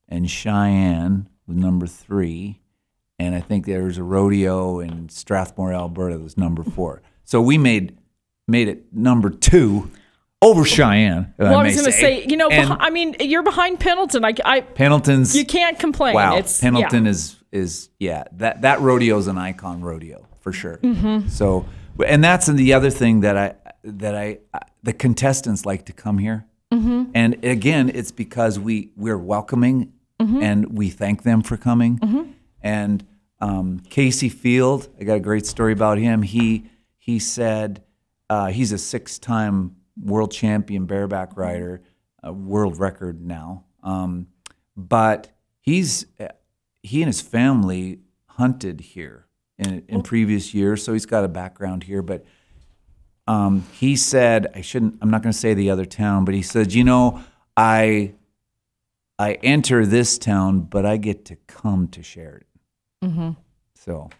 and 0.09 0.29
Cheyenne 0.29 1.29
was 1.47 1.57
number 1.57 1.87
three, 1.87 2.61
and 3.19 3.35
I 3.35 3.41
think 3.41 3.65
there 3.65 3.85
was 3.85 3.97
a 3.97 4.03
rodeo 4.03 4.81
in 4.81 5.09
Strathmore, 5.09 5.73
Alberta, 5.73 6.19
that 6.19 6.23
was 6.25 6.37
number 6.37 6.63
four. 6.63 7.01
So 7.25 7.41
we 7.41 7.57
made 7.57 7.97
made 8.49 8.69
it 8.69 8.93
number 8.93 9.31
two 9.31 9.91
over 10.43 10.65
Cheyenne. 10.65 11.33
Well, 11.39 11.57
I 11.57 11.63
may 11.63 11.69
was 11.69 11.77
going 11.77 11.87
to 11.87 11.93
say, 11.93 12.25
you 12.27 12.37
know, 12.37 12.49
And 12.49 12.71
beh- 12.71 12.77
I 12.79 12.91
mean, 12.91 13.17
you're 13.21 13.43
behind 13.43 13.81
Pendleton. 13.81 14.25
I, 14.25 14.35
I 14.45 14.61
Pendleton's 14.61 15.35
you 15.35 15.47
can't 15.47 15.79
complain. 15.79 16.15
Wow, 16.15 16.37
It's, 16.37 16.61
Pendleton 16.61 17.05
yeah. 17.05 17.11
is 17.11 17.37
is 17.53 17.89
yeah 17.99 18.25
that 18.33 18.63
that 18.63 18.81
rodeo 18.81 19.17
is 19.19 19.29
an 19.29 19.39
icon 19.39 19.81
rodeo 19.83 20.27
for 20.41 20.53
sure. 20.53 20.79
Mm-hmm. 20.79 21.29
So, 21.29 21.65
and 22.05 22.23
that's 22.23 22.47
the 22.47 22.73
other 22.73 22.91
thing 22.91 23.21
that 23.21 23.37
I 23.37 23.55
that 23.85 24.17
I 24.17 24.39
the 24.83 24.93
contestants 24.93 25.65
like 25.65 25.87
to 25.87 25.93
come 25.93 26.19
here, 26.19 26.45
Mm-hmm. 26.73 27.06
And 27.17 27.45
again, 27.45 27.91
it's 27.99 28.13
because 28.13 28.59
we 28.59 28.91
we're 28.97 29.19
welcoming 29.19 29.93
Mm-hmm. 30.19 30.43
and 30.43 30.79
we 30.79 30.89
thank 30.89 31.25
them 31.25 31.43
for 31.43 31.59
coming. 31.59 31.99
And 32.63 33.07
um, 33.39 33.81
Kaycee 33.91 34.33
Feild, 34.33 34.89
I 34.99 35.05
got 35.05 35.17
a 35.19 35.21
great 35.21 35.45
story 35.45 35.75
about 35.75 35.99
him. 35.99 36.23
He 36.23 36.71
he 36.97 37.19
said 37.19 37.85
uh, 38.31 38.47
he's 38.47 38.73
a 38.73 38.79
six 38.79 39.19
time 39.19 39.77
world 40.01 40.33
champion 40.33 40.87
bareback 40.87 41.37
rider, 41.37 41.83
a 42.23 42.33
world 42.33 42.79
record 42.81 43.21
now. 43.21 43.65
Um, 43.83 44.29
but 44.75 45.29
he's 45.61 46.07
he 46.83 47.03
and 47.03 47.09
his 47.09 47.21
family 47.21 48.01
hunted 48.25 48.81
here 48.81 49.27
in, 49.59 49.85
in 49.87 50.03
previous 50.03 50.55
years, 50.55 50.83
so 50.83 50.95
he's 50.95 51.07
got 51.07 51.25
a 51.25 51.29
background 51.29 51.83
here. 51.83 52.01
But 52.01 52.25
um, 53.27 53.65
he 53.73 53.97
said, 53.97 54.47
I 54.55 54.61
shouldn't. 54.61 54.97
I'm 55.03 55.11
not 55.11 55.23
going 55.23 55.33
to 55.33 55.39
say 55.39 55.55
the 55.55 55.71
other 55.71 55.85
town, 55.85 56.25
but 56.25 56.35
he 56.35 56.43
said, 56.43 56.73
you 56.73 56.85
know, 56.85 57.21
I 57.57 58.15
I 59.19 59.35
enter 59.43 59.85
this 59.87 60.19
town, 60.19 60.61
but 60.61 60.85
I 60.87 60.97
get 60.97 61.25
to 61.27 61.37
come 61.47 61.89
to 61.89 62.03
Sheridan. 62.03 63.37
So, 63.75 64.11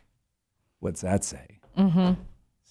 what's 0.81 1.01
that 1.01 1.25
say? 1.25 1.59
Mm-hmm. 1.77 2.21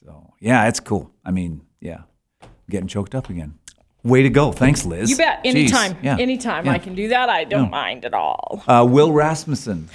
So, 0.04 0.34
yeah, 0.40 0.68
it's 0.70 0.80
cool. 0.80 1.12
I 1.26 1.32
mean, 1.32 1.62
yeah, 1.82 2.04
I'm 2.42 2.50
getting 2.70 2.88
choked 2.88 3.14
up 3.14 3.30
again. 3.30 3.60
Way 4.04 4.22
to 4.24 4.30
go! 4.30 4.52
Thanks, 4.52 4.86
Liz. 4.86 5.10
You 5.10 5.18
bet. 5.18 5.44
Jeez. 5.44 5.50
Anytime. 5.50 5.98
Yeah. 6.04 6.18
Anytime 6.18 6.66
Yeah. 6.68 6.72
I 6.74 6.78
can 6.78 6.96
do 6.96 7.10
that. 7.10 7.28
I 7.28 7.44
don't 7.44 7.70
mind 7.72 8.06
at 8.06 8.14
all. 8.14 8.64
Uh, 8.68 8.86
Will 8.88 9.12
Rasmussen. 9.12 9.90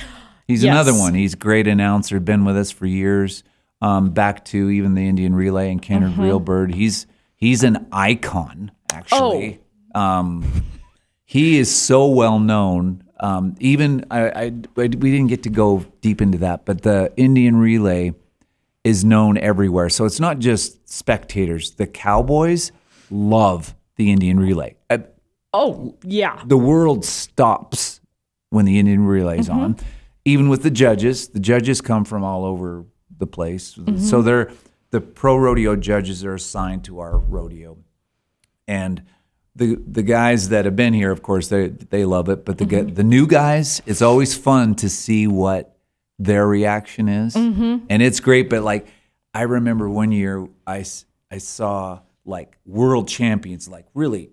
He's 0.47 0.63
Yes. 0.65 0.73
another 0.73 0.93
one. 0.99 1.15
He's 1.15 1.35
a 1.35 1.37
great 1.37 1.67
announcer, 1.69 2.19
been 2.21 2.45
with 2.45 2.57
us 2.57 2.71
for 2.71 2.87
years. 2.87 3.45
Um, 3.83 4.11
back 4.11 4.45
to 4.47 4.69
even 4.71 4.95
the 4.95 5.09
Indian 5.09 5.35
Relay 5.35 5.71
and 5.71 5.81
Kennard 5.81 6.13
Mm-hmm. 6.13 6.23
Real 6.23 6.41
Bird. 6.41 6.75
He's 6.75 7.07
he's 7.37 7.65
an 7.65 7.87
icon, 7.93 8.71
actually. 8.93 9.61
Oh. 9.95 10.01
Um, 10.01 10.65
he 11.25 11.59
is 11.59 11.75
so 11.75 12.07
well 12.07 12.39
known. 12.39 13.05
Um, 13.19 13.55
even 13.61 14.05
I, 14.11 14.21
I, 14.29 14.43
I- 14.45 14.53
we 14.77 14.87
didn't 14.89 15.29
get 15.29 15.43
to 15.45 15.51
go 15.51 15.85
deep 16.01 16.21
into 16.21 16.39
that, 16.39 16.65
but 16.67 16.83
the 16.83 17.13
Indian 17.17 17.57
Relay 17.57 18.13
is 18.85 19.05
known 19.05 19.37
everywhere. 19.39 19.89
So 19.91 20.05
it's 20.05 20.21
not 20.21 20.39
just 20.39 20.89
spectators. 20.89 21.73
The 21.73 21.87
Cowboys 21.87 22.73
love 23.11 23.75
the 23.97 24.11
Indian 24.11 24.39
Relay. 24.41 24.77
Uh, 24.89 24.99
Oh, 25.53 25.97
yeah. 26.05 26.41
the 26.47 26.57
world 26.57 27.05
stops 27.05 28.01
when 28.51 28.65
the 28.67 28.79
Indian 28.79 29.05
relay 29.05 29.39
is 29.41 29.49
on. 29.49 29.77
Even 30.25 30.49
with 30.49 30.63
the 30.63 30.71
judges, 30.71 31.29
the 31.29 31.41
judges 31.41 31.81
come 31.81 32.05
from 32.05 32.23
all 32.23 32.45
over 32.45 32.85
the 33.21 33.27
place. 33.27 33.75
So 33.75 33.83
mm-hmm. 33.83 34.23
they're 34.23 34.51
the 34.91 35.01
pro 35.01 35.37
rodeo 35.37 35.77
judges 35.77 36.25
are 36.25 36.35
assigned 36.35 36.85
to 36.85 36.99
our 36.99 37.17
rodeo, 37.17 37.79
and 38.67 39.03
the 39.55 39.77
the 39.87 40.03
guys 40.03 40.49
that 40.49 40.65
have 40.65 40.77
been 40.77 40.93
here, 40.93 41.13
of 41.13 41.23
course, 41.23 41.49
they 41.49 41.69
they 41.69 42.05
love 42.05 42.29
it. 42.29 42.45
But 42.45 42.59
the 42.59 42.67
gu- 42.67 42.85
mm-hmm. 42.85 42.95
the 42.95 43.05
new 43.05 43.27
guys, 43.27 43.81
it's 43.87 44.03
always 44.03 44.37
fun 44.37 44.75
to 44.77 44.89
see 44.89 45.27
what 45.27 45.77
their 46.19 46.47
reaction 46.47 47.09
is, 47.09 47.35
mm-hmm. 47.35 47.87
and 47.89 48.03
it's 48.03 48.21
great. 48.21 48.51
But 48.51 48.63
like, 48.63 48.89
I 49.33 49.43
remember 49.43 49.89
one 49.89 50.11
year 50.11 50.49
I 50.67 50.85
I 51.31 51.39
saw 51.39 52.01
like 52.25 52.59
world 52.67 53.07
champions, 53.07 53.69
like 53.69 53.87
really 53.95 54.31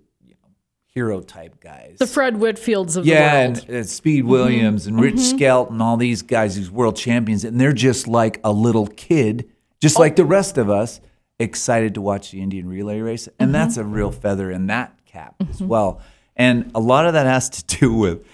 hero 0.98 1.22
type 1.22 1.60
guys. 1.60 1.98
The 2.00 2.08
Fred 2.08 2.38
Whitfields 2.38 2.98
of 2.98 3.06
yeah, 3.06 3.44
the 3.44 3.50
world. 3.50 3.66
Yeah, 3.70 3.76
and 3.76 3.86
uh, 3.86 3.88
Speed 3.88 4.22
mm-hmm. 4.22 4.32
Williams 4.32 4.88
and 4.88 5.00
Rich 5.00 5.14
mm-hmm. 5.14 5.38
Skelt 5.38 5.70
and 5.70 5.80
all 5.80 5.96
these 5.96 6.24
guys, 6.24 6.56
these 6.56 6.72
world 6.72 6.96
champions, 6.96 7.44
and 7.44 7.62
they're 7.62 7.72
just 7.72 8.08
like 8.08 8.40
a 8.44 8.52
little 8.52 8.88
kid, 8.88 9.48
just 9.80 9.98
oh. 9.98 10.00
like 10.00 10.16
the 10.16 10.26
rest 10.26 10.58
of 10.58 10.72
us, 10.72 11.00
excited 11.38 11.94
to 11.94 12.02
watch 12.02 12.32
the 12.32 12.42
Indian 12.42 12.68
relay 12.68 13.00
race, 13.00 13.28
and 13.28 13.48
mm-hmm. 13.48 13.52
that's 13.52 13.78
a 13.78 13.84
real 13.84 14.12
feather 14.12 14.50
in 14.50 14.66
that 14.68 14.92
cap 15.06 15.36
as 15.52 15.62
well. 15.62 16.02
And 16.36 16.72
a 16.74 16.80
lot 16.80 17.06
of 17.06 17.14
that 17.14 17.28
has 17.28 17.48
to 17.52 17.78
do 17.78 17.94
with 17.94 18.26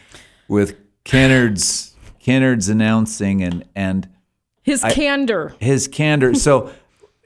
with 0.48 0.78
Kennard's 1.04 1.96
Kennard's 2.20 2.70
announcing 2.70 3.44
and 3.44 3.66
and 3.76 4.08
His 4.62 4.82
candor. 4.84 5.54
his 5.60 5.90
candor. 5.90 6.34
So 6.34 6.72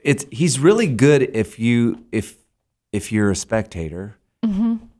it's 0.02 0.26
he's 0.32 0.58
really 0.58 0.88
good 0.88 1.22
if 1.22 1.60
you 1.60 2.04
if 2.10 2.38
if 2.92 3.12
you're 3.12 3.30
a 3.30 3.36
spectator. 3.36 4.17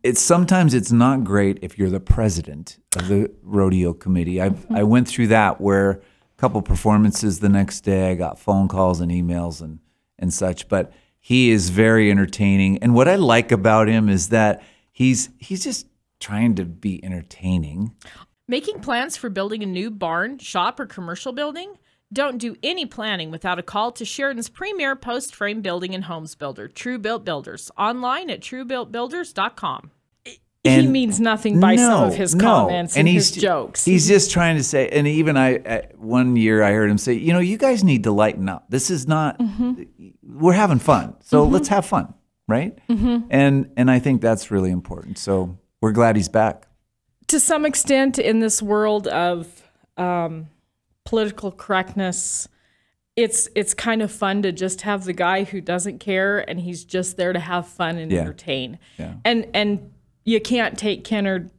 It's 0.08 0.22
sometimes 0.22 0.72
it's 0.72 0.90
not 0.90 1.22
great 1.22 1.58
if 1.60 1.76
you're 1.76 1.90
the 1.90 2.00
president 2.00 2.78
of 2.96 3.08
the 3.08 3.30
rodeo 3.42 3.92
committee. 3.92 4.40
I 4.40 4.48
mm-hmm. 4.48 4.74
I 4.74 4.82
went 4.82 5.06
through 5.06 5.26
that 5.26 5.60
where 5.60 5.90
a 5.90 6.00
couple 6.38 6.62
performances 6.62 7.40
the 7.40 7.50
next 7.50 7.82
day 7.82 8.10
I 8.10 8.14
got 8.14 8.38
phone 8.38 8.68
calls 8.68 9.02
and 9.02 9.12
emails 9.12 9.60
and 9.60 9.80
and 10.18 10.32
such. 10.32 10.66
But 10.66 10.94
he 11.20 11.50
is 11.50 11.68
very 11.68 12.10
entertaining, 12.10 12.78
and 12.78 12.94
what 12.94 13.06
I 13.06 13.16
like 13.16 13.52
about 13.52 13.86
him 13.86 14.08
is 14.08 14.30
that 14.30 14.62
he's 14.90 15.28
he's 15.36 15.62
just 15.62 15.86
trying 16.20 16.54
to 16.54 16.64
be 16.64 17.04
entertaining. 17.04 17.94
Making 18.48 18.80
plans 18.80 19.18
for 19.18 19.28
building 19.28 19.62
a 19.62 19.66
new 19.66 19.90
barn, 19.90 20.38
shop, 20.38 20.80
or 20.80 20.86
commercial 20.86 21.32
building? 21.32 21.74
Don't 22.10 22.38
do 22.38 22.56
any 22.62 22.86
planning 22.86 23.30
without 23.30 23.58
a 23.58 23.62
call 23.62 23.92
to 23.92 24.06
Sheridan's 24.06 24.48
premier 24.48 24.96
post 24.96 25.34
frame 25.34 25.60
building 25.60 25.94
and 25.94 26.04
homes 26.04 26.34
builder, 26.34 26.66
True 26.66 26.98
Built 26.98 27.26
Builders, 27.26 27.70
online 27.76 28.30
at 28.30 28.40
truebuiltbuilders.com. 28.40 29.90
he 30.64 30.86
means 30.86 31.18
nothing 31.20 31.60
by 31.60 31.76
some 31.76 32.04
of 32.04 32.14
his 32.16 32.34
comments 32.34 32.96
and, 32.96 33.08
his 33.08 33.30
jokes. 33.30 33.84
He's 33.84 34.06
just 34.08 34.30
trying 34.30 34.56
to 34.56 34.62
say, 34.62 34.88
and 34.88 35.06
even 35.06 35.36
I, 35.36 35.54
I, 35.56 35.82
one 35.96 36.36
year 36.36 36.62
I 36.62 36.72
heard 36.72 36.90
him 36.90 36.98
say, 36.98 37.14
you 37.14 37.32
know, 37.32 37.38
you 37.38 37.56
guys 37.56 37.82
need 37.84 38.04
to 38.04 38.10
lighten 38.12 38.48
up. 38.48 38.66
This 38.68 38.90
is 38.90 39.06
not, 39.08 39.38
Mm-hmm. 39.38 39.82
we're 40.22 40.52
having 40.52 40.78
fun, 40.78 41.14
so 41.22 41.44
let's 41.44 41.68
have 41.68 41.86
fun, 41.86 42.12
right? 42.48 42.76
Mm-hmm. 42.88 43.26
And 43.30 43.70
and 43.76 43.90
I 43.90 43.98
think 43.98 44.20
that's 44.20 44.50
really 44.50 44.70
important. 44.70 45.16
So 45.18 45.58
we're 45.80 45.92
glad 45.92 46.16
he's 46.16 46.28
back. 46.28 46.66
to 47.28 47.38
some 47.40 47.64
extent 47.64 48.18
in 48.18 48.40
this 48.40 48.60
world 48.60 49.06
of 49.08 49.62
um, 49.96 50.48
political 51.04 51.50
correctness 51.52 52.48
it's 53.16 53.48
it's 53.56 53.74
kind 53.74 54.00
of 54.00 54.12
fun 54.12 54.42
to 54.42 54.52
just 54.52 54.82
have 54.82 55.04
the 55.04 55.12
guy 55.12 55.42
who 55.42 55.60
doesn't 55.60 55.98
care 55.98 56.38
and 56.48 56.60
he's 56.60 56.84
just 56.84 57.16
there 57.16 57.32
to 57.32 57.40
have 57.40 57.66
fun 57.66 57.96
and 57.96 58.12
Yeah. 58.12 58.20
entertain 58.20 58.78
Yeah. 58.96 59.14
and 59.24 59.46
and 59.54 59.90
you 60.28 60.40
can't 60.40 60.76
take 60.78 61.04
Kennard 61.04 61.50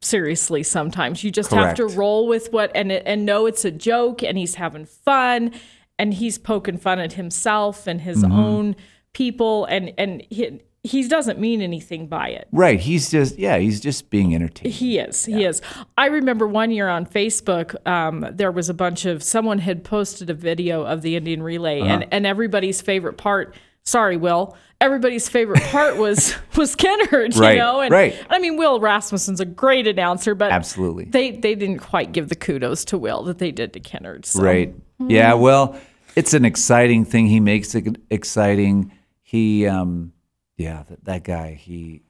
seriously 0.00 0.62
sometimes 0.64 1.22
you 1.22 1.30
just 1.30 1.52
have 1.52 1.74
to 1.76 1.86
roll 1.86 2.26
with 2.26 2.52
what 2.52 2.72
and 2.74 2.90
and 2.90 3.24
know 3.24 3.46
it's 3.46 3.64
a 3.64 3.70
joke 3.70 4.20
and 4.22 4.36
he's 4.36 4.56
having 4.56 4.84
fun 4.84 5.52
and 5.96 6.14
he's 6.14 6.38
poking 6.38 6.76
fun 6.76 6.98
at 6.98 7.12
himself 7.12 7.86
and 7.86 8.00
his 8.00 8.22
Mm-hmm. 8.24 8.32
own 8.32 8.76
people 9.12 9.64
and 9.66 9.92
and 9.98 10.24
he, 10.28 10.60
he 10.82 11.06
doesn't 11.06 11.38
mean 11.38 11.60
anything 11.62 12.08
by 12.08 12.28
it. 12.30 12.48
Right. 12.50 12.80
He's 12.80 13.12
just 13.12 13.38
yeah. 13.38 13.58
He's 13.58 13.78
just 13.80 14.10
being 14.10 14.34
entertained. 14.34 14.74
He 14.74 14.98
is. 14.98 15.24
He 15.24 15.44
is. 15.44 15.62
I 15.96 16.06
remember 16.06 16.44
one 16.48 16.72
year 16.72 16.88
on 16.88 17.06
Facebook, 17.06 17.76
um, 17.86 18.26
there 18.32 18.50
was 18.50 18.68
a 18.68 18.74
bunch 18.74 19.04
of 19.04 19.22
someone 19.22 19.58
had 19.60 19.84
posted 19.84 20.28
a 20.30 20.34
video 20.34 20.82
of 20.82 21.02
the 21.02 21.14
Indian 21.14 21.40
relay, 21.44 21.80
Uh-huh. 21.80 21.90
and 21.92 22.06
and 22.10 22.26
everybody's 22.26 22.80
favorite 22.82 23.16
part. 23.16 23.54
Sorry, 23.84 24.16
Will. 24.16 24.56
Everybody's 24.82 25.28
favorite 25.28 25.62
part 25.62 25.96
was 25.96 26.34
was 26.56 26.74
Kennard, 26.74 27.34
you 27.34 27.40
know. 27.40 27.80
And 27.80 27.92
right. 27.92 28.20
I 28.28 28.40
mean, 28.40 28.56
Will 28.56 28.80
Rasmussen's 28.80 29.38
a 29.38 29.44
great 29.44 29.86
announcer, 29.86 30.34
but 30.34 30.50
Absolutely. 30.50 31.04
they 31.04 31.30
they 31.30 31.54
didn't 31.54 31.78
quite 31.78 32.10
give 32.10 32.28
the 32.28 32.34
kudos 32.34 32.84
to 32.86 32.98
Will 32.98 33.22
that 33.24 33.38
they 33.38 33.52
did 33.52 33.72
to 33.74 33.80
Kennard. 33.80 34.26
So. 34.26 34.42
Right. 34.42 34.74
Yeah. 34.98 35.34
Well, 35.34 35.78
it's 36.16 36.34
an 36.34 36.44
exciting 36.44 37.04
thing. 37.04 37.28
He 37.28 37.38
makes 37.38 37.76
it 37.76 37.96
exciting. 38.10 38.92
He, 39.22 39.66
um, 39.66 40.12
yeah, 40.56 40.82
that, 40.88 41.04
that 41.04 41.24
guy. 41.24 41.54
He 41.54 42.02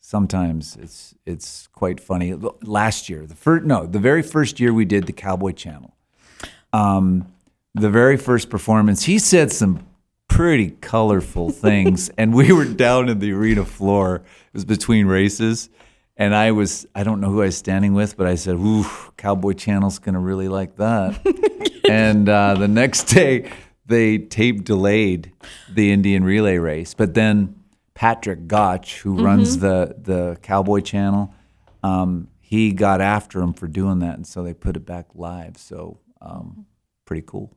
sometimes 0.00 0.76
it's 0.76 1.14
it's 1.24 1.66
quite 1.68 1.98
funny. 1.98 2.34
Last 2.62 3.08
year, 3.08 3.26
the 3.26 3.34
first 3.34 3.64
no, 3.64 3.86
the 3.86 3.98
very 3.98 4.22
first 4.22 4.60
year 4.60 4.72
we 4.74 4.84
did 4.84 5.06
the 5.06 5.12
Cowboy 5.12 5.52
Channel. 5.52 5.96
Um, 6.72 7.32
the 7.74 7.90
very 7.90 8.16
first 8.16 8.50
performance, 8.50 9.04
he 9.04 9.18
said 9.18 9.50
some 9.50 9.86
pretty 10.36 10.68
colorful 10.82 11.48
things, 11.48 12.10
and 12.18 12.34
we 12.34 12.52
were 12.52 12.66
down 12.66 13.08
in 13.08 13.18
the 13.20 13.32
arena 13.32 13.64
floor. 13.64 14.16
It 14.16 14.52
was 14.52 14.66
between 14.66 15.06
races. 15.06 15.70
And 16.18 16.34
I 16.34 16.52
was, 16.52 16.86
I 16.94 17.04
don't 17.04 17.20
know 17.20 17.30
who 17.30 17.42
I 17.42 17.46
was 17.46 17.56
standing 17.56 17.94
with, 17.94 18.16
but 18.16 18.26
I 18.26 18.36
said, 18.36 18.54
Ooh, 18.56 18.84
Cowboy 19.16 19.52
Channel's 19.52 19.98
going 19.98 20.14
to 20.14 20.20
really 20.20 20.48
like 20.48 20.76
that. 20.76 21.20
and 21.88 22.28
uh, 22.28 22.54
the 22.54 22.68
next 22.68 23.04
day, 23.04 23.50
they 23.86 24.18
tape 24.18 24.64
delayed 24.64 25.32
the 25.70 25.92
Indian 25.92 26.24
relay 26.24 26.56
race. 26.56 26.94
But 26.94 27.14
then 27.14 27.54
Patrick 27.94 28.46
Gottsch, 28.46 28.98
who 28.98 29.22
runs 29.22 29.58
the, 29.58 29.94
the 29.98 30.38
Cowboy 30.42 30.80
Channel, 30.80 31.34
um, 31.82 32.28
he 32.40 32.72
got 32.72 33.00
after 33.00 33.40
him 33.40 33.52
for 33.52 33.68
doing 33.68 33.98
that. 34.00 34.16
And 34.16 34.26
so 34.26 34.42
they 34.42 34.54
put 34.54 34.76
it 34.76 34.86
back 34.86 35.06
live. 35.14 35.58
So 35.58 36.00
um, 36.20 36.66
pretty 37.04 37.24
cool. 37.26 37.54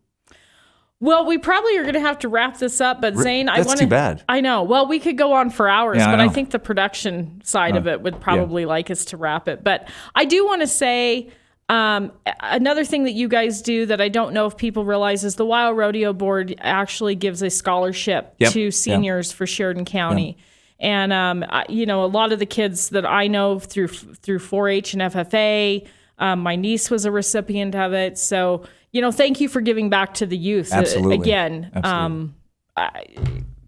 Well, 1.02 1.26
we 1.26 1.38
probably 1.38 1.78
are 1.78 1.84
going 1.84 1.94
to 1.94 2.02
have 2.02 2.20
to 2.20 2.28
wrap 2.30 2.58
this 2.58 2.82
up, 2.82 3.00
but 3.00 3.16
Zane, 3.16 3.48
I 3.48 3.58
that's 3.58 3.68
want 3.68 3.80
too 3.80 3.88
bad. 3.88 4.22
I 4.28 4.42
know. 4.42 4.64
Well, 4.64 4.86
we 4.86 5.00
could 5.00 5.18
go 5.18 5.32
on 5.32 5.50
for 5.50 5.70
hours, 5.70 5.98
Yeah, 6.00 6.10
I 6.10 6.12
but 6.12 6.20
I, 6.20 6.26
know. 6.26 6.32
Think 6.34 6.52
the 6.52 6.60
production 6.60 7.42
side 7.46 7.78
of 7.78 7.88
it 7.88 8.02
would 8.02 8.20
probably 8.20 8.66
like 8.66 8.92
us 8.92 9.06
to 9.06 9.18
wrap 9.18 9.48
it. 9.48 9.64
But 9.64 9.88
I 10.14 10.26
do 10.26 10.46
want 10.46 10.60
to 10.62 10.68
say 10.68 11.30
um, 11.70 12.12
a- 12.26 12.34
another 12.42 12.84
thing 12.84 13.06
that 13.06 13.14
you 13.14 13.30
guys 13.30 13.62
do 13.62 13.86
that 13.86 14.02
I 14.02 14.10
don't 14.10 14.34
know 14.34 14.46
if 14.46 14.58
people 14.58 14.84
realize 14.84 15.24
is 15.24 15.36
the 15.36 15.46
WYO 15.46 15.74
Rodeo 15.74 16.12
Board 16.12 16.56
actually 16.60 17.16
gives 17.16 17.42
a 17.44 17.50
scholarship 17.50 18.36
Yep. 18.40 18.52
to 18.52 18.70
seniors 18.72 19.32
for 19.32 19.48
Sheridan 19.48 19.86
County. 19.86 20.38
And 20.82 21.14
um, 21.14 21.46
I, 21.48 21.66
you 21.70 21.86
know, 21.86 22.04
a 22.04 22.08
lot 22.08 22.34
of 22.34 22.40
the 22.40 22.46
kids 22.46 22.90
that 22.90 23.06
I 23.06 23.28
know 23.28 23.60
through 23.60 23.88
through 23.90 24.40
4-H 24.40 24.94
and 24.96 25.02
FFA, 25.04 25.88
um, 26.18 26.40
my 26.40 26.56
niece 26.58 26.90
was 26.92 27.06
a 27.06 27.12
recipient 27.12 27.76
of 27.76 27.94
it. 27.94 28.18
So, 28.18 28.64
you 28.92 29.02
know, 29.02 29.12
thank 29.12 29.40
you 29.40 29.48
for 29.50 29.62
giving 29.62 29.90
back 29.90 30.16
to 30.16 30.26
the 30.26 30.38
youth. 30.38 30.72
Uh, 30.74 30.78
Absolutely. 30.78 31.16
again, 31.16 31.72
Absolutely. 31.74 31.90
um, 32.06 32.36
I, 32.76 33.06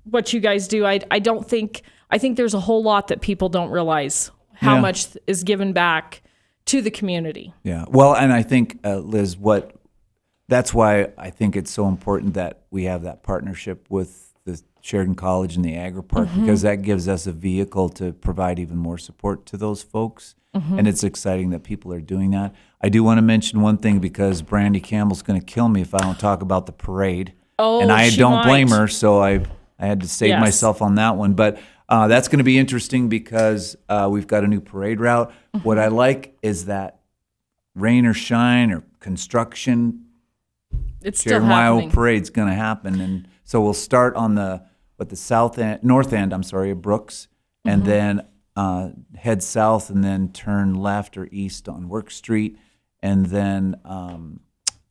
what 0.04 0.34
you 0.34 0.40
guys 0.40 0.68
do, 0.68 0.86
I 0.86 1.00
I 1.12 1.20
don't 1.20 1.48
think 1.48 1.82
I 2.10 2.18
think 2.18 2.38
there's 2.38 2.54
a 2.54 2.60
whole 2.60 2.84
lot 2.84 3.08
that 3.10 3.22
people 3.22 3.50
don't 3.50 3.70
realize 3.70 4.32
how 4.54 4.76
Yeah. 4.76 4.82
much 4.82 5.08
is 5.28 5.44
given 5.44 5.74
back 5.74 6.22
to 6.66 6.82
the 6.82 6.92
community. 6.92 7.54
Yeah. 7.64 7.86
Well, 7.90 8.16
and 8.16 8.32
I 8.32 8.44
think, 8.44 8.80
uh, 8.84 8.98
Liz, 8.98 9.38
what 9.38 9.76
that's 10.48 10.74
why 10.74 11.10
I 11.18 11.30
think 11.30 11.56
it's 11.56 11.72
so 11.72 11.88
important 11.88 12.34
that 12.34 12.64
we 12.72 12.84
have 12.84 13.04
that 13.04 13.24
partnership 13.24 13.86
with 13.90 14.34
the 14.44 14.62
Sheridan 14.82 15.16
College 15.16 15.56
and 15.56 15.64
the 15.64 15.76
Agri 15.76 16.04
Park 16.04 16.28
because 16.40 16.62
that 16.64 16.82
gives 16.82 17.08
us 17.08 17.26
a 17.28 17.32
vehicle 17.32 17.88
to 17.90 18.12
provide 18.14 18.60
even 18.60 18.78
more 18.78 18.98
support 18.98 19.46
to 19.48 19.58
those 19.58 19.82
folks. 19.84 20.36
And 20.54 20.86
it's 20.88 21.04
exciting 21.04 21.52
that 21.52 21.64
people 21.64 21.94
are 21.94 22.02
doing 22.02 22.32
that. 22.32 22.54
I 22.82 22.90
do 22.90 23.04
want 23.04 23.18
to 23.20 23.22
mention 23.22 23.62
one 23.62 23.78
thing 23.78 24.00
because 24.00 24.42
Brandy 24.42 24.82
Campbell's 24.82 25.22
going 25.22 25.40
to 25.40 25.46
kill 25.46 25.70
me 25.70 25.82
if 25.82 25.94
I 25.96 26.00
don't 26.00 26.20
talk 26.20 26.42
about 26.42 26.66
the 26.66 26.74
parade. 26.74 27.34
Oh, 27.58 27.80
and 27.82 27.90
I 27.92 28.10
don't 28.10 28.44
blame 28.46 28.68
her, 28.70 28.88
so 28.90 29.22
I 29.24 29.46
I 29.80 29.86
had 29.88 30.02
to 30.02 30.08
save 30.08 30.30
Yes. 30.30 30.42
myself 30.42 30.82
on 30.82 30.96
that 30.96 31.16
one. 31.16 31.34
But 31.36 31.58
uh, 31.88 32.08
that's 32.08 32.28
going 32.28 32.40
to 32.40 32.44
be 32.44 32.58
interesting 32.58 33.08
because 33.08 33.76
uh, 33.88 34.10
we've 34.12 34.28
got 34.28 34.44
a 34.44 34.48
new 34.48 34.60
parade 34.62 35.00
route. 35.00 35.32
What 35.64 35.78
I 35.80 35.88
like 35.88 36.38
is 36.42 36.66
that 36.66 37.00
rain 37.76 38.06
or 38.06 38.14
shine 38.14 38.72
or 38.72 38.84
construction, 39.00 40.06
It's 41.02 41.20
still 41.22 41.32
Sheridan 41.40 41.50
happening. 41.50 41.90
WYO 41.90 41.94
Parade's 41.94 42.30
going 42.30 42.48
to 42.50 42.54
happen, 42.56 43.00
and 43.00 43.28
so 43.44 43.62
we'll 43.62 43.74
start 43.74 44.16
on 44.16 44.36
the 44.36 44.64
what 44.98 45.10
the 45.10 45.16
south 45.16 45.58
end, 45.58 45.82
north 45.84 46.12
end. 46.14 46.34
I'm 46.34 46.44
sorry, 46.44 46.72
of 46.72 46.82
Brooks, 46.82 47.28
Mm-hmm. 47.66 47.70
and 47.74 47.86
then 47.86 48.28
uh, 48.56 48.90
head 49.16 49.42
south, 49.44 49.90
and 49.90 50.04
then 50.04 50.32
turn 50.32 50.74
left 50.74 51.18
or 51.18 51.28
east 51.32 51.70
on 51.70 51.88
Work 51.90 52.12
Street, 52.12 52.58
and 53.02 53.26
then 53.28 53.76
um, 53.86 54.40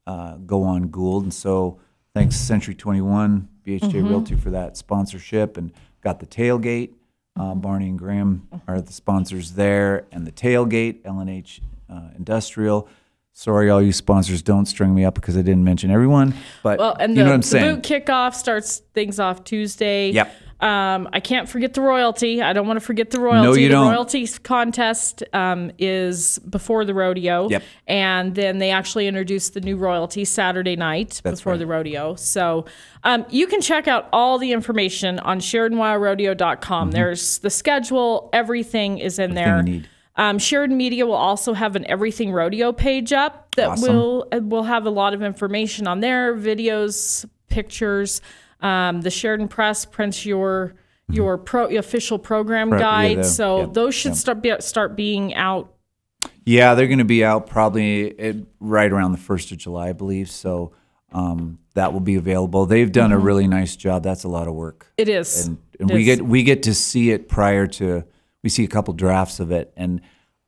uh, 0.06 0.36
go 0.36 0.62
on 0.64 0.88
Gould. 0.88 1.24
And 1.24 1.34
so, 1.34 1.78
thanks 2.14 2.36
Century 2.36 2.74
21, 2.74 3.48
BHJ 3.66 3.80
Mm-hmm. 3.80 4.08
Realty 4.08 4.36
for 4.36 4.50
that 4.50 4.76
sponsorship, 4.76 5.56
and 5.56 5.72
got 6.02 6.20
the 6.20 6.26
tailgate. 6.26 6.90
Uh, 7.38 7.54
Barney 7.54 7.88
and 7.88 7.98
Graham 7.98 8.48
are 8.66 8.80
the 8.80 8.92
sponsors 8.92 9.52
there, 9.52 10.06
and 10.12 10.26
the 10.26 10.32
tailgate, 10.32 11.00
L&H 11.04 11.60
uh, 11.88 12.08
Industrial. 12.16 12.88
Sorry, 13.32 13.70
all 13.70 13.80
you 13.80 13.92
sponsors, 13.92 14.42
don't 14.42 14.66
string 14.66 14.94
me 14.94 15.04
up 15.04 15.14
because 15.14 15.36
I 15.36 15.42
didn't 15.42 15.62
mention 15.64 15.90
everyone. 15.90 16.34
But 16.64 16.78
Well, 16.80 16.96
and 16.98 17.12
you 17.12 17.18
the, 17.18 17.24
know 17.24 17.30
what 17.30 17.34
I'm 17.34 17.40
the 17.42 17.46
saying. 17.46 17.74
boot 17.76 17.84
kickoff 17.84 18.34
starts 18.34 18.78
things 18.92 19.20
off 19.20 19.44
Tuesday. 19.44 20.10
Yep. 20.10 20.32
Um, 20.60 21.08
I 21.12 21.20
can't 21.20 21.48
forget 21.48 21.72
the 21.72 21.80
royalty. 21.80 22.42
I 22.42 22.52
don't 22.52 22.66
want 22.66 22.78
to 22.78 22.84
forget 22.84 23.10
the 23.10 23.18
royalty. 23.18 23.46
No, 23.48 23.54
you 23.54 23.68
the 23.68 23.74
don't. 23.74 23.90
royalty 23.90 24.26
contest 24.26 25.22
um, 25.32 25.72
is 25.78 26.38
before 26.40 26.84
the 26.84 26.92
rodeo. 26.92 27.48
Yep. 27.48 27.62
And 27.86 28.34
then 28.34 28.58
they 28.58 28.70
actually 28.70 29.06
introduced 29.06 29.54
the 29.54 29.60
new 29.62 29.76
royalty 29.76 30.26
Saturday 30.26 30.76
night 30.76 31.20
That's 31.24 31.40
before 31.40 31.52
right. 31.54 31.58
the 31.58 31.66
rodeo. 31.66 32.14
So 32.16 32.66
um, 33.04 33.24
you 33.30 33.46
can 33.46 33.62
check 33.62 33.88
out 33.88 34.08
all 34.12 34.36
the 34.38 34.52
information 34.52 35.18
on 35.20 35.40
SheridanWYORodeo.com. 35.40 36.90
There's 36.90 37.38
the 37.38 37.50
schedule, 37.50 38.28
everything 38.32 38.98
is 38.98 39.18
in 39.18 39.34
there. 39.34 39.58
Mm-hmm. 39.58 39.66
you 39.66 39.72
need. 39.74 39.88
Um, 40.16 40.38
Sheridan 40.38 40.76
Media 40.76 41.06
will 41.06 41.14
also 41.14 41.54
have 41.54 41.76
an 41.76 41.86
Everything 41.88 42.32
Rodeo 42.32 42.72
page 42.72 43.12
up 43.12 43.54
that 43.54 43.70
Awesome. 43.70 43.96
will 43.96 44.28
uh, 44.32 44.40
will 44.42 44.64
have 44.64 44.84
a 44.84 44.90
lot 44.90 45.14
of 45.14 45.22
information 45.22 45.86
on 45.86 46.00
there, 46.00 46.36
videos, 46.36 47.26
pictures. 47.48 48.20
Um, 48.62 49.00
the 49.00 49.10
Sheridan 49.10 49.48
Press 49.48 49.84
prints 49.84 50.24
your 50.26 50.74
your 51.08 51.36
pro, 51.38 51.66
official 51.76 52.18
program 52.18 52.68
Pro- 52.70 52.78
Mm-hmm. 52.78 52.84
yeah, 52.86 53.08
guide, 53.14 53.18
the- 53.18 53.24
so 53.24 53.60
yeah, 53.60 53.66
those 53.72 53.94
should 53.94 54.10
yeah. 54.12 54.14
start 54.14 54.42
be, 54.42 54.54
start 54.60 54.96
being 54.96 55.34
out. 55.34 55.74
Yeah, 56.44 56.74
they're 56.74 56.86
going 56.86 56.98
to 56.98 57.04
be 57.04 57.24
out 57.24 57.46
probably 57.48 58.18
at, 58.18 58.36
right 58.60 58.90
around 58.90 59.12
the 59.12 59.18
first 59.18 59.50
of 59.52 59.58
July, 59.58 59.88
I 59.88 59.92
believe. 59.92 60.30
So 60.30 60.72
um, 61.12 61.58
that 61.74 61.92
will 61.92 62.00
be 62.00 62.14
available. 62.16 62.66
They've 62.66 62.90
done 62.90 63.10
a 63.12 63.18
really 63.18 63.46
nice 63.48 63.74
job. 63.76 64.02
That's 64.04 64.24
a 64.24 64.28
lot 64.28 64.46
of 64.48 64.54
work, 64.54 64.86
It 64.96 65.08
is, 65.08 65.46
and, 65.46 65.58
and 65.80 65.90
we 65.90 66.04
get 66.04 66.22
we 66.22 66.42
get 66.42 66.62
to 66.64 66.74
see 66.74 67.10
it 67.10 67.28
prior 67.28 67.66
to. 67.66 68.04
We 68.42 68.48
see 68.48 68.64
a 68.64 68.68
couple 68.68 68.94
drafts 68.94 69.40
of 69.40 69.50
it, 69.50 69.72
and 69.76 70.00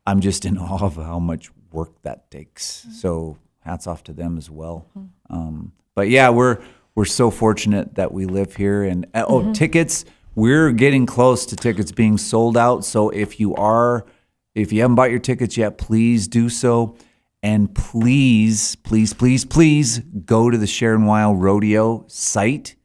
I'm 0.07 0.21
just 0.21 0.45
in 0.45 0.57
awe 0.59 0.85
of 0.85 0.97
how 0.97 1.19
much 1.19 1.51
work 1.73 2.01
that 2.03 2.31
takes. 2.31 2.87
So 3.01 3.39
hats 3.61 3.87
off 3.87 4.05
to 4.05 4.13
them 4.13 4.39
as 4.39 4.49
well. 4.51 4.87
Um, 5.31 5.73
but 5.95 6.09
yeah, 6.09 6.31
we're 6.31 6.63
we're 6.95 7.05
so 7.05 7.31
fortunate 7.31 7.95
that 7.95 8.13
we 8.13 8.27
live 8.27 8.57
here, 8.57 8.83
and 8.83 9.07
uh, 9.15 9.25
oh, 9.27 9.53
tickets. 9.53 10.05
We're 10.35 10.73
getting 10.73 11.05
close 11.05 11.45
to 11.47 11.57
tickets 11.57 11.93
being 11.93 12.17
sold 12.17 12.57
out. 12.57 12.85
So 12.85 13.11
if 13.11 13.39
you 13.39 13.55
are, 13.55 14.07
if 14.55 14.73
you 14.73 14.81
haven't 14.81 14.95
bought 14.95 15.11
your 15.11 15.19
tickets 15.19 15.57
yet, 15.57 15.77
please 15.77 16.27
do 16.27 16.49
so. 16.49 16.97
And 17.43 17.75
please, 17.75 18.77
please, 18.77 19.13
please, 19.13 19.45
please 19.45 19.99
go 19.99 20.49
to 20.49 20.57
the 20.57 20.67
Sharon 20.67 21.03
WYO 21.03 21.35
Rodeo 21.39 22.05
site. 22.09 22.77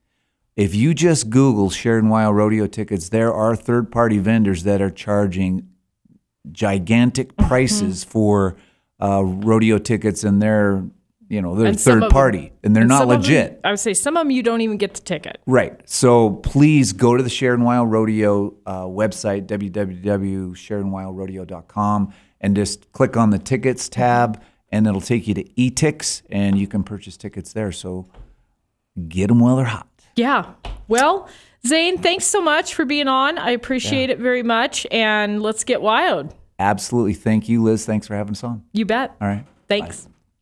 If 0.55 0.73
you 0.73 0.93
just 0.93 1.29
Google 1.29 1.69
Sharon 1.69 2.05
WYO 2.05 2.33
Rodeo 2.33 2.67
tickets, 2.67 3.09
there 3.09 3.31
are 3.31 3.55
third 3.55 3.91
party 3.91 4.17
vendors 4.17 4.63
that 4.63 4.81
are 4.81 4.89
charging 4.89 5.69
gigantic 6.51 7.35
Mm-hmm. 7.35 7.47
prices 7.47 8.03
for 8.03 8.57
uh, 9.01 9.23
rodeo 9.23 9.77
tickets, 9.77 10.23
and 10.23 10.41
they're 10.41 10.83
you 11.29 11.41
know 11.41 11.55
they're 11.55 11.67
And 11.67 11.79
third 11.79 11.95
of 11.97 12.01
them- 12.01 12.11
party 12.11 12.51
and 12.63 12.75
they're 12.75 12.83
and 12.83 12.89
not 12.89 13.03
of 13.03 13.09
them- 13.09 13.21
legit. 13.21 13.59
I 13.63 13.69
would 13.71 13.79
say 13.79 13.93
some 13.93 14.15
of 14.17 14.21
them 14.21 14.31
you 14.31 14.43
don't 14.43 14.61
even 14.61 14.77
get 14.77 14.93
the 14.93 15.01
ticket. 15.01 15.39
Right. 15.45 15.77
So 15.89 16.31
please 16.31 16.93
go 16.93 17.15
to 17.17 17.23
the 17.23 17.29
Sheridan 17.29 17.65
WYO 17.65 17.89
Rodeo 17.89 18.53
uh, 18.65 18.83
website, 18.85 19.45
www.sheridanwyorodeo.com, 19.47 22.13
and 22.41 22.55
just 22.55 22.91
click 22.91 23.17
on 23.17 23.29
the 23.31 23.39
tickets 23.39 23.89
tab, 23.89 24.41
and 24.71 24.87
it'll 24.87 25.01
take 25.01 25.27
you 25.27 25.33
to 25.33 25.43
eTix, 25.43 26.21
and 26.29 26.57
you 26.57 26.67
can 26.67 26.83
purchase 26.83 27.17
tickets 27.17 27.53
there. 27.53 27.71
So 27.71 28.07
get 29.07 29.27
them 29.27 29.39
while 29.39 29.55
they're 29.57 29.65
hot. 29.65 29.87
Yeah. 30.15 30.53
Well, 30.87 31.27
Zane, 31.65 31.97
thanks 31.97 32.25
so 32.25 32.41
much 32.41 32.73
for 32.73 32.85
being 32.85 33.07
on. 33.07 33.37
I 33.37 33.51
appreciate 33.51 34.09
it 34.09 34.19
very 34.19 34.43
much, 34.43 34.87
and 34.91 35.41
let's 35.41 35.63
get 35.63 35.81
wild. 35.81 36.33
Absolutely. 36.59 37.13
Thank 37.13 37.49
you, 37.49 37.61
Liz. 37.61 37.85
Thanks 37.85 38.07
for 38.07 38.15
having 38.15 38.31
us 38.31 38.43
on. 38.43 38.63
You 38.73 38.85
bet. 38.85 39.15
All 39.21 39.27
right. 39.27 39.45
Thanks. 39.67 40.07